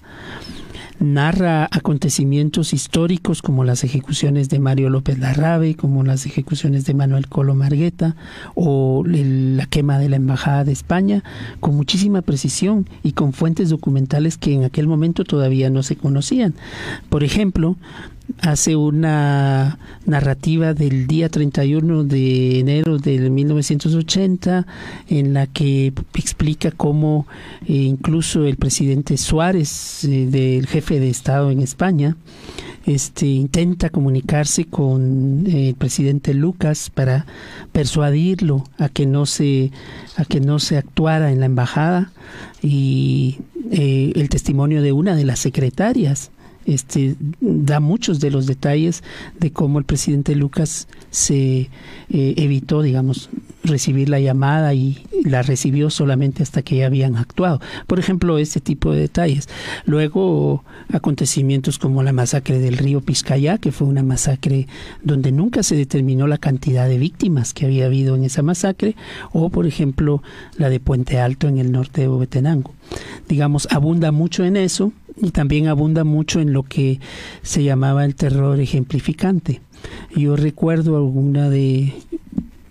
Narra 1.01 1.67
acontecimientos 1.71 2.73
históricos 2.73 3.41
como 3.41 3.63
las 3.63 3.83
ejecuciones 3.83 4.49
de 4.49 4.59
Mario 4.59 4.91
López 4.91 5.17
Larrabe, 5.17 5.73
como 5.73 6.03
las 6.03 6.27
ejecuciones 6.27 6.85
de 6.85 6.93
Manuel 6.93 7.27
Colo 7.27 7.55
Margueta 7.55 8.15
o 8.53 9.03
la 9.07 9.65
quema 9.65 9.97
de 9.97 10.09
la 10.09 10.17
Embajada 10.17 10.63
de 10.63 10.71
España, 10.71 11.23
con 11.59 11.75
muchísima 11.75 12.21
precisión 12.21 12.87
y 13.01 13.13
con 13.13 13.33
fuentes 13.33 13.69
documentales 13.69 14.37
que 14.37 14.53
en 14.53 14.63
aquel 14.63 14.87
momento 14.87 15.23
todavía 15.23 15.71
no 15.71 15.81
se 15.81 15.95
conocían. 15.95 16.53
Por 17.09 17.23
ejemplo, 17.23 17.77
hace 18.41 18.75
una 18.75 19.77
narrativa 20.05 20.73
del 20.73 21.07
día 21.07 21.29
31 21.29 22.03
de 22.03 22.59
enero 22.59 22.97
de 22.97 23.29
1980 23.29 24.65
en 25.09 25.33
la 25.33 25.47
que 25.47 25.93
explica 26.15 26.71
cómo 26.71 27.27
eh, 27.67 27.73
incluso 27.73 28.45
el 28.45 28.57
presidente 28.57 29.17
Suárez, 29.17 30.03
eh, 30.05 30.27
del 30.27 30.67
jefe 30.67 30.99
de 30.99 31.09
Estado 31.09 31.51
en 31.51 31.59
España, 31.61 32.15
este, 32.85 33.27
intenta 33.27 33.89
comunicarse 33.89 34.65
con 34.65 35.45
eh, 35.45 35.69
el 35.69 35.75
presidente 35.75 36.33
Lucas 36.33 36.89
para 36.89 37.27
persuadirlo 37.71 38.63
a 38.79 38.89
que 38.89 39.05
no 39.05 39.25
se 39.25 39.71
a 40.17 40.25
que 40.25 40.39
no 40.39 40.57
se 40.57 40.77
actuara 40.77 41.31
en 41.31 41.39
la 41.39 41.45
embajada 41.45 42.11
y 42.61 43.39
el 43.71 44.27
testimonio 44.29 44.81
de 44.81 44.91
una 44.91 45.15
de 45.15 45.23
las 45.23 45.39
secretarias 45.39 46.31
este, 46.65 47.15
da 47.39 47.79
muchos 47.79 48.19
de 48.19 48.31
los 48.31 48.45
detalles 48.47 49.03
de 49.39 49.51
cómo 49.51 49.79
el 49.79 49.85
presidente 49.85 50.35
Lucas 50.35 50.87
se 51.09 51.69
eh, 52.09 52.33
evitó, 52.37 52.81
digamos, 52.81 53.29
recibir 53.63 54.09
la 54.09 54.19
llamada 54.19 54.73
y 54.73 55.03
la 55.23 55.41
recibió 55.41 55.89
solamente 55.89 56.43
hasta 56.43 56.61
que 56.61 56.77
ya 56.77 56.87
habían 56.87 57.15
actuado. 57.15 57.61
Por 57.87 57.99
ejemplo, 57.99 58.37
este 58.37 58.59
tipo 58.59 58.91
de 58.91 59.01
detalles. 59.01 59.49
Luego, 59.85 60.63
acontecimientos 60.91 61.77
como 61.77 62.03
la 62.03 62.13
masacre 62.13 62.59
del 62.59 62.77
río 62.77 63.01
Pizcaya, 63.01 63.57
que 63.57 63.71
fue 63.71 63.87
una 63.87 64.03
masacre 64.03 64.67
donde 65.03 65.31
nunca 65.31 65.63
se 65.63 65.75
determinó 65.75 66.27
la 66.27 66.37
cantidad 66.37 66.87
de 66.87 66.97
víctimas 66.97 67.53
que 67.53 67.65
había 67.65 67.85
habido 67.85 68.15
en 68.15 68.23
esa 68.23 68.41
masacre, 68.41 68.95
o 69.31 69.49
por 69.49 69.67
ejemplo, 69.67 70.23
la 70.57 70.69
de 70.69 70.79
Puente 70.79 71.19
Alto 71.19 71.47
en 71.47 71.57
el 71.57 71.71
norte 71.71 72.01
de 72.01 72.07
Bobetenango. 72.07 72.73
Digamos, 73.27 73.67
abunda 73.71 74.11
mucho 74.11 74.43
en 74.43 74.57
eso 74.57 74.91
y 75.17 75.31
también 75.31 75.67
abunda 75.67 76.03
mucho 76.03 76.39
en 76.39 76.53
lo 76.53 76.63
que 76.63 76.99
se 77.41 77.63
llamaba 77.63 78.05
el 78.05 78.15
terror 78.15 78.59
ejemplificante. 78.59 79.61
Yo 80.15 80.35
recuerdo 80.35 80.95
alguna 80.97 81.49
de 81.49 81.93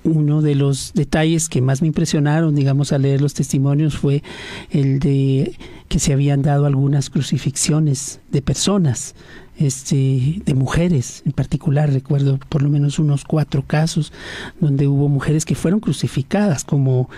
uno 0.05 0.41
de 0.41 0.55
los 0.55 0.93
detalles 0.95 1.49
que 1.49 1.61
más 1.61 1.83
me 1.83 1.89
impresionaron, 1.89 2.55
digamos, 2.55 2.93
al 2.93 3.03
leer 3.03 3.21
los 3.21 3.35
testimonios 3.35 3.97
fue 3.99 4.23
el 4.71 4.99
de 4.99 5.55
que 5.89 5.99
se 5.99 6.13
habían 6.13 6.43
dado 6.43 6.67
algunas 6.67 7.11
crucifixiones 7.11 8.21
de 8.31 8.43
personas, 8.43 9.15
este, 9.59 10.41
de 10.45 10.55
mujeres 10.55 11.23
en 11.27 11.33
particular. 11.33 11.93
Recuerdo 11.93 12.39
por 12.49 12.63
lo 12.63 12.71
menos 12.71 12.99
unos 12.99 13.25
cuatro 13.25 13.63
casos 13.67 14.13
donde 14.61 14.87
hubo 14.87 15.09
mujeres 15.09 15.45
que 15.45 15.55
fueron 15.55 15.81
crucificadas 15.81 16.65
como, 16.65 17.11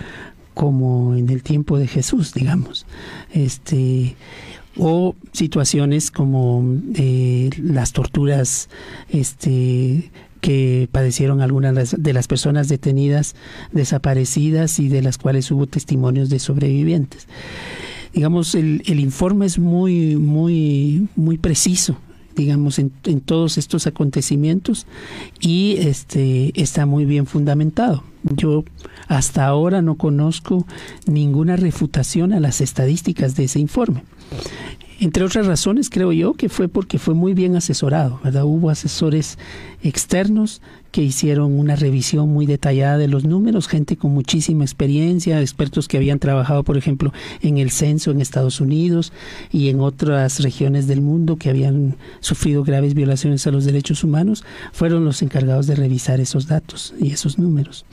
como 0.53 1.15
en 1.15 1.29
el 1.29 1.41
tiempo 1.41 1.77
de 1.77 1.87
Jesús, 1.87 2.33
digamos. 2.33 2.85
Este, 3.31 4.15
o 4.77 5.15
situaciones 5.31 6.11
como 6.11 6.63
eh, 6.95 7.49
las 7.57 7.91
torturas 7.93 8.69
este, 9.09 10.11
que 10.41 10.89
padecieron 10.91 11.41
algunas 11.41 11.95
de 11.97 12.13
las 12.13 12.27
personas 12.27 12.67
detenidas, 12.67 13.35
desaparecidas 13.71 14.79
y 14.79 14.89
de 14.89 15.01
las 15.01 15.17
cuales 15.17 15.49
hubo 15.51 15.67
testimonios 15.67 16.29
de 16.29 16.39
sobrevivientes. 16.39 17.27
Digamos, 18.13 18.53
el, 18.53 18.83
el 18.85 18.99
informe 18.99 19.45
es 19.45 19.57
muy, 19.57 20.15
muy, 20.17 21.07
muy 21.15 21.37
preciso 21.37 21.97
digamos, 22.35 22.79
en, 22.79 22.91
en, 23.03 23.21
todos 23.21 23.59
estos 23.59 23.85
acontecimientos 23.85 24.87
y 25.39 25.75
este 25.79 26.51
está 26.59 26.87
muy 26.87 27.05
bien 27.05 27.27
fundamentado. 27.27 28.03
Yo 28.23 28.63
hasta 29.07 29.45
ahora 29.45 29.83
no 29.83 29.95
conozco 29.95 30.65
ninguna 31.05 31.57
refutación 31.57 32.33
a 32.33 32.39
las 32.39 32.59
estadísticas 32.59 33.35
de 33.35 33.43
ese 33.43 33.59
informe. 33.59 34.03
Entre 34.99 35.23
otras 35.23 35.47
razones, 35.47 35.89
creo 35.89 36.13
yo 36.13 36.33
que 36.33 36.47
fue 36.47 36.69
porque 36.69 36.97
fue 36.97 37.13
muy 37.13 37.33
bien 37.33 37.57
asesorado, 37.57 38.21
¿verdad? 38.23 38.45
Hubo 38.45 38.69
asesores 38.69 39.37
externos 39.81 40.61
que 40.91 41.01
hicieron 41.01 41.59
una 41.59 41.75
revisión 41.75 42.29
muy 42.29 42.45
detallada 42.45 42.97
de 42.97 43.09
los 43.09 43.25
números, 43.25 43.67
gente 43.67 43.97
con 43.97 44.13
muchísima 44.13 44.63
experiencia, 44.63 45.41
expertos 45.41 45.87
que 45.89 45.97
habían 45.97 46.19
trabajado, 46.19 46.63
por 46.63 46.77
ejemplo, 46.77 47.11
en 47.41 47.57
el 47.57 47.71
censo 47.71 48.11
en 48.11 48.21
Estados 48.21 48.61
Unidos 48.61 49.11
y 49.51 49.67
en 49.69 49.81
otras 49.81 50.39
regiones 50.39 50.87
del 50.87 51.01
mundo 51.01 51.35
que 51.35 51.49
habían 51.49 51.97
sufrido 52.21 52.63
graves 52.63 52.93
violaciones 52.93 53.45
a 53.45 53.51
los 53.51 53.65
derechos 53.65 54.05
humanos, 54.05 54.45
fueron 54.71 55.03
los 55.03 55.21
encargados 55.21 55.67
de 55.67 55.75
revisar 55.75 56.21
esos 56.21 56.47
datos 56.47 56.93
y 56.97 57.11
esos 57.11 57.37
números. 57.37 57.85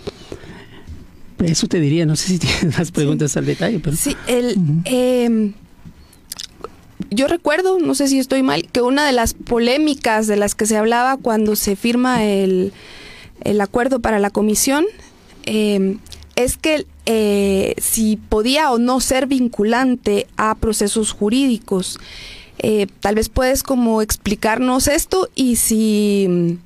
Eso 1.39 1.66
te 1.66 1.81
diría, 1.81 2.07
no 2.07 2.14
sé 2.14 2.28
si 2.28 2.39
tienes 2.39 2.78
más 2.78 2.93
preguntas 2.93 3.37
al 3.37 3.47
detalle, 3.47 3.81
pero... 3.81 3.97
Sí, 3.97 4.14
el 4.28 4.55
yo 7.11 7.26
recuerdo, 7.26 7.78
no 7.78 7.94
sé 7.94 8.08
si 8.08 8.18
estoy 8.18 8.42
mal, 8.42 8.68
que 8.70 8.82
una 8.82 9.04
de 9.04 9.12
las 9.12 9.34
polémicas 9.34 10.26
de 10.26 10.36
las 10.36 10.54
que 10.54 10.66
se 10.66 10.76
hablaba 10.76 11.16
cuando 11.16 11.56
se 11.56 11.76
firma 11.76 12.24
el, 12.24 12.72
acuerdo 13.61 14.00
para 14.00 14.18
la 14.18 14.30
comisión 14.30 14.84
em, 15.44 15.98
es 16.36 16.56
que 16.56 16.86
eh, 17.06 17.74
si 17.78 18.16
podía 18.16 18.70
o 18.70 18.78
no 18.78 19.00
ser 19.00 19.26
vinculante 19.26 20.26
a 20.36 20.54
procesos 20.54 21.12
jurídicos. 21.12 21.98
Eh, 22.58 22.86
tal 23.00 23.14
vez 23.14 23.28
puedes 23.28 23.62
como 23.62 24.02
explicarnos 24.02 24.86
esto 24.86 25.28
y 25.34 25.56
si 25.56 26.58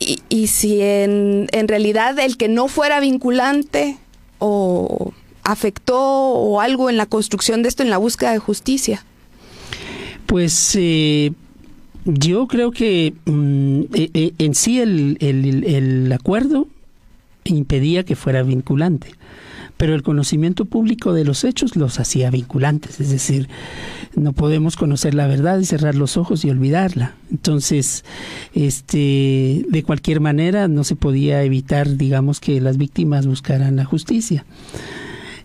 y, 0.00 0.46
si 0.46 0.80
en, 0.80 1.48
en, 1.52 1.68
realidad 1.68 2.18
el 2.18 2.36
que 2.36 2.48
no 2.48 2.68
fuera 2.68 2.98
vinculante 2.98 3.98
o 4.38 5.12
afectó 5.50 5.98
o 5.98 6.60
algo 6.60 6.90
en 6.90 6.96
la 6.96 7.06
construcción 7.06 7.62
de 7.62 7.68
esto 7.68 7.82
en 7.82 7.90
la 7.90 7.98
búsqueda 7.98 8.32
de 8.32 8.38
justicia. 8.38 9.04
Pues 10.26 10.76
eh, 10.76 11.32
yo 12.04 12.46
creo 12.46 12.70
que 12.70 13.14
mm, 13.24 13.80
e, 13.94 14.10
e, 14.12 14.34
en 14.38 14.54
sí 14.54 14.80
el, 14.80 15.16
el 15.20 16.12
acuerdo 16.12 16.68
impedía 17.44 18.04
que 18.04 18.14
fuera 18.14 18.42
vinculante 18.42 19.14
pero 19.78 19.94
el 19.94 20.02
conocimiento 20.02 20.64
público 20.64 21.14
de 21.14 21.24
los 21.24 21.44
hechos 21.44 21.76
los 21.76 22.00
hacía 22.00 22.30
vinculantes, 22.30 23.00
es 23.00 23.10
decir, 23.10 23.48
no 24.16 24.32
podemos 24.32 24.76
conocer 24.76 25.14
la 25.14 25.28
verdad 25.28 25.60
y 25.60 25.64
cerrar 25.64 25.94
los 25.94 26.16
ojos 26.16 26.44
y 26.44 26.50
olvidarla. 26.50 27.14
Entonces, 27.30 28.04
este, 28.54 29.64
de 29.68 29.82
cualquier 29.84 30.20
manera 30.20 30.66
no 30.66 30.82
se 30.82 30.96
podía 30.96 31.44
evitar, 31.44 31.96
digamos, 31.96 32.40
que 32.40 32.60
las 32.60 32.76
víctimas 32.76 33.28
buscaran 33.28 33.76
la 33.76 33.84
justicia. 33.84 34.44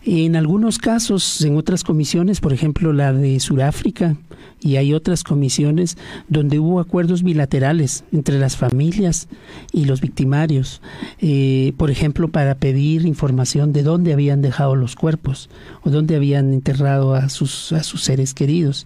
En 0.06 0.36
algunos 0.36 0.80
casos, 0.80 1.42
en 1.42 1.56
otras 1.56 1.84
comisiones, 1.84 2.42
por 2.42 2.52
ejemplo 2.52 2.92
la 2.92 3.14
de 3.14 3.40
Sudáfrica, 3.40 4.18
y 4.60 4.78
hay 4.78 4.94
otras 4.94 5.24
comisiones 5.24 5.98
donde 6.30 6.60
hubo 6.60 6.80
acuerdos 6.80 7.24
bilaterales 7.24 8.04
entre 8.12 8.40
las 8.40 8.56
familias 8.56 9.28
y 9.72 9.86
los 9.86 10.02
victimarios, 10.02 10.82
eh, 11.20 11.74
por 11.78 11.92
ejemplo, 11.92 12.30
para 12.30 12.56
pedir 12.56 13.06
información 13.06 13.74
de 13.74 13.84
dónde 13.84 14.14
habían 14.14 14.42
dejado 14.42 14.76
los 14.76 14.96
cuerpos 14.96 15.50
o 15.84 15.90
dónde 15.90 16.16
habían 16.16 16.54
enterrado 16.54 17.14
a 17.14 17.30
sus, 17.30 17.74
a 17.74 17.84
sus 17.84 18.04
seres 18.04 18.34
queridos. 18.34 18.86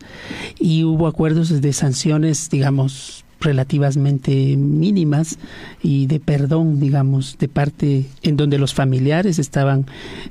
Y 0.59 0.83
hubo 0.83 1.07
acuerdos 1.07 1.61
de 1.61 1.73
sanciones, 1.73 2.49
digamos, 2.49 3.23
relativamente 3.39 4.57
mínimas 4.57 5.37
y 5.81 6.07
de 6.07 6.19
perdón, 6.19 6.79
digamos, 6.79 7.37
de 7.37 7.47
parte 7.47 8.05
en 8.23 8.37
donde 8.37 8.57
los 8.57 8.73
familiares 8.73 9.39
estaban 9.39 9.85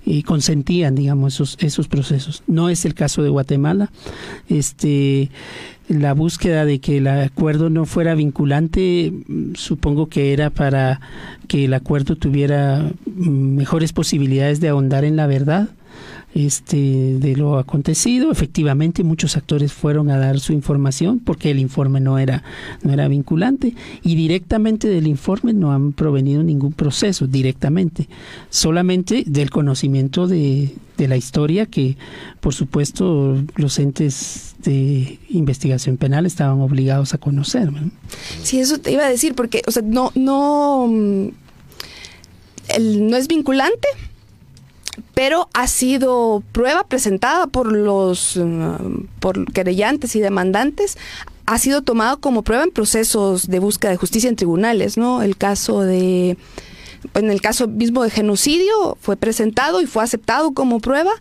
y 0.05 0.23
consentían, 0.23 0.95
digamos, 0.95 1.35
esos, 1.35 1.57
esos 1.61 1.89
procesos. 1.89 2.43
No 2.47 2.69
es 2.69 2.85
el 2.85 2.95
caso 2.95 3.23
de 3.23 3.29
Guatemala. 3.29 3.91
Este, 4.49 5.31
la 5.89 6.15
búsqueda 6.15 6.65
de 6.65 6.81
que 6.81 6.99
el 6.99 7.07
acuerdo 7.07 7.71
no 7.71 7.87
fuera 7.87 8.15
vinculante, 8.15 9.13
supongo 9.55 10.09
que 10.09 10.33
era 10.33 10.51
para 10.51 11.01
que 11.47 11.67
el 11.67 11.75
acuerdo 11.75 12.17
tuviera 12.17 12.91
mejores 13.07 13.93
posibilidades 13.93 14.61
de 14.61 14.69
ahondar 14.69 15.05
en 15.05 15.17
la 15.17 15.27
verdad 15.27 15.69
este, 16.37 16.77
de 17.19 17.35
lo 17.35 17.59
acontecido. 17.59 18.31
Efectivamente, 18.31 19.03
muchos 19.03 19.37
actores 19.39 19.73
fueron 19.73 20.11
a 20.11 20.19
dar 20.19 20.39
su 20.39 20.53
información 20.53 21.19
porque 21.19 21.51
el 21.51 21.59
informe 21.59 21.99
no 21.99 22.19
era, 22.19 22.43
no 22.83 22.93
era 22.93 23.09
vinculante 23.09 23.75
y 24.03 24.15
directamente 24.17 24.87
del 24.89 25.07
informe 25.07 25.55
no 25.55 25.73
han 25.73 25.93
provenido 25.93 26.43
ningún 26.43 26.75
proceso, 26.75 27.27
directamente, 27.27 28.09
solamente 28.51 29.25
del 29.27 29.49
conocimiento 29.49 30.27
de, 30.27 30.75
de 30.99 31.09
la 31.09 31.17
historia 31.17 31.65
que, 31.65 31.97
por 32.41 32.53
supuesto, 32.53 33.43
los 33.57 33.79
entes 33.79 34.57
de 34.63 35.19
investigación 35.31 35.97
penal 35.97 36.27
estaban 36.27 36.61
obligados 36.61 37.15
a 37.15 37.19
conocer. 37.19 37.71
Sí, 38.43 38.61
eso 38.61 38.79
te 38.79 38.93
iba 38.93 39.07
a 39.07 39.09
decir, 39.09 39.35
porque, 39.35 39.63
o 39.67 39.71
sea, 39.71 39.83
no, 39.83 40.13
no, 40.15 40.87
mm, 40.87 41.29
el, 42.77 43.09
no 43.09 43.17
es 43.17 43.27
vinculante, 43.27 43.89
pero 45.15 45.49
ha 45.53 45.67
sido 45.67 46.43
prueba 46.53 46.85
presentada 46.85 47.47
por 47.47 47.73
los 47.73 48.37
mm, 48.37 49.07
por 49.21 49.53
querellantes 49.53 50.17
y 50.17 50.21
demandantes 50.21 50.97
ha 51.47 51.59
sido 51.59 51.83
tomado 51.83 52.19
como 52.19 52.43
prueba 52.43 52.65
en 52.65 52.71
procesos 52.71 53.49
de 53.49 53.61
búsqueda 53.61 53.93
de 53.93 53.97
justicia 53.97 54.29
en 54.29 54.37
tribunales, 54.37 54.97
¿no? 54.97 55.23
El 55.23 55.37
caso 55.37 55.83
de 55.83 56.37
en 57.15 57.31
el 57.31 57.41
caso 57.41 57.69
mismo 57.69 58.03
de 58.03 58.11
genocidio 58.11 58.99
fue 59.01 59.17
presentado 59.17 59.81
y 59.81 59.87
fue 59.87 60.03
aceptado 60.03 60.53
como 60.53 60.81
prueba. 60.81 61.13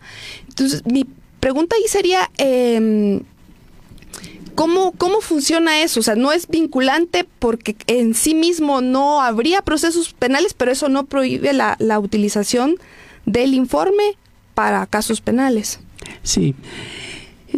Entonces, 0.48 0.84
mi 0.84 1.06
pregunta 1.38 1.76
ahí 1.76 1.88
sería 1.88 2.28
em, 2.38 3.22
¿Cómo, 4.56 4.92
¿Cómo 4.92 5.20
funciona 5.20 5.82
eso? 5.82 6.00
O 6.00 6.02
sea, 6.02 6.14
no 6.14 6.32
es 6.32 6.48
vinculante 6.48 7.28
porque 7.38 7.76
en 7.88 8.14
sí 8.14 8.34
mismo 8.34 8.80
no 8.80 9.20
habría 9.20 9.60
procesos 9.60 10.14
penales, 10.14 10.54
pero 10.54 10.72
eso 10.72 10.88
no 10.88 11.04
prohíbe 11.04 11.52
la, 11.52 11.76
la 11.78 11.98
utilización 11.98 12.76
del 13.26 13.54
informe 13.54 14.16
para 14.54 14.86
casos 14.86 15.20
penales. 15.20 15.80
Sí. 16.22 16.54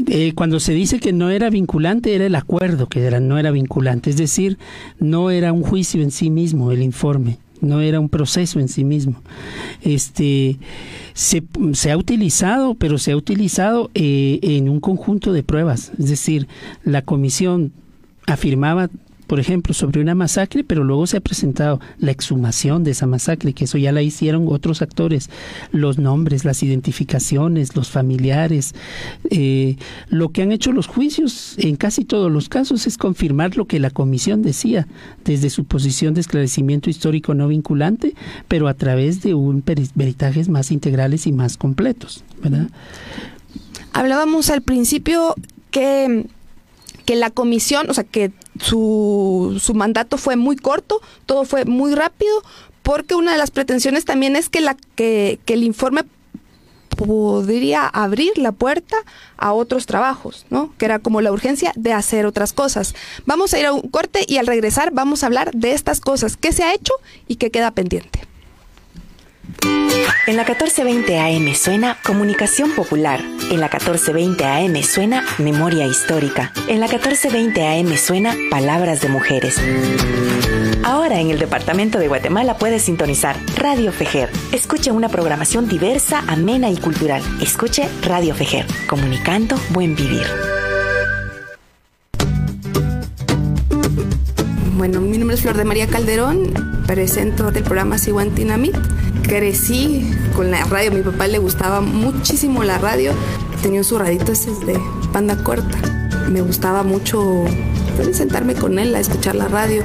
Eh, 0.06 0.32
cuando 0.34 0.60
se 0.60 0.72
dice 0.72 1.00
que 1.00 1.12
no 1.12 1.30
era 1.30 1.50
vinculante, 1.50 2.14
era 2.14 2.26
el 2.26 2.34
acuerdo 2.34 2.88
que 2.88 3.04
era, 3.04 3.20
no 3.20 3.38
era 3.38 3.50
vinculante, 3.50 4.10
es 4.10 4.16
decir, 4.16 4.58
no 4.98 5.30
era 5.30 5.52
un 5.52 5.62
juicio 5.62 6.02
en 6.02 6.10
sí 6.10 6.30
mismo 6.30 6.72
el 6.72 6.82
informe, 6.82 7.38
no 7.60 7.80
era 7.80 7.98
un 7.98 8.08
proceso 8.08 8.60
en 8.60 8.68
sí 8.68 8.84
mismo. 8.84 9.22
Este 9.82 10.58
se, 11.14 11.42
se 11.72 11.90
ha 11.90 11.96
utilizado, 11.96 12.74
pero 12.74 12.98
se 12.98 13.12
ha 13.12 13.16
utilizado 13.16 13.90
eh, 13.94 14.38
en 14.42 14.68
un 14.68 14.80
conjunto 14.80 15.32
de 15.32 15.42
pruebas, 15.42 15.92
es 15.98 16.08
decir, 16.10 16.48
la 16.84 17.02
comisión 17.02 17.72
afirmaba 18.26 18.90
por 19.28 19.38
ejemplo, 19.38 19.74
sobre 19.74 20.00
una 20.00 20.14
masacre, 20.14 20.64
pero 20.64 20.82
luego 20.82 21.06
se 21.06 21.18
ha 21.18 21.20
presentado 21.20 21.80
la 21.98 22.10
exhumación 22.10 22.82
de 22.82 22.92
esa 22.92 23.06
masacre, 23.06 23.52
que 23.52 23.64
eso 23.64 23.76
ya 23.76 23.92
la 23.92 24.00
hicieron 24.00 24.46
otros 24.48 24.80
actores, 24.80 25.28
los 25.70 25.98
nombres, 25.98 26.46
las 26.46 26.62
identificaciones, 26.62 27.76
los 27.76 27.90
familiares. 27.90 28.74
Eh, 29.30 29.76
lo 30.08 30.30
que 30.30 30.42
han 30.42 30.50
hecho 30.50 30.72
los 30.72 30.86
juicios 30.86 31.56
en 31.58 31.76
casi 31.76 32.06
todos 32.06 32.32
los 32.32 32.48
casos 32.48 32.86
es 32.86 32.96
confirmar 32.96 33.56
lo 33.58 33.66
que 33.66 33.78
la 33.78 33.90
comisión 33.90 34.40
decía 34.42 34.88
desde 35.24 35.50
su 35.50 35.66
posición 35.66 36.14
de 36.14 36.22
esclarecimiento 36.22 36.88
histórico 36.88 37.34
no 37.34 37.48
vinculante, 37.48 38.14
pero 38.48 38.66
a 38.66 38.74
través 38.74 39.20
de 39.20 39.34
un 39.34 39.60
peritajes 39.60 40.48
más 40.48 40.72
integrales 40.72 41.26
y 41.26 41.32
más 41.32 41.58
completos, 41.58 42.24
¿verdad? 42.42 42.68
Hablábamos 43.92 44.48
al 44.48 44.62
principio 44.62 45.34
que 45.70 46.26
que 47.08 47.16
la 47.16 47.30
comisión, 47.30 47.88
o 47.88 47.94
sea, 47.94 48.04
que 48.04 48.32
su, 48.60 49.58
su 49.64 49.72
mandato 49.72 50.18
fue 50.18 50.36
muy 50.36 50.56
corto, 50.56 51.00
todo 51.24 51.46
fue 51.46 51.64
muy 51.64 51.94
rápido, 51.94 52.42
porque 52.82 53.14
una 53.14 53.32
de 53.32 53.38
las 53.38 53.50
pretensiones 53.50 54.04
también 54.04 54.36
es 54.36 54.50
que, 54.50 54.60
la, 54.60 54.76
que, 54.94 55.38
que 55.46 55.54
el 55.54 55.64
informe 55.64 56.02
podría 56.90 57.86
abrir 57.86 58.36
la 58.36 58.52
puerta 58.52 58.98
a 59.38 59.54
otros 59.54 59.86
trabajos, 59.86 60.44
¿no? 60.50 60.74
Que 60.76 60.84
era 60.84 60.98
como 60.98 61.22
la 61.22 61.32
urgencia 61.32 61.72
de 61.76 61.94
hacer 61.94 62.26
otras 62.26 62.52
cosas. 62.52 62.94
Vamos 63.24 63.54
a 63.54 63.58
ir 63.58 63.64
a 63.64 63.72
un 63.72 63.88
corte 63.88 64.26
y 64.28 64.36
al 64.36 64.46
regresar 64.46 64.90
vamos 64.92 65.22
a 65.22 65.28
hablar 65.28 65.52
de 65.52 65.72
estas 65.72 66.02
cosas, 66.02 66.36
qué 66.36 66.52
se 66.52 66.62
ha 66.62 66.74
hecho 66.74 66.92
y 67.26 67.36
qué 67.36 67.50
queda 67.50 67.70
pendiente. 67.70 68.20
En 69.62 70.36
la 70.36 70.44
1420 70.44 71.18
AM 71.18 71.54
suena 71.54 71.96
Comunicación 72.04 72.72
Popular. 72.74 73.20
En 73.50 73.60
la 73.60 73.68
1420 73.68 74.44
AM 74.44 74.82
suena 74.82 75.24
Memoria 75.38 75.86
Histórica. 75.86 76.52
En 76.68 76.80
la 76.80 76.86
1420 76.86 77.66
AM 77.66 77.96
suena 77.96 78.34
Palabras 78.50 79.00
de 79.00 79.08
Mujeres. 79.08 79.60
Ahora 80.84 81.20
en 81.20 81.30
el 81.30 81.38
Departamento 81.38 81.98
de 81.98 82.08
Guatemala 82.08 82.58
puedes 82.58 82.82
sintonizar 82.82 83.36
Radio 83.56 83.92
Fejer. 83.92 84.30
Escuche 84.52 84.90
una 84.90 85.08
programación 85.08 85.68
diversa, 85.68 86.22
amena 86.26 86.70
y 86.70 86.76
cultural. 86.76 87.22
Escuche 87.40 87.88
Radio 88.02 88.34
Fejer, 88.34 88.66
comunicando 88.88 89.56
buen 89.70 89.96
vivir. 89.96 90.26
Bueno, 94.76 95.00
mi 95.00 95.18
nombre 95.18 95.34
es 95.34 95.42
Flor 95.42 95.56
de 95.56 95.64
María 95.64 95.88
Calderón, 95.88 96.52
presento 96.86 97.48
el 97.48 97.64
programa 97.64 97.98
Siguantinamit. 97.98 98.76
Crecí 99.28 100.10
con 100.34 100.50
la 100.50 100.64
radio, 100.64 100.90
mi 100.90 101.02
papá 101.02 101.26
le 101.26 101.36
gustaba 101.36 101.82
muchísimo 101.82 102.64
la 102.64 102.78
radio, 102.78 103.12
tenía 103.62 103.84
su 103.84 103.98
radito 103.98 104.32
ese 104.32 104.50
de 104.64 104.80
panda 105.12 105.44
corta. 105.44 105.76
Me 106.30 106.40
gustaba 106.40 106.82
mucho 106.82 107.44
sentarme 108.14 108.54
con 108.54 108.78
él 108.78 108.94
a 108.94 109.00
escuchar 109.00 109.34
la 109.34 109.46
radio. 109.46 109.82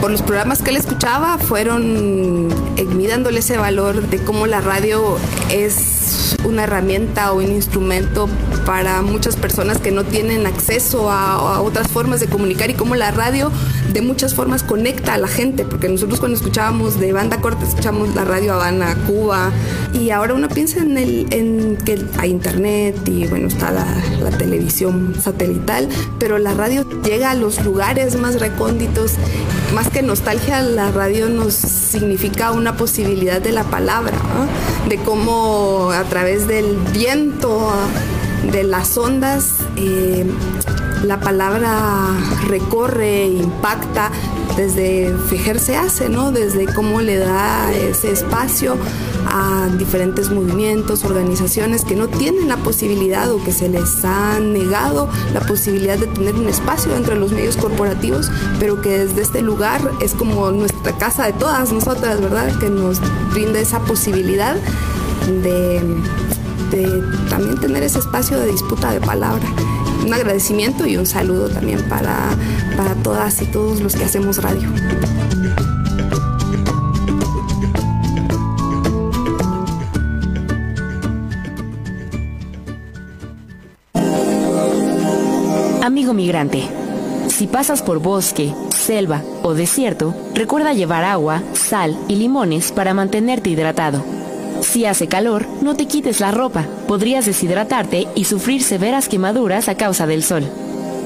Por 0.00 0.12
los 0.12 0.22
programas 0.22 0.62
que 0.62 0.70
él 0.70 0.76
escuchaba 0.76 1.36
fueron 1.38 2.48
eh, 2.76 3.08
dándole 3.08 3.40
ese 3.40 3.56
valor 3.56 4.08
de 4.08 4.18
cómo 4.18 4.46
la 4.46 4.60
radio 4.60 5.16
es 5.50 6.36
una 6.44 6.62
herramienta 6.62 7.32
o 7.32 7.38
un 7.38 7.50
instrumento 7.50 8.28
para 8.66 9.02
muchas 9.02 9.34
personas 9.34 9.78
que 9.78 9.90
no 9.90 10.04
tienen 10.04 10.46
acceso 10.46 11.10
a, 11.10 11.32
a 11.32 11.60
otras 11.60 11.88
formas 11.88 12.20
de 12.20 12.28
comunicar 12.28 12.70
y 12.70 12.74
cómo 12.74 12.94
la 12.94 13.10
radio 13.10 13.50
de 13.92 14.02
muchas 14.02 14.34
formas 14.34 14.62
conecta 14.62 15.14
a 15.14 15.18
la 15.18 15.28
gente, 15.28 15.64
porque 15.64 15.88
nosotros 15.88 16.18
cuando 16.18 16.36
escuchábamos 16.36 16.98
de 17.00 17.12
banda 17.12 17.40
corta 17.40 17.64
escuchamos 17.66 18.14
la 18.14 18.24
radio 18.24 18.54
Habana, 18.54 18.94
Cuba, 19.06 19.50
y 19.92 20.10
ahora 20.10 20.34
uno 20.34 20.48
piensa 20.48 20.80
en, 20.80 20.98
el, 20.98 21.26
en 21.30 21.76
que 21.78 22.04
hay 22.18 22.30
internet 22.30 22.96
y 23.06 23.26
bueno, 23.26 23.48
está 23.48 23.70
la, 23.70 23.86
la 24.20 24.30
televisión 24.36 25.14
satelital, 25.20 25.88
pero 26.18 26.38
la 26.38 26.54
radio 26.54 26.86
llega 27.02 27.30
a 27.30 27.34
los 27.34 27.64
lugares 27.64 28.16
más 28.16 28.40
recónditos. 28.40 29.12
Más 29.74 29.88
que 29.90 30.02
nostalgia, 30.02 30.62
la 30.62 30.90
radio 30.90 31.28
nos 31.28 31.54
significa 31.54 32.52
una 32.52 32.76
posibilidad 32.76 33.40
de 33.40 33.52
la 33.52 33.64
palabra, 33.64 34.16
de 34.88 34.96
cómo 34.98 35.90
a 35.90 36.04
través 36.04 36.46
del 36.46 36.76
viento, 36.92 37.72
de 38.52 38.62
las 38.62 38.96
ondas, 38.96 39.54
eh, 39.76 40.24
la 41.04 41.20
palabra 41.20 42.16
recorre, 42.46 43.26
impacta, 43.26 44.10
desde 44.56 45.14
Fejer 45.28 45.58
se 45.58 45.76
hace, 45.76 46.08
¿no? 46.08 46.32
Desde 46.32 46.66
cómo 46.66 47.00
le 47.00 47.18
da 47.18 47.72
ese 47.72 48.10
espacio 48.10 48.76
a 49.28 49.68
diferentes 49.76 50.30
movimientos, 50.30 51.04
organizaciones 51.04 51.84
que 51.84 51.96
no 51.96 52.08
tienen 52.08 52.48
la 52.48 52.56
posibilidad 52.56 53.30
o 53.30 53.42
que 53.42 53.52
se 53.52 53.68
les 53.68 54.04
ha 54.04 54.38
negado 54.40 55.08
la 55.34 55.40
posibilidad 55.40 55.98
de 55.98 56.06
tener 56.06 56.34
un 56.34 56.48
espacio 56.48 56.92
dentro 56.92 57.14
de 57.14 57.20
los 57.20 57.32
medios 57.32 57.56
corporativos, 57.56 58.30
pero 58.58 58.80
que 58.80 58.98
desde 58.98 59.22
este 59.22 59.42
lugar 59.42 59.80
es 60.00 60.14
como 60.14 60.50
nuestra 60.52 60.96
casa 60.96 61.26
de 61.26 61.32
todas 61.32 61.72
nosotras, 61.72 62.20
¿verdad? 62.20 62.58
Que 62.58 62.70
nos 62.70 63.00
brinda 63.32 63.58
esa 63.58 63.80
posibilidad 63.80 64.56
de, 65.42 65.82
de 66.70 67.02
también 67.28 67.58
tener 67.60 67.82
ese 67.82 67.98
espacio 67.98 68.38
de 68.38 68.46
disputa 68.46 68.92
de 68.92 69.00
palabra 69.00 69.46
un 70.06 70.14
agradecimiento 70.14 70.86
y 70.86 70.96
un 70.96 71.04
saludo 71.04 71.48
también 71.48 71.82
para, 71.88 72.30
para 72.76 72.94
todas 72.94 73.42
y 73.42 73.46
todos 73.46 73.80
los 73.80 73.96
que 73.96 74.04
hacemos 74.04 74.40
radio. 74.40 74.68
Amigo 85.82 86.14
migrante, 86.14 86.62
si 87.28 87.48
pasas 87.48 87.82
por 87.82 87.98
bosque, 87.98 88.54
selva 88.70 89.22
o 89.42 89.54
desierto, 89.54 90.14
recuerda 90.34 90.72
llevar 90.72 91.04
agua, 91.04 91.42
sal 91.54 91.98
y 92.06 92.16
limones 92.16 92.70
para 92.70 92.94
mantenerte 92.94 93.50
hidratado. 93.50 94.04
Si 94.66 94.84
hace 94.84 95.06
calor, 95.06 95.46
no 95.62 95.76
te 95.76 95.86
quites 95.86 96.18
la 96.20 96.32
ropa, 96.32 96.66
podrías 96.88 97.24
deshidratarte 97.24 98.08
y 98.16 98.24
sufrir 98.24 98.62
severas 98.62 99.08
quemaduras 99.08 99.68
a 99.68 99.76
causa 99.76 100.08
del 100.08 100.24
sol. 100.24 100.42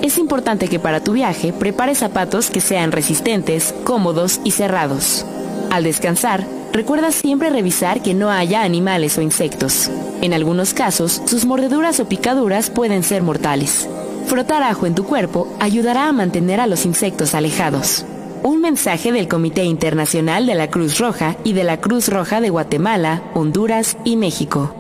Es 0.01 0.17
importante 0.17 0.67
que 0.67 0.81
para 0.81 1.05
tu 1.05 1.13
viaje 1.13 1.53
prepares 1.53 1.99
zapatos 1.99 2.51
que 2.51 2.63
sean 2.63 2.91
resistentes, 2.91 3.75
cómodos 3.85 4.41
y 4.45 4.53
cerrados. 4.53 5.27
Al 5.71 5.85
descansar, 5.85 6.47
recuerda 6.73 7.13
siempre 7.13 7.51
revisar 7.51 8.03
que 8.03 8.15
no 8.15 8.31
haya 8.31 8.63
animales 8.63 9.19
o 9.19 9.21
insectos. 9.23 9.91
En 10.23 10.33
algunos 10.33 10.73
casos, 10.73 11.21
sus 11.27 11.45
mordeduras 11.45 12.01
o 12.01 12.09
picaduras 12.09 12.71
pueden 12.71 13.03
ser 13.03 13.23
mortales. 13.23 13.89
Frotar 14.27 14.63
ajo 14.63 14.87
en 14.87 14.95
tu 14.95 15.05
cuerpo 15.05 15.47
ayudará 15.61 16.09
a 16.09 16.13
mantener 16.13 16.61
a 16.61 16.67
los 16.67 16.87
insectos 16.87 17.35
alejados. 17.35 18.07
Un 18.43 18.63
mensaje 18.63 19.13
del 19.13 19.29
Comité 19.29 19.65
Internacional 19.65 20.47
de 20.47 20.55
la 20.55 20.71
Cruz 20.71 20.99
Roja 20.99 21.37
y 21.45 21.53
de 21.53 21.63
la 21.63 21.79
Cruz 21.79 22.09
Roja 22.09 22.41
de 22.41 22.49
Guatemala, 22.49 23.23
Honduras 23.35 23.99
y 24.03 24.17
México. 24.17 24.75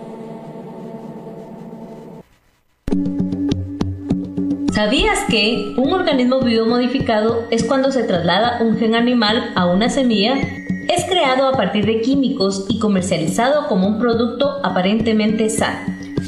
¿Sabías 4.73 5.19
que 5.29 5.75
un 5.77 5.93
organismo 5.93 6.41
vivo 6.41 6.65
modificado 6.65 7.45
es 7.51 7.63
cuando 7.65 7.93
se 7.93 8.05
traslada 8.05 8.63
un 8.63 8.79
gen 8.79 8.95
animal 8.95 9.53
a 9.55 9.67
una 9.67 9.91
semilla? 9.91 10.39
Es 10.89 11.05
creado 11.05 11.47
a 11.47 11.53
partir 11.53 11.85
de 11.85 12.01
químicos 12.01 12.65
y 12.67 12.79
comercializado 12.79 13.69
como 13.69 13.87
un 13.87 13.99
producto 13.99 14.59
aparentemente 14.65 15.51
sano. 15.51 15.81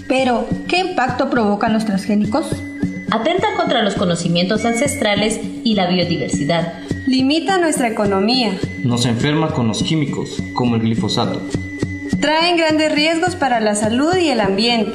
Pero, 0.07 0.47
¿qué 0.68 0.80
impacto 0.80 1.30
provocan 1.30 1.72
los 1.72 1.87
transgénicos? 1.87 2.51
Atenta 3.12 3.48
contra 3.58 3.82
los 3.82 3.94
conocimientos 3.94 4.64
ancestrales 4.64 5.38
y 5.64 5.74
la 5.74 5.86
biodiversidad. 5.86 6.72
Limita 7.06 7.58
nuestra 7.58 7.88
economía. 7.88 8.56
Nos 8.84 9.04
enferma 9.04 9.50
con 9.50 9.68
los 9.68 9.82
químicos, 9.82 10.42
como 10.54 10.76
el 10.76 10.80
glifosato. 10.80 11.42
Traen 12.22 12.56
grandes 12.56 12.90
riesgos 12.90 13.36
para 13.36 13.60
la 13.60 13.74
salud 13.74 14.16
y 14.16 14.30
el 14.30 14.40
ambiente. 14.40 14.92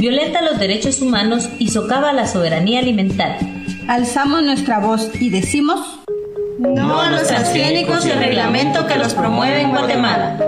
Violenta 0.00 0.42
los 0.42 0.58
derechos 0.58 1.00
humanos 1.00 1.48
y 1.60 1.68
socava 1.68 2.12
la 2.12 2.26
soberanía 2.26 2.80
alimentaria. 2.80 3.38
Alzamos 3.86 4.42
nuestra 4.42 4.80
voz 4.80 5.12
y 5.20 5.30
decimos 5.30 5.78
no 6.58 7.00
a 7.00 7.12
los 7.12 7.28
transgénicos 7.28 8.04
y 8.04 8.10
el 8.10 8.18
reglamento 8.18 8.88
que 8.88 8.96
los 8.96 9.14
promueve 9.14 9.60
en 9.60 9.70
Guatemala. 9.70 10.40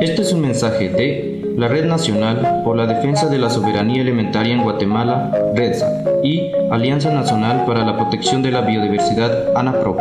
Este 0.00 0.22
es 0.22 0.32
un 0.32 0.40
mensaje 0.40 0.88
de 0.88 1.54
la 1.58 1.68
Red 1.68 1.84
Nacional 1.84 2.62
por 2.64 2.74
la 2.74 2.86
Defensa 2.86 3.26
de 3.26 3.38
la 3.38 3.50
Soberanía 3.50 4.00
Alimentaria 4.00 4.54
en 4.54 4.62
Guatemala, 4.62 5.30
REDSA, 5.54 6.22
y 6.24 6.50
Alianza 6.70 7.12
Nacional 7.12 7.66
para 7.66 7.84
la 7.84 7.98
Protección 7.98 8.42
de 8.42 8.50
la 8.50 8.62
Biodiversidad, 8.62 9.54
ANAPRO. 9.54 9.98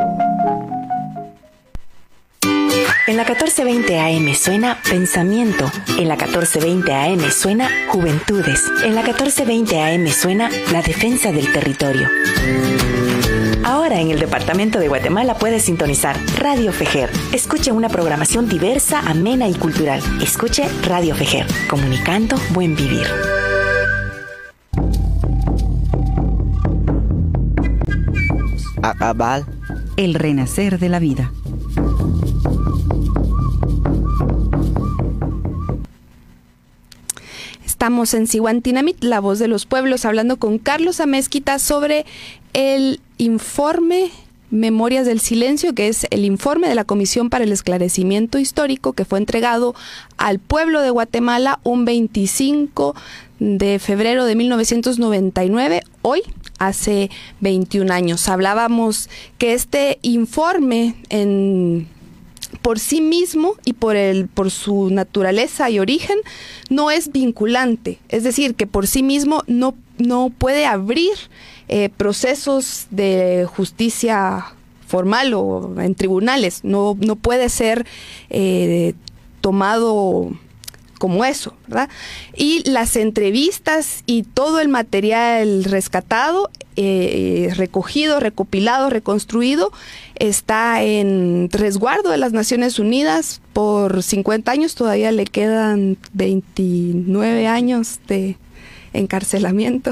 En 3.07 3.17
la 3.17 3.25
1420 3.25 3.99
AM 3.99 4.33
suena 4.35 4.77
Pensamiento. 4.89 5.69
En 5.97 6.07
la 6.07 6.15
1420 6.15 6.93
AM 6.93 7.31
suena 7.31 7.69
Juventudes. 7.89 8.63
En 8.85 8.95
la 8.95 9.03
1420 9.03 9.81
AM 9.81 10.07
suena 10.07 10.49
La 10.71 10.81
Defensa 10.81 11.33
del 11.33 11.51
Territorio. 11.51 12.07
Ahora 13.63 13.99
en 13.99 14.11
el 14.11 14.19
Departamento 14.19 14.79
de 14.79 14.87
Guatemala 14.87 15.35
puedes 15.37 15.63
sintonizar 15.63 16.17
Radio 16.37 16.71
Fejer. 16.71 17.09
Escuche 17.33 17.71
una 17.71 17.89
programación 17.89 18.47
diversa, 18.47 18.99
amena 18.99 19.47
y 19.47 19.53
cultural. 19.53 20.01
Escuche 20.21 20.67
Radio 20.83 21.15
Fejer, 21.15 21.45
comunicando 21.69 22.35
buen 22.53 22.75
vivir. 22.75 23.05
Abal. 28.81 29.45
El 29.97 30.13
renacer 30.13 30.79
de 30.79 30.89
la 30.89 30.99
vida. 30.99 31.31
Estamos 37.79 38.13
en 38.13 38.27
Sihuantinamit, 38.27 39.01
la 39.01 39.21
voz 39.21 39.39
de 39.39 39.47
los 39.47 39.65
pueblos, 39.65 40.03
hablando 40.03 40.35
con 40.35 40.57
Carlos 40.57 40.99
Amezquita 40.99 41.59
sobre 41.59 42.05
el 42.53 42.99
informe 43.17 44.11
Memorias 44.51 45.05
del 45.05 45.19
Silencio, 45.19 45.75
que 45.75 45.87
es 45.87 46.07
el 46.09 46.25
informe 46.25 46.67
de 46.67 46.75
la 46.75 46.83
Comisión 46.83 47.29
para 47.29 47.43
el 47.43 47.51
Esclarecimiento 47.51 48.39
Histórico 48.39 48.93
que 48.93 49.05
fue 49.05 49.19
entregado 49.19 49.75
al 50.17 50.39
pueblo 50.39 50.81
de 50.81 50.89
Guatemala 50.89 51.59
un 51.63 51.85
25 51.85 52.95
de 53.39 53.79
febrero 53.79 54.25
de 54.25 54.35
1999, 54.35 55.81
hoy 56.01 56.23
hace 56.57 57.11
21 57.41 57.93
años. 57.93 58.27
Hablábamos 58.27 59.09
que 59.37 59.53
este 59.53 59.99
informe 60.01 60.95
en 61.09 61.87
por 62.63 62.79
sí 62.79 62.99
mismo 62.99 63.53
y 63.63 63.73
por 63.73 63.95
el 63.95 64.27
por 64.27 64.49
su 64.49 64.89
naturaleza 64.89 65.69
y 65.69 65.79
origen 65.79 66.17
no 66.69 66.89
es 66.89 67.11
vinculante, 67.11 67.99
es 68.09 68.23
decir, 68.23 68.55
que 68.55 68.65
por 68.65 68.87
sí 68.87 69.03
mismo 69.03 69.43
no 69.45 69.75
no 69.99 70.31
puede 70.35 70.65
abrir 70.65 71.11
eh, 71.69 71.89
procesos 71.89 72.87
de 72.89 73.47
justicia 73.47 74.53
formal 74.87 75.35
o 75.35 75.79
en 75.79 75.93
tribunales, 75.93 76.61
no, 76.63 76.97
no 76.99 77.15
puede 77.15 77.47
ser 77.49 77.85
eh, 78.31 78.95
tomado 79.39 80.31
como 80.97 81.25
eso, 81.25 81.53
¿verdad? 81.67 81.89
Y 82.35 82.67
las 82.69 82.95
entrevistas 82.95 84.03
y 84.07 84.23
todo 84.23 84.59
el 84.59 84.67
material 84.67 85.63
rescatado, 85.63 86.49
eh, 86.75 87.53
recogido, 87.55 88.19
recopilado, 88.19 88.89
reconstruido, 88.89 89.71
está 90.15 90.81
en 90.81 91.49
resguardo 91.51 92.09
de 92.09 92.17
las 92.17 92.33
Naciones 92.33 92.79
Unidas 92.79 93.41
por 93.53 94.01
50 94.01 94.51
años, 94.51 94.73
todavía 94.73 95.11
le 95.11 95.25
quedan 95.25 95.97
29 96.13 97.47
años 97.47 97.99
de 98.07 98.37
encarcelamiento. 98.93 99.91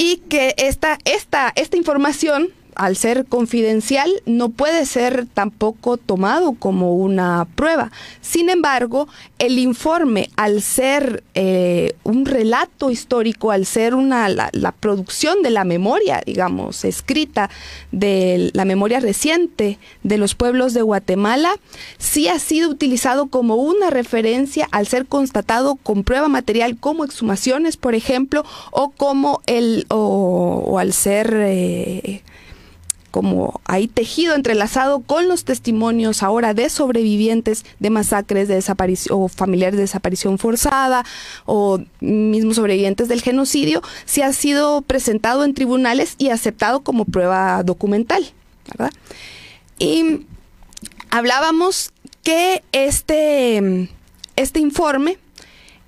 Y 0.00 0.18
que 0.28 0.54
esta, 0.58 0.96
esta, 1.04 1.52
esta 1.56 1.76
información 1.76 2.50
al 2.78 2.96
ser 2.96 3.26
confidencial, 3.26 4.08
no 4.24 4.50
puede 4.50 4.86
ser 4.86 5.26
tampoco 5.26 5.96
tomado 5.96 6.52
como 6.52 6.94
una 6.94 7.48
prueba. 7.56 7.90
Sin 8.20 8.48
embargo, 8.48 9.08
el 9.40 9.58
informe, 9.58 10.30
al 10.36 10.62
ser 10.62 11.24
eh, 11.34 11.94
un 12.04 12.24
relato 12.24 12.90
histórico, 12.90 13.50
al 13.50 13.66
ser 13.66 13.96
una, 13.96 14.28
la, 14.28 14.74
producción 14.78 15.42
de 15.42 15.50
la 15.50 15.64
memoria, 15.64 16.22
digamos, 16.24 16.84
escrita 16.84 17.50
de 17.90 18.50
la 18.54 18.64
memoria 18.64 19.00
reciente 19.00 19.80
de 20.04 20.16
los 20.16 20.36
pueblos 20.36 20.72
de 20.72 20.82
Guatemala, 20.82 21.56
sí 21.98 22.28
ha 22.28 22.38
sido 22.38 22.70
utilizado 22.70 23.26
como 23.26 23.56
una 23.56 23.90
referencia 23.90 24.68
al 24.70 24.86
ser 24.86 25.06
constatado 25.06 25.74
con 25.74 26.04
prueba 26.04 26.28
material 26.28 26.78
como 26.78 27.04
exhumaciones, 27.04 27.76
por 27.76 27.96
ejemplo, 27.96 28.44
o 28.70 28.90
como 28.90 29.42
el, 29.46 29.84
o, 29.88 30.62
o 30.64 30.78
al 30.78 30.92
ser... 30.92 31.34
Eh, 31.34 32.22
como 33.18 33.60
ahí 33.64 33.88
tejido, 33.88 34.36
entrelazado 34.36 35.00
con 35.00 35.26
los 35.26 35.42
testimonios 35.42 36.22
ahora 36.22 36.54
de 36.54 36.70
sobrevivientes 36.70 37.64
de 37.80 37.90
masacres 37.90 38.46
de 38.46 38.62
o 39.10 39.26
familiares 39.26 39.74
de 39.76 39.82
desaparición 39.82 40.38
forzada 40.38 41.04
o 41.44 41.80
mismos 41.98 42.54
sobrevivientes 42.54 43.08
del 43.08 43.20
genocidio, 43.20 43.82
se 44.04 44.22
ha 44.22 44.32
sido 44.32 44.82
presentado 44.82 45.44
en 45.44 45.52
tribunales 45.52 46.14
y 46.16 46.28
aceptado 46.28 46.84
como 46.84 47.06
prueba 47.06 47.60
documental, 47.64 48.24
¿verdad? 48.68 48.92
Y 49.80 50.24
hablábamos 51.10 51.90
que 52.22 52.62
este, 52.70 53.88
este 54.36 54.60
informe, 54.60 55.18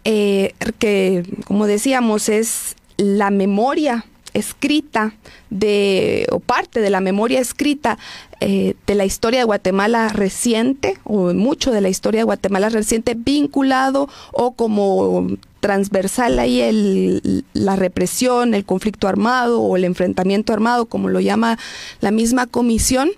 eh, 0.02 0.52
que 0.80 1.22
como 1.44 1.68
decíamos 1.68 2.28
es 2.28 2.74
la 2.96 3.30
memoria 3.30 4.04
escrita 4.34 5.14
de, 5.50 6.26
o 6.30 6.40
parte 6.40 6.80
de 6.80 6.90
la 6.90 7.00
memoria 7.00 7.40
escrita 7.40 7.98
eh, 8.40 8.74
de 8.86 8.94
la 8.94 9.04
historia 9.04 9.40
de 9.40 9.44
Guatemala 9.44 10.08
reciente, 10.08 10.98
o 11.04 11.32
mucho 11.34 11.70
de 11.70 11.80
la 11.80 11.88
historia 11.88 12.20
de 12.20 12.24
Guatemala 12.24 12.68
reciente, 12.68 13.14
vinculado 13.16 14.08
o 14.32 14.52
como 14.52 15.28
transversal 15.60 16.38
ahí 16.38 16.60
el, 16.60 17.44
la 17.52 17.76
represión, 17.76 18.54
el 18.54 18.64
conflicto 18.64 19.08
armado 19.08 19.60
o 19.60 19.76
el 19.76 19.84
enfrentamiento 19.84 20.52
armado, 20.52 20.86
como 20.86 21.08
lo 21.08 21.20
llama 21.20 21.58
la 22.00 22.10
misma 22.10 22.46
comisión, 22.46 23.10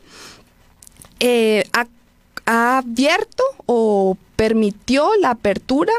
eh, 1.20 1.64
ha, 1.72 1.86
ha 2.46 2.78
abierto 2.78 3.44
o 3.66 4.16
permitió 4.34 5.08
la 5.20 5.30
apertura 5.30 5.92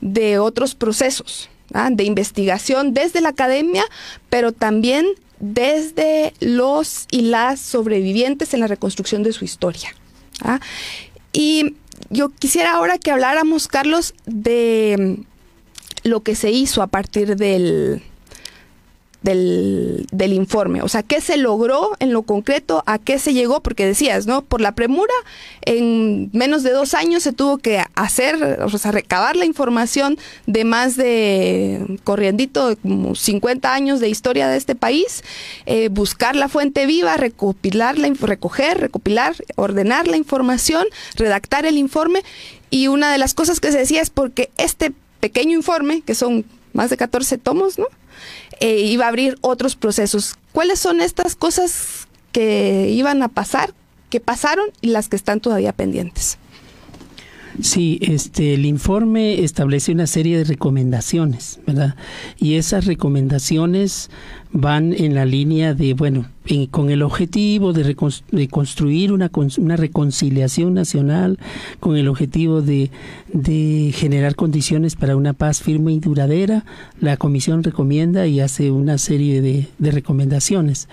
de 0.00 0.38
otros 0.38 0.74
procesos 0.74 1.48
¿ah? 1.76 1.90
de 1.90 2.04
investigación 2.04 2.94
desde 2.94 3.20
la 3.20 3.30
academia, 3.30 3.84
pero 4.30 4.52
también 4.52 5.06
desde 5.38 6.32
los 6.40 7.06
y 7.10 7.22
las 7.22 7.60
sobrevivientes 7.60 8.54
en 8.54 8.60
la 8.60 8.66
reconstrucción 8.66 9.22
de 9.22 9.32
su 9.32 9.44
historia. 9.44 9.94
¿ah? 10.42 10.60
Y 11.32 11.76
yo 12.10 12.30
quisiera 12.30 12.72
ahora 12.72 12.98
que 12.98 13.10
habláramos, 13.10 13.68
Carlos, 13.68 14.14
de 14.24 15.18
lo 16.02 16.22
que 16.22 16.34
se 16.34 16.50
hizo 16.50 16.82
a 16.82 16.86
partir 16.86 17.36
del, 17.36 18.02
del, 19.26 20.06
del, 20.12 20.32
informe. 20.32 20.82
O 20.82 20.88
sea, 20.88 21.02
¿qué 21.02 21.20
se 21.20 21.36
logró 21.36 21.90
en 21.98 22.12
lo 22.12 22.22
concreto? 22.22 22.84
¿A 22.86 22.98
qué 22.98 23.18
se 23.18 23.34
llegó? 23.34 23.60
Porque 23.60 23.84
decías, 23.84 24.26
¿no? 24.26 24.42
Por 24.42 24.60
la 24.60 24.72
premura, 24.72 25.12
en 25.62 26.30
menos 26.32 26.62
de 26.62 26.70
dos 26.70 26.94
años 26.94 27.24
se 27.24 27.32
tuvo 27.32 27.58
que 27.58 27.82
hacer, 27.96 28.60
o 28.62 28.78
sea, 28.78 28.92
recabar 28.92 29.34
la 29.34 29.44
información 29.44 30.16
de 30.46 30.64
más 30.64 30.96
de, 30.96 31.98
corriendito, 32.04 32.76
como 32.80 33.16
50 33.16 33.74
años 33.74 33.98
de 33.98 34.08
historia 34.08 34.46
de 34.46 34.56
este 34.56 34.76
país, 34.76 35.24
eh, 35.66 35.88
buscar 35.88 36.36
la 36.36 36.48
fuente 36.48 36.86
viva, 36.86 37.16
recopilarla, 37.16 38.08
recoger, 38.20 38.78
recopilar, 38.78 39.34
ordenar 39.56 40.06
la 40.06 40.16
información, 40.16 40.86
redactar 41.16 41.66
el 41.66 41.78
informe. 41.78 42.22
Y 42.70 42.86
una 42.86 43.10
de 43.10 43.18
las 43.18 43.34
cosas 43.34 43.58
que 43.58 43.72
se 43.72 43.78
decía 43.78 44.02
es 44.02 44.10
porque 44.10 44.50
este 44.56 44.92
pequeño 45.18 45.56
informe, 45.56 46.02
que 46.02 46.14
son 46.14 46.44
más 46.72 46.90
de 46.90 46.96
14 46.96 47.38
tomos, 47.38 47.76
¿no? 47.76 47.86
Eh, 48.60 48.80
iba 48.80 49.06
a 49.06 49.08
abrir 49.08 49.36
otros 49.40 49.76
procesos. 49.76 50.36
¿Cuáles 50.52 50.78
son 50.78 51.00
estas 51.00 51.36
cosas 51.36 52.08
que 52.32 52.90
iban 52.90 53.22
a 53.22 53.28
pasar, 53.28 53.74
que 54.10 54.20
pasaron 54.20 54.66
y 54.80 54.88
las 54.88 55.08
que 55.08 55.16
están 55.16 55.40
todavía 55.40 55.72
pendientes? 55.72 56.38
Sí, 57.62 57.98
este, 58.02 58.54
el 58.54 58.66
informe 58.66 59.42
establece 59.42 59.92
una 59.92 60.06
serie 60.06 60.36
de 60.38 60.44
recomendaciones, 60.44 61.58
¿verdad? 61.66 61.94
Y 62.36 62.56
esas 62.56 62.84
recomendaciones 62.84 64.10
van 64.52 64.92
en 64.92 65.14
la 65.14 65.24
línea 65.24 65.74
de, 65.74 65.94
bueno, 65.94 66.26
con 66.70 66.90
el 66.90 67.02
objetivo 67.02 67.72
de, 67.72 67.96
de 68.30 68.48
construir 68.48 69.12
una, 69.12 69.30
una, 69.58 69.76
reconciliación 69.76 70.74
nacional, 70.74 71.38
con 71.80 71.96
el 71.96 72.08
objetivo 72.08 72.62
de, 72.62 72.90
de, 73.32 73.92
generar 73.94 74.36
condiciones 74.36 74.94
para 74.94 75.16
una 75.16 75.32
paz 75.32 75.60
firme 75.60 75.92
y 75.92 75.98
duradera, 75.98 76.64
la 77.00 77.16
Comisión 77.16 77.64
recomienda 77.64 78.26
y 78.26 78.40
hace 78.40 78.70
una 78.70 78.98
serie 78.98 79.40
de, 79.42 79.66
de 79.78 79.90
recomendaciones. 79.90 80.88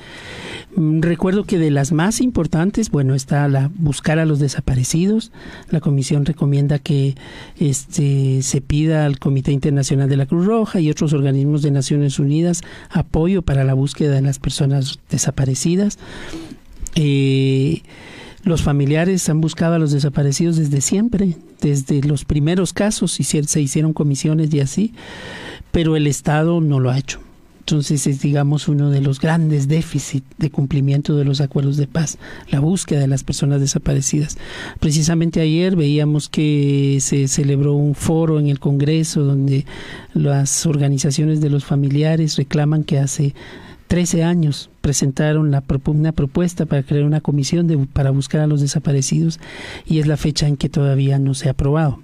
Mm, 0.75 1.01
recuerdo 1.01 1.43
que 1.43 1.59
de 1.59 1.69
las 1.69 1.91
más 1.91 2.19
importantes, 2.19 2.89
bueno, 2.89 3.13
está 3.13 3.47
la 3.47 3.69
buscar 3.75 4.17
a 4.17 4.25
los 4.25 4.39
desaparecidos. 4.39 5.31
La 5.69 5.81
Comisión 5.81 6.25
recomienda 6.25 6.79
que 6.79 7.15
este, 7.59 8.41
se 8.41 8.61
pida 8.61 9.05
al 9.05 9.19
Comité 9.19 9.51
Internacional 9.51 10.09
de 10.09 10.17
la 10.17 10.25
Cruz 10.25 10.45
Roja 10.47 10.79
y 10.79 10.89
otros 10.89 11.13
organismos 11.13 11.61
de 11.61 11.71
Naciones 11.71 12.17
Unidas 12.17 12.61
apoyo 12.89 13.42
para 13.43 13.63
la 13.63 13.73
búsqueda 13.73 14.15
de 14.15 14.21
las 14.21 14.39
personas 14.39 14.99
desaparecidas. 15.09 15.99
Eh, 16.95 17.81
los 18.43 18.61
familiares 18.61 19.27
han 19.29 19.39
buscado 19.39 19.75
a 19.75 19.79
los 19.79 19.91
desaparecidos 19.91 20.57
desde 20.57 20.81
siempre, 20.81 21.37
desde 21.61 22.01
los 22.03 22.25
primeros 22.25 22.73
casos, 22.73 23.11
se 23.13 23.61
hicieron 23.61 23.93
comisiones 23.93 24.53
y 24.53 24.59
así, 24.59 24.93
pero 25.71 25.95
el 25.95 26.07
Estado 26.07 26.59
no 26.59 26.79
lo 26.79 26.91
ha 26.91 26.97
hecho. 26.97 27.19
Entonces 27.65 28.07
es, 28.07 28.21
digamos, 28.21 28.67
uno 28.67 28.89
de 28.89 28.99
los 28.99 29.21
grandes 29.21 29.69
déficits 29.69 30.27
de 30.37 30.49
cumplimiento 30.49 31.15
de 31.15 31.23
los 31.23 31.39
acuerdos 31.39 31.77
de 31.77 31.87
paz, 31.87 32.17
la 32.49 32.59
búsqueda 32.59 32.99
de 32.99 33.07
las 33.07 33.23
personas 33.23 33.61
desaparecidas. 33.61 34.37
Precisamente 34.81 35.39
ayer 35.39 35.77
veíamos 35.77 36.27
que 36.27 36.97
se 36.99 37.29
celebró 37.29 37.73
un 37.73 37.95
foro 37.95 38.37
en 38.37 38.49
el 38.49 38.59
Congreso 38.59 39.23
donde 39.23 39.65
las 40.13 40.65
organizaciones 40.65 41.39
de 41.39 41.49
los 41.49 41.63
familiares 41.63 42.35
reclaman 42.35 42.83
que 42.83 42.99
hace 42.99 43.33
13 43.87 44.25
años 44.25 44.69
presentaron 44.81 45.49
la, 45.49 45.63
una 45.85 46.11
propuesta 46.11 46.65
para 46.65 46.83
crear 46.83 47.05
una 47.05 47.21
comisión 47.21 47.67
de, 47.67 47.77
para 47.77 48.09
buscar 48.09 48.41
a 48.41 48.47
los 48.47 48.59
desaparecidos 48.59 49.39
y 49.85 49.99
es 49.99 50.07
la 50.07 50.17
fecha 50.17 50.49
en 50.49 50.57
que 50.57 50.67
todavía 50.67 51.17
no 51.17 51.33
se 51.33 51.47
ha 51.47 51.51
aprobado. 51.51 51.99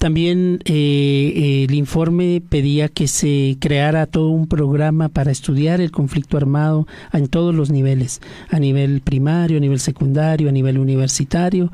También 0.00 0.60
eh, 0.64 1.66
el 1.68 1.74
informe 1.74 2.40
pedía 2.48 2.88
que 2.88 3.06
se 3.06 3.58
creara 3.60 4.06
todo 4.06 4.30
un 4.30 4.46
programa 4.48 5.10
para 5.10 5.30
estudiar 5.30 5.82
el 5.82 5.90
conflicto 5.90 6.38
armado 6.38 6.86
en 7.12 7.28
todos 7.28 7.54
los 7.54 7.68
niveles, 7.68 8.22
a 8.48 8.58
nivel 8.58 9.02
primario, 9.02 9.58
a 9.58 9.60
nivel 9.60 9.78
secundario, 9.78 10.48
a 10.48 10.52
nivel 10.52 10.78
universitario. 10.78 11.70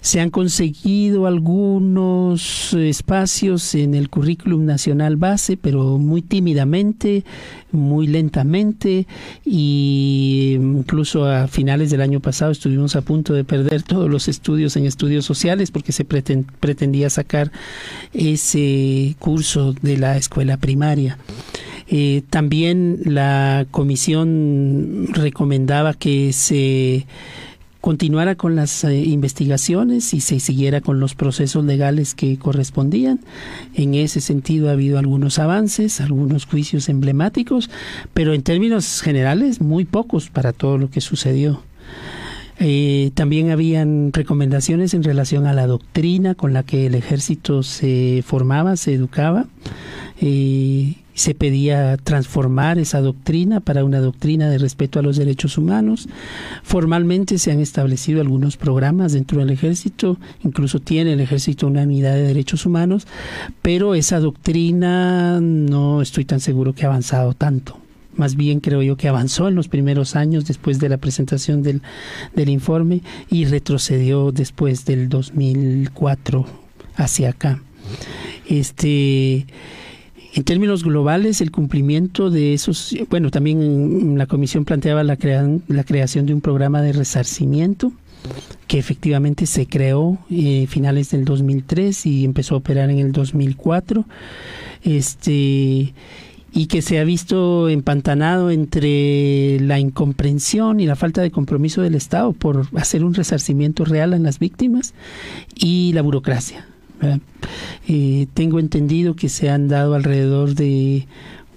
Se 0.00 0.20
han 0.20 0.30
conseguido 0.30 1.26
algunos 1.26 2.72
espacios 2.72 3.74
en 3.74 3.94
el 3.94 4.08
currículum 4.08 4.64
nacional 4.64 5.16
base, 5.16 5.58
pero 5.58 5.98
muy 5.98 6.22
tímidamente, 6.22 7.24
muy 7.70 8.06
lentamente, 8.06 9.06
y 9.44 10.56
incluso 10.58 11.26
a 11.26 11.48
finales 11.48 11.90
del 11.90 12.00
año 12.00 12.20
pasado 12.20 12.50
estuvimos 12.50 12.96
a 12.96 13.02
punto 13.02 13.34
de 13.34 13.44
perder 13.44 13.82
todos 13.82 14.08
los 14.08 14.28
estudios 14.28 14.76
en 14.76 14.86
estudios 14.86 15.24
sociales 15.24 15.70
porque 15.70 15.92
se 15.92 16.04
pretendía 16.04 17.10
sacar 17.10 17.52
ese 18.14 19.16
curso 19.18 19.74
de 19.82 19.98
la 19.98 20.16
escuela 20.16 20.56
primaria. 20.56 21.18
Eh, 21.92 22.22
también 22.30 23.00
la 23.04 23.66
comisión 23.72 25.08
recomendaba 25.12 25.92
que 25.92 26.32
se 26.32 27.04
continuara 27.80 28.34
con 28.34 28.56
las 28.56 28.84
eh, 28.84 28.94
investigaciones 28.94 30.12
y 30.14 30.20
se 30.20 30.40
siguiera 30.40 30.80
con 30.80 31.00
los 31.00 31.14
procesos 31.14 31.64
legales 31.64 32.14
que 32.14 32.38
correspondían. 32.38 33.20
En 33.74 33.94
ese 33.94 34.20
sentido 34.20 34.68
ha 34.68 34.72
habido 34.72 34.98
algunos 34.98 35.38
avances, 35.38 36.00
algunos 36.00 36.46
juicios 36.46 36.88
emblemáticos, 36.88 37.70
pero 38.12 38.34
en 38.34 38.42
términos 38.42 39.00
generales 39.00 39.60
muy 39.60 39.84
pocos 39.84 40.28
para 40.28 40.52
todo 40.52 40.78
lo 40.78 40.90
que 40.90 41.00
sucedió. 41.00 41.62
Eh, 42.62 43.10
también 43.14 43.50
habían 43.50 44.12
recomendaciones 44.12 44.92
en 44.92 45.02
relación 45.02 45.46
a 45.46 45.54
la 45.54 45.66
doctrina 45.66 46.34
con 46.34 46.52
la 46.52 46.62
que 46.62 46.86
el 46.86 46.94
ejército 46.94 47.62
se 47.62 48.22
formaba, 48.26 48.76
se 48.76 48.92
educaba. 48.92 49.46
Eh, 50.20 50.96
se 51.14 51.34
pedía 51.34 51.96
transformar 51.96 52.78
esa 52.78 53.00
doctrina 53.00 53.60
para 53.60 53.84
una 53.84 54.00
doctrina 54.00 54.48
de 54.48 54.58
respeto 54.58 54.98
a 54.98 55.02
los 55.02 55.16
derechos 55.16 55.58
humanos. 55.58 56.08
Formalmente 56.62 57.38
se 57.38 57.52
han 57.52 57.60
establecido 57.60 58.20
algunos 58.20 58.56
programas 58.56 59.12
dentro 59.12 59.40
del 59.40 59.50
ejército, 59.50 60.18
incluso 60.42 60.80
tiene 60.80 61.12
el 61.12 61.20
ejército 61.20 61.66
una 61.66 61.82
unidad 61.82 62.14
de 62.14 62.22
derechos 62.22 62.66
humanos, 62.66 63.06
pero 63.62 63.94
esa 63.94 64.20
doctrina 64.20 65.40
no 65.40 66.02
estoy 66.02 66.24
tan 66.24 66.40
seguro 66.40 66.74
que 66.74 66.84
ha 66.84 66.88
avanzado 66.88 67.34
tanto. 67.34 67.78
Más 68.14 68.34
bien 68.36 68.60
creo 68.60 68.82
yo 68.82 68.96
que 68.96 69.08
avanzó 69.08 69.48
en 69.48 69.54
los 69.54 69.68
primeros 69.68 70.16
años 70.16 70.44
después 70.44 70.78
de 70.78 70.88
la 70.88 70.98
presentación 70.98 71.62
del, 71.62 71.80
del 72.34 72.48
informe 72.48 73.02
y 73.30 73.44
retrocedió 73.44 74.32
después 74.32 74.84
del 74.84 75.08
2004 75.08 76.44
hacia 76.96 77.30
acá. 77.30 77.62
Este 78.46 79.46
en 80.32 80.44
términos 80.44 80.84
globales, 80.84 81.40
el 81.40 81.50
cumplimiento 81.50 82.30
de 82.30 82.54
esos, 82.54 82.94
bueno, 83.08 83.30
también 83.30 84.16
la 84.16 84.26
comisión 84.26 84.64
planteaba 84.64 85.02
la, 85.02 85.18
la 85.68 85.84
creación 85.84 86.26
de 86.26 86.34
un 86.34 86.40
programa 86.40 86.82
de 86.82 86.92
resarcimiento 86.92 87.92
que 88.66 88.78
efectivamente 88.78 89.46
se 89.46 89.66
creó 89.66 90.18
eh, 90.30 90.66
finales 90.68 91.10
del 91.10 91.24
2003 91.24 92.06
y 92.06 92.24
empezó 92.24 92.54
a 92.54 92.58
operar 92.58 92.90
en 92.90 92.98
el 92.98 93.12
2004. 93.12 94.04
Este 94.84 95.92
y 96.52 96.66
que 96.66 96.82
se 96.82 96.98
ha 96.98 97.04
visto 97.04 97.68
empantanado 97.68 98.50
entre 98.50 99.60
la 99.60 99.78
incomprensión 99.78 100.80
y 100.80 100.86
la 100.86 100.96
falta 100.96 101.22
de 101.22 101.30
compromiso 101.30 101.80
del 101.80 101.94
Estado 101.94 102.32
por 102.32 102.66
hacer 102.76 103.04
un 103.04 103.14
resarcimiento 103.14 103.84
real 103.84 104.14
en 104.14 104.24
las 104.24 104.40
víctimas 104.40 104.94
y 105.54 105.92
la 105.92 106.02
burocracia. 106.02 106.66
Eh, 107.88 108.26
tengo 108.34 108.58
entendido 108.58 109.16
que 109.16 109.28
se 109.28 109.50
han 109.50 109.68
dado 109.68 109.94
alrededor 109.94 110.54
de 110.54 111.06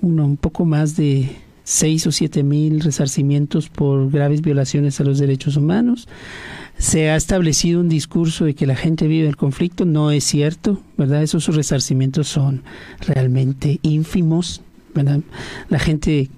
uno, 0.01 0.25
un 0.25 0.37
poco 0.37 0.65
más 0.65 0.95
de 0.95 1.29
seis 1.63 2.05
o 2.07 2.11
siete 2.11 2.43
mil 2.43 2.81
resarcimientos 2.81 3.69
por 3.69 4.11
graves 4.11 4.41
violaciones 4.41 4.99
a 4.99 5.03
los 5.03 5.19
derechos 5.19 5.57
humanos. 5.57 6.07
Se 6.77 7.09
ha 7.09 7.15
establecido 7.15 7.79
un 7.79 7.87
discurso 7.87 8.45
de 8.45 8.55
que 8.55 8.65
la 8.65 8.75
gente 8.75 9.07
vive 9.07 9.27
el 9.27 9.37
conflicto, 9.37 9.85
no 9.85 10.11
es 10.11 10.23
cierto, 10.23 10.81
¿verdad? 10.97 11.23
Esos 11.23 11.47
resarcimientos 11.55 12.27
son 12.27 12.63
realmente 12.99 13.79
ínfimos, 13.83 14.61
¿verdad? 14.93 15.21
La 15.69 15.79
gente 15.79 16.29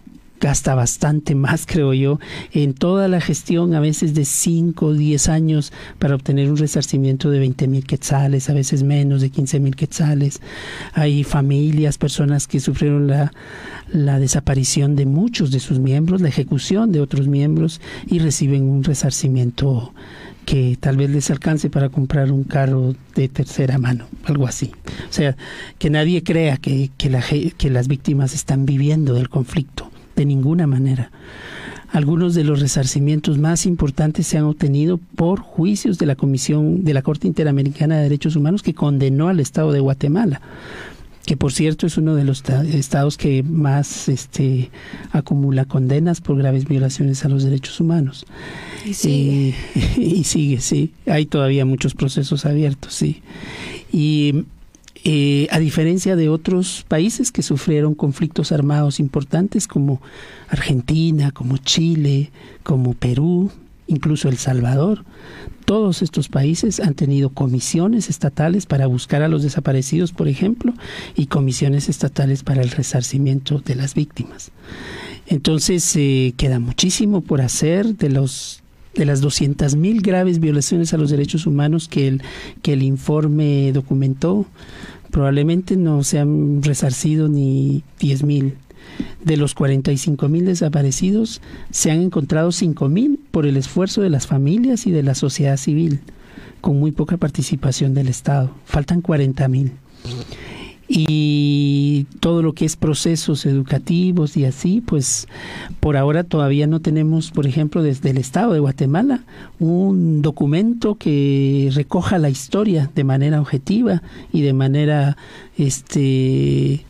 gasta 0.46 0.76
bastante 0.76 1.34
más, 1.34 1.66
creo 1.68 1.92
yo, 1.94 2.20
en 2.52 2.76
toda 2.76 3.08
la 3.08 3.20
gestión, 3.20 3.74
a 3.74 3.80
veces 3.80 4.14
de 4.14 4.26
5 4.26 4.86
o 4.86 4.94
10 4.94 5.28
años, 5.30 5.74
para 5.98 6.14
obtener 6.14 6.52
un 6.52 6.58
resarcimiento 6.58 7.32
de 7.32 7.40
20 7.40 7.68
mil 7.68 7.84
quetzales, 7.84 8.48
a 8.48 8.54
veces 8.54 8.84
menos 8.84 9.22
de 9.22 9.32
15 9.32 9.60
mil 9.60 9.76
quetzales. 9.76 10.42
Hay 10.94 11.24
familias, 11.24 11.98
personas 11.98 12.46
que 12.46 12.60
sufrieron 12.60 13.08
la, 13.08 13.34
la 13.92 14.20
desaparición 14.20 14.96
de 14.96 15.08
muchos 15.08 15.50
de 15.50 15.60
sus 15.60 15.80
miembros, 15.80 16.22
la 16.22 16.30
ejecución 16.30 16.92
de 16.92 17.02
otros 17.02 17.28
miembros 17.28 17.82
y 18.06 18.20
reciben 18.20 18.70
un 18.70 18.84
resarcimiento 18.84 19.94
que 20.46 20.78
tal 20.80 20.98
vez 20.98 21.10
les 21.10 21.32
alcance 21.32 21.72
para 21.72 21.90
comprar 21.90 22.32
un 22.32 22.44
carro 22.44 22.94
de 23.16 23.30
tercera 23.30 23.80
mano, 23.80 24.06
algo 24.26 24.46
así. 24.46 24.72
O 25.10 25.14
sea, 25.14 25.36
que 25.80 25.90
nadie 25.90 26.22
crea 26.22 26.58
que, 26.58 26.92
la, 27.10 27.24
que 27.58 27.70
las 27.72 27.88
víctimas 27.88 28.36
están 28.36 28.68
viviendo 28.68 29.16
del 29.16 29.28
conflicto 29.28 29.90
de 30.16 30.26
ninguna 30.26 30.68
manera. 30.68 31.12
Algunos 31.92 32.36
de 32.36 32.44
los 32.44 32.60
resarcimientos 32.60 33.38
más 33.38 33.66
importantes 33.66 34.28
se 34.28 34.38
han 34.38 34.44
obtenido 34.46 34.98
por 34.98 35.40
juicios 35.40 35.98
de 35.98 36.06
la 36.06 36.16
Comisión 36.16 36.84
de 36.84 36.94
la 36.94 37.02
Corte 37.02 37.28
Interamericana 37.28 37.96
de 37.98 38.04
Derechos 38.04 38.36
Humanos 38.36 38.64
que 38.64 38.74
condenó 38.74 39.30
al 39.30 39.40
Estado 39.40 39.72
de 39.72 39.80
Guatemala 39.80 40.42
que 41.26 41.38
por 41.38 41.52
cierto 41.52 41.88
es 41.88 41.98
uno 41.98 42.16
de 42.16 42.24
los 42.24 42.44
estados 42.72 43.18
que 43.18 43.42
más 43.44 44.10
este, 44.10 44.70
acumula 45.12 45.66
condenas 45.66 46.22
por 46.22 46.38
graves 46.38 46.66
violaciones 46.66 47.26
a 47.26 47.30
los 47.30 47.44
derechos 47.44 47.80
humanos. 47.80 48.26
Y 48.86 48.94
sigue. 48.94 49.56
y 49.98 50.24
sigue, 50.26 50.62
sí. 50.62 50.94
Hay 51.08 51.26
todavía 51.26 51.66
muchos 51.66 51.96
procesos 51.96 52.46
abiertos, 52.46 52.94
sí. 52.94 53.24
Y 53.92 54.46
eh, 55.08 55.48
a 55.52 55.60
diferencia 55.60 56.16
de 56.16 56.30
otros 56.30 56.84
países 56.88 57.32
que 57.32 57.44
sufrieron 57.44 57.94
conflictos 57.94 58.52
armados 58.52 59.00
importantes 59.00 59.68
como 59.68 60.02
Argentina, 60.50 61.32
como 61.32 61.58
Chile, 61.58 62.32
como 62.64 62.96
Perú, 62.96 63.52
incluso 63.86 64.30
El 64.30 64.38
Salvador, 64.38 65.06
todos 65.66 66.02
estos 66.02 66.28
países 66.28 66.80
han 66.80 66.96
tenido 66.96 67.30
comisiones 67.30 68.10
estatales 68.10 68.66
para 68.66 68.88
buscar 68.88 69.22
a 69.22 69.28
los 69.28 69.44
desaparecidos, 69.44 70.12
por 70.12 70.28
ejemplo, 70.28 70.74
y 71.16 71.28
comisiones 71.28 71.88
estatales 71.88 72.42
para 72.42 72.64
el 72.64 72.72
resarcimiento 72.72 73.60
de 73.60 73.76
las 73.76 73.94
víctimas. 73.94 74.52
Entonces 75.28 75.96
eh, 75.96 76.34
queda 76.36 76.60
muchísimo 76.60 77.22
por 77.22 77.42
hacer 77.42 77.96
de 77.96 78.10
los 78.10 78.64
de 78.96 79.06
las 79.06 79.22
200.000 79.22 80.02
graves 80.02 80.40
violaciones 80.40 80.94
a 80.94 80.98
los 80.98 81.10
derechos 81.10 81.46
humanos 81.46 81.90
que 81.90 82.08
el, 82.08 82.22
que 82.62 82.74
el 82.74 82.82
informe 82.82 83.72
documentó, 83.74 84.46
probablemente 85.16 85.78
no 85.78 86.04
se 86.04 86.20
han 86.20 86.62
resarcido 86.62 87.30
ni 87.30 87.84
10.000. 88.02 88.52
De 89.24 89.38
los 89.38 89.56
45.000 89.56 90.44
desaparecidos, 90.44 91.42
se 91.72 91.90
han 91.90 92.02
encontrado 92.02 92.50
5.000 92.50 93.18
por 93.32 93.46
el 93.46 93.56
esfuerzo 93.56 94.02
de 94.02 94.10
las 94.10 94.28
familias 94.28 94.88
y 94.88 94.92
de 94.92 95.04
la 95.04 95.16
sociedad 95.16 95.56
civil, 95.56 96.02
con 96.60 96.82
muy 96.82 96.92
poca 96.92 97.16
participación 97.16 97.94
del 97.94 98.10
Estado. 98.10 98.52
Faltan 98.66 99.02
40.000 99.02 99.72
y 100.88 102.06
todo 102.20 102.44
lo 102.44 102.54
que 102.54 102.66
es 102.66 102.76
procesos 102.76 103.46
educativos 103.46 104.38
y 104.38 104.46
así, 104.46 104.82
pues 104.82 105.28
por 105.80 105.98
ahora 105.98 106.24
todavía 106.24 106.68
no 106.68 106.80
tenemos, 106.80 107.32
por 107.32 107.48
ejemplo, 107.48 107.82
desde 107.82 108.12
el 108.12 108.18
Estado 108.18 108.54
de 108.54 108.60
Guatemala, 108.60 109.24
un 109.60 110.22
documento 110.22 110.96
que 110.96 111.72
recoja 111.74 112.20
la 112.20 112.30
historia 112.30 112.92
de 112.94 113.04
manera 113.04 113.42
objetiva 113.42 114.04
y 114.32 114.42
de 114.42 114.54
manera 114.54 115.18
este 115.58 116.86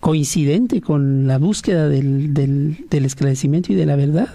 coincidente 0.00 0.80
con 0.80 1.26
la 1.26 1.38
búsqueda 1.38 1.88
del, 1.88 2.32
del, 2.32 3.04
esclarecimiento 3.04 3.70
y 3.72 3.76
de 3.76 3.84
la 3.84 3.96
verdad 3.96 4.28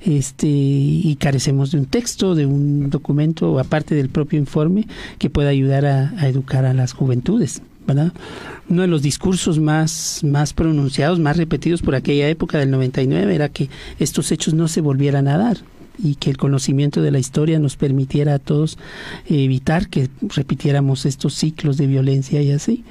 este 0.00 0.48
y 0.48 1.16
carecemos 1.20 1.70
de 1.70 1.78
un 1.78 1.86
texto, 1.86 2.34
de 2.34 2.44
un 2.44 2.90
documento 2.90 3.58
aparte 3.60 3.94
del 3.94 4.08
propio 4.08 4.38
informe 4.38 4.86
que 5.18 5.30
pueda 5.30 5.50
ayudar 5.50 5.86
a 5.86 6.28
educar 6.28 6.64
a 6.64 6.74
las 6.74 6.92
juventudes. 6.92 7.62
Uno 8.68 8.82
de 8.82 8.88
los 8.88 9.02
discursos 9.02 9.58
más, 9.58 10.20
más 10.24 10.52
pronunciados, 10.52 11.18
más 11.18 11.36
repetidos 11.36 11.82
por 11.82 11.94
aquella 11.94 12.28
época 12.28 12.58
del 12.58 12.70
99 12.70 13.34
era 13.34 13.48
que 13.48 13.68
estos 13.98 14.32
hechos 14.32 14.54
no 14.54 14.68
se 14.68 14.80
volvieran 14.80 15.28
a 15.28 15.38
dar 15.38 15.58
y 15.98 16.16
que 16.16 16.30
el 16.30 16.36
conocimiento 16.36 17.00
de 17.00 17.10
la 17.10 17.18
historia 17.18 17.58
nos 17.58 17.76
permitiera 17.76 18.34
a 18.34 18.38
todos 18.38 18.78
evitar 19.28 19.88
que 19.88 20.10
repitiéramos 20.22 21.06
estos 21.06 21.34
ciclos 21.34 21.76
de 21.76 21.86
violencia 21.86 22.42
y 22.42 22.50
así. 22.50 22.84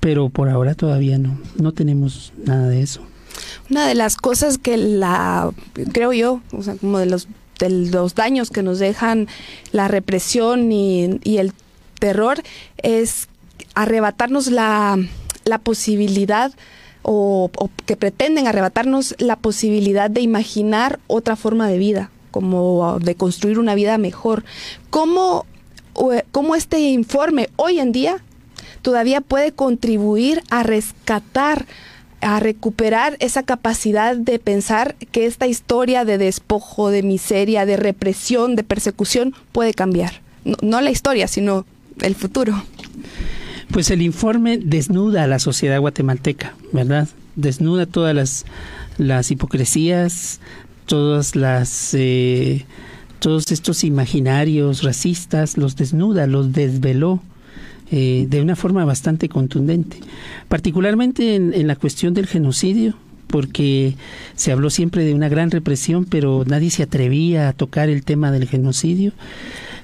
Pero 0.00 0.28
por 0.28 0.48
ahora 0.48 0.74
todavía 0.74 1.18
no, 1.18 1.38
no 1.56 1.72
tenemos 1.72 2.32
nada 2.44 2.68
de 2.68 2.82
eso. 2.82 3.02
Una 3.70 3.86
de 3.86 3.94
las 3.94 4.16
cosas 4.16 4.58
que 4.58 4.76
la, 4.76 5.50
creo 5.92 6.12
yo, 6.12 6.40
o 6.52 6.62
sea, 6.62 6.76
como 6.76 6.98
de 6.98 7.06
los, 7.06 7.28
de 7.58 7.70
los 7.70 8.14
daños 8.14 8.50
que 8.50 8.62
nos 8.62 8.78
dejan 8.78 9.26
la 9.72 9.88
represión 9.88 10.70
y, 10.72 11.20
y 11.24 11.38
el 11.38 11.52
terror 11.98 12.42
es 12.78 13.28
arrebatarnos 13.76 14.48
la, 14.48 14.98
la 15.44 15.58
posibilidad 15.58 16.52
o, 17.02 17.50
que 17.84 17.96
pretenden 17.96 18.48
arrebatarnos 18.48 19.14
la 19.18 19.36
posibilidad 19.36 20.10
de 20.10 20.22
imaginar 20.22 20.98
otra 21.06 21.36
forma 21.36 21.68
de 21.68 21.78
vida, 21.78 22.10
como 22.32 22.98
de 22.98 23.14
construir 23.14 23.60
una 23.60 23.76
vida 23.76 23.96
mejor. 23.96 24.44
¿Cómo, 24.90 25.46
cómo 26.32 26.56
este 26.56 26.80
informe 26.80 27.48
hoy 27.54 27.78
en 27.78 27.92
día 27.92 28.16
todavía 28.82 29.20
puede 29.20 29.52
contribuir 29.52 30.42
a 30.50 30.64
rescatar 30.64 31.66
a 32.22 32.40
recuperar 32.40 33.16
esa 33.20 33.42
capacidad 33.42 34.16
de 34.16 34.38
pensar 34.38 34.96
que 35.12 35.26
esta 35.26 35.46
historia 35.46 36.04
de 36.04 36.18
despojo, 36.18 36.88
de 36.88 37.02
miseria, 37.02 37.66
de 37.66 37.76
represión, 37.76 38.56
de 38.56 38.64
persecución 38.64 39.34
puede 39.52 39.74
cambiar. 39.74 40.22
No, 40.44 40.56
no 40.62 40.80
la 40.80 40.90
historia, 40.90 41.28
sino 41.28 41.66
el 42.00 42.14
futuro. 42.14 42.64
Pues 43.70 43.90
el 43.90 44.02
informe 44.02 44.58
desnuda 44.58 45.24
a 45.24 45.26
la 45.26 45.38
sociedad 45.38 45.80
guatemalteca, 45.80 46.54
¿verdad? 46.72 47.08
Desnuda 47.34 47.86
todas 47.86 48.14
las, 48.14 48.44
las 48.96 49.30
hipocresías, 49.30 50.40
todas 50.86 51.36
las 51.36 51.92
eh, 51.94 52.64
todos 53.18 53.50
estos 53.50 53.84
imaginarios 53.84 54.82
racistas, 54.82 55.58
los 55.58 55.76
desnuda, 55.76 56.26
los 56.26 56.52
desveló. 56.52 57.22
Eh, 57.92 58.26
de 58.28 58.42
una 58.42 58.56
forma 58.56 58.84
bastante 58.84 59.28
contundente, 59.28 59.98
particularmente 60.48 61.36
en, 61.36 61.54
en 61.54 61.68
la 61.68 61.76
cuestión 61.76 62.14
del 62.14 62.26
genocidio, 62.26 62.96
porque 63.28 63.94
se 64.34 64.50
habló 64.50 64.70
siempre 64.70 65.04
de 65.04 65.14
una 65.14 65.28
gran 65.28 65.52
represión, 65.52 66.04
pero 66.04 66.44
nadie 66.46 66.70
se 66.70 66.82
atrevía 66.82 67.48
a 67.48 67.52
tocar 67.52 67.88
el 67.88 68.04
tema 68.04 68.32
del 68.32 68.48
genocidio. 68.48 69.12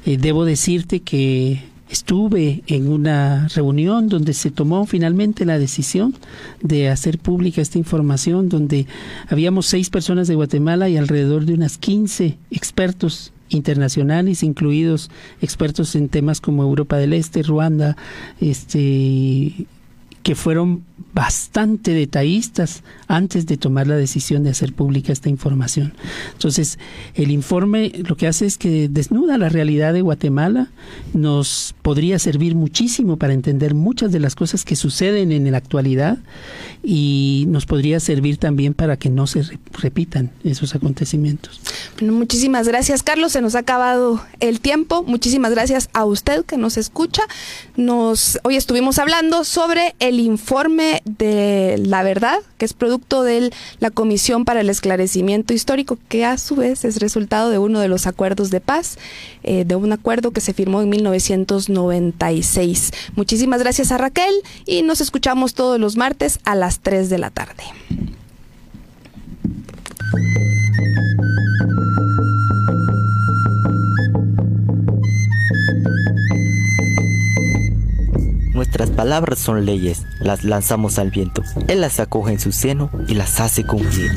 Eh, 0.05 0.17
debo 0.19 0.45
decirte 0.45 1.01
que 1.01 1.63
estuve 1.93 2.63
en 2.69 2.89
una 2.89 3.49
reunión 3.49 4.09
donde 4.09 4.33
se 4.33 4.51
tomó 4.51 4.87
finalmente 4.87 5.45
la 5.45 5.59
decisión 5.59 6.15
de 6.63 6.89
hacer 6.89 7.19
pública 7.19 7.61
esta 7.61 7.77
información, 7.77 8.49
donde 8.49 8.87
habíamos 9.29 9.67
seis 9.67 9.91
personas 9.91 10.27
de 10.27 10.35
Guatemala 10.35 10.89
y 10.89 10.97
alrededor 10.97 11.45
de 11.45 11.53
unas 11.53 11.77
15 11.77 12.39
expertos 12.51 13.33
internacionales, 13.51 14.43
incluidos 14.43 15.11
expertos 15.43 15.95
en 15.95 16.09
temas 16.09 16.41
como 16.41 16.63
Europa 16.63 16.97
del 16.97 17.13
Este, 17.13 17.43
Ruanda, 17.43 17.99
este, 18.41 19.67
que 20.23 20.35
fueron 20.35 20.85
bastante 21.15 21.93
detallistas 21.93 22.83
antes 23.07 23.47
de 23.47 23.57
tomar 23.57 23.87
la 23.87 23.97
decisión 23.97 24.45
de 24.45 24.51
hacer 24.51 24.73
pública 24.73 25.13
esta 25.13 25.29
información. 25.29 25.93
Entonces, 26.33 26.79
el 27.15 27.31
informe 27.31 27.93
lo 28.09 28.17
que 28.17 28.27
hace 28.27 28.47
es 28.47 28.57
que 28.57 28.89
desnuda 28.89 29.37
la 29.37 29.49
realidad 29.49 29.93
de 29.93 30.01
Guatemala, 30.01 30.71
nos 31.13 31.75
podría 31.83 32.19
servir 32.19 32.55
muchísimo 32.55 33.19
para 33.19 33.35
entender 33.35 33.75
muchas 33.75 34.13
de 34.13 34.21
las 34.21 34.35
cosas 34.35 34.65
que 34.65 34.77
suceden 34.77 35.33
en 35.33 35.51
la 35.51 35.59
actualidad 35.59 36.19
y 36.83 37.45
nos 37.49 37.67
podría 37.67 38.01
servir 38.01 38.39
también 38.39 38.75
para 38.75 38.97
que 38.97 39.11
no 39.11 39.27
se 39.27 39.45
repitan 39.73 40.31
esos 40.45 40.75
acontecimientos. 40.75 41.61
Bueno, 41.99 42.15
muchísimas 42.15 42.67
gracias, 42.67 43.03
Carlos. 43.03 43.33
Se 43.33 43.41
nos 43.41 43.55
ha 43.55 43.61
acabado 43.61 44.25
el 44.41 44.61
tiempo. 44.61 45.03
Muchísimas 45.03 45.53
gracias 45.53 45.91
a 45.93 46.05
usted 46.05 46.45
que 46.45 46.57
nos 46.57 46.77
escucha. 46.77 47.23
Nos 47.77 48.39
hoy 48.43 48.57
estuvimos 48.57 48.99
hablando 48.99 49.45
sobre 49.45 49.95
el 49.99 50.12
el 50.13 50.21
informe 50.21 51.03
de 51.05 51.77
la 51.79 52.03
verdad, 52.03 52.39
que 52.59 52.67
es 52.67 52.75
producto 52.75 53.23
de 53.23 53.51
la 53.81 53.91
Comisión 53.91 54.45
para 54.45 54.61
el 54.61 54.69
Esclarecimiento 54.69 55.55
Histórico, 55.55 55.97
que 56.09 56.27
a 56.27 56.39
su 56.39 56.57
vez 56.57 56.85
es 56.85 57.01
resultado 57.01 57.51
de 57.51 57.59
uno 57.59 57.81
de 57.81 57.89
los 57.89 58.07
acuerdos 58.07 58.51
de 58.51 58.61
paz, 58.61 58.99
eh, 59.43 59.65
de 59.65 59.75
un 59.75 59.93
acuerdo 59.93 60.31
que 60.31 60.41
se 60.41 60.53
firmó 60.53 60.83
en 60.83 60.91
1996. 60.91 62.91
Muchísimas 63.17 63.61
gracias 63.61 63.91
a 63.91 63.99
Raquel 63.99 64.35
y 64.67 64.83
nos 64.83 65.01
escuchamos 65.01 65.55
todos 65.55 65.81
los 65.81 65.97
martes 65.97 66.39
a 66.45 66.55
las 66.55 66.81
3 66.81 67.09
de 67.09 67.19
la 67.19 67.31
tarde. 67.31 67.65
Nuestras 78.63 78.91
palabras 78.91 79.41
son 79.41 79.67
leyes, 79.67 80.07
las 80.21 80.45
lanzamos 80.45 81.01
al 81.01 81.11
viento. 81.11 81.43
Él 81.67 81.81
las 81.81 81.99
acoge 81.99 82.35
en 82.35 82.39
su 82.39 82.53
seno 82.53 82.91
y 83.09 83.15
las 83.15 83.41
hace 83.41 83.65
cumplir. 83.65 84.13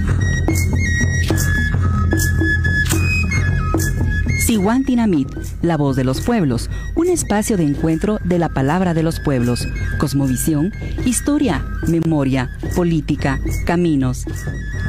Dinamit, 4.85 5.29
la 5.63 5.77
voz 5.77 5.95
de 5.95 6.03
los 6.03 6.21
pueblos, 6.21 6.69
un 6.93 7.09
espacio 7.09 7.57
de 7.57 7.63
encuentro 7.63 8.19
de 8.23 8.37
la 8.37 8.49
palabra 8.49 8.93
de 8.93 9.01
los 9.01 9.19
pueblos, 9.19 9.67
cosmovisión, 9.97 10.71
historia, 11.05 11.65
memoria, 11.87 12.51
política, 12.75 13.39
caminos. 13.65 14.25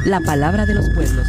La 0.05 0.19
palabra 0.19 0.67
de 0.67 0.75
los 0.75 0.87
pueblos. 0.93 1.27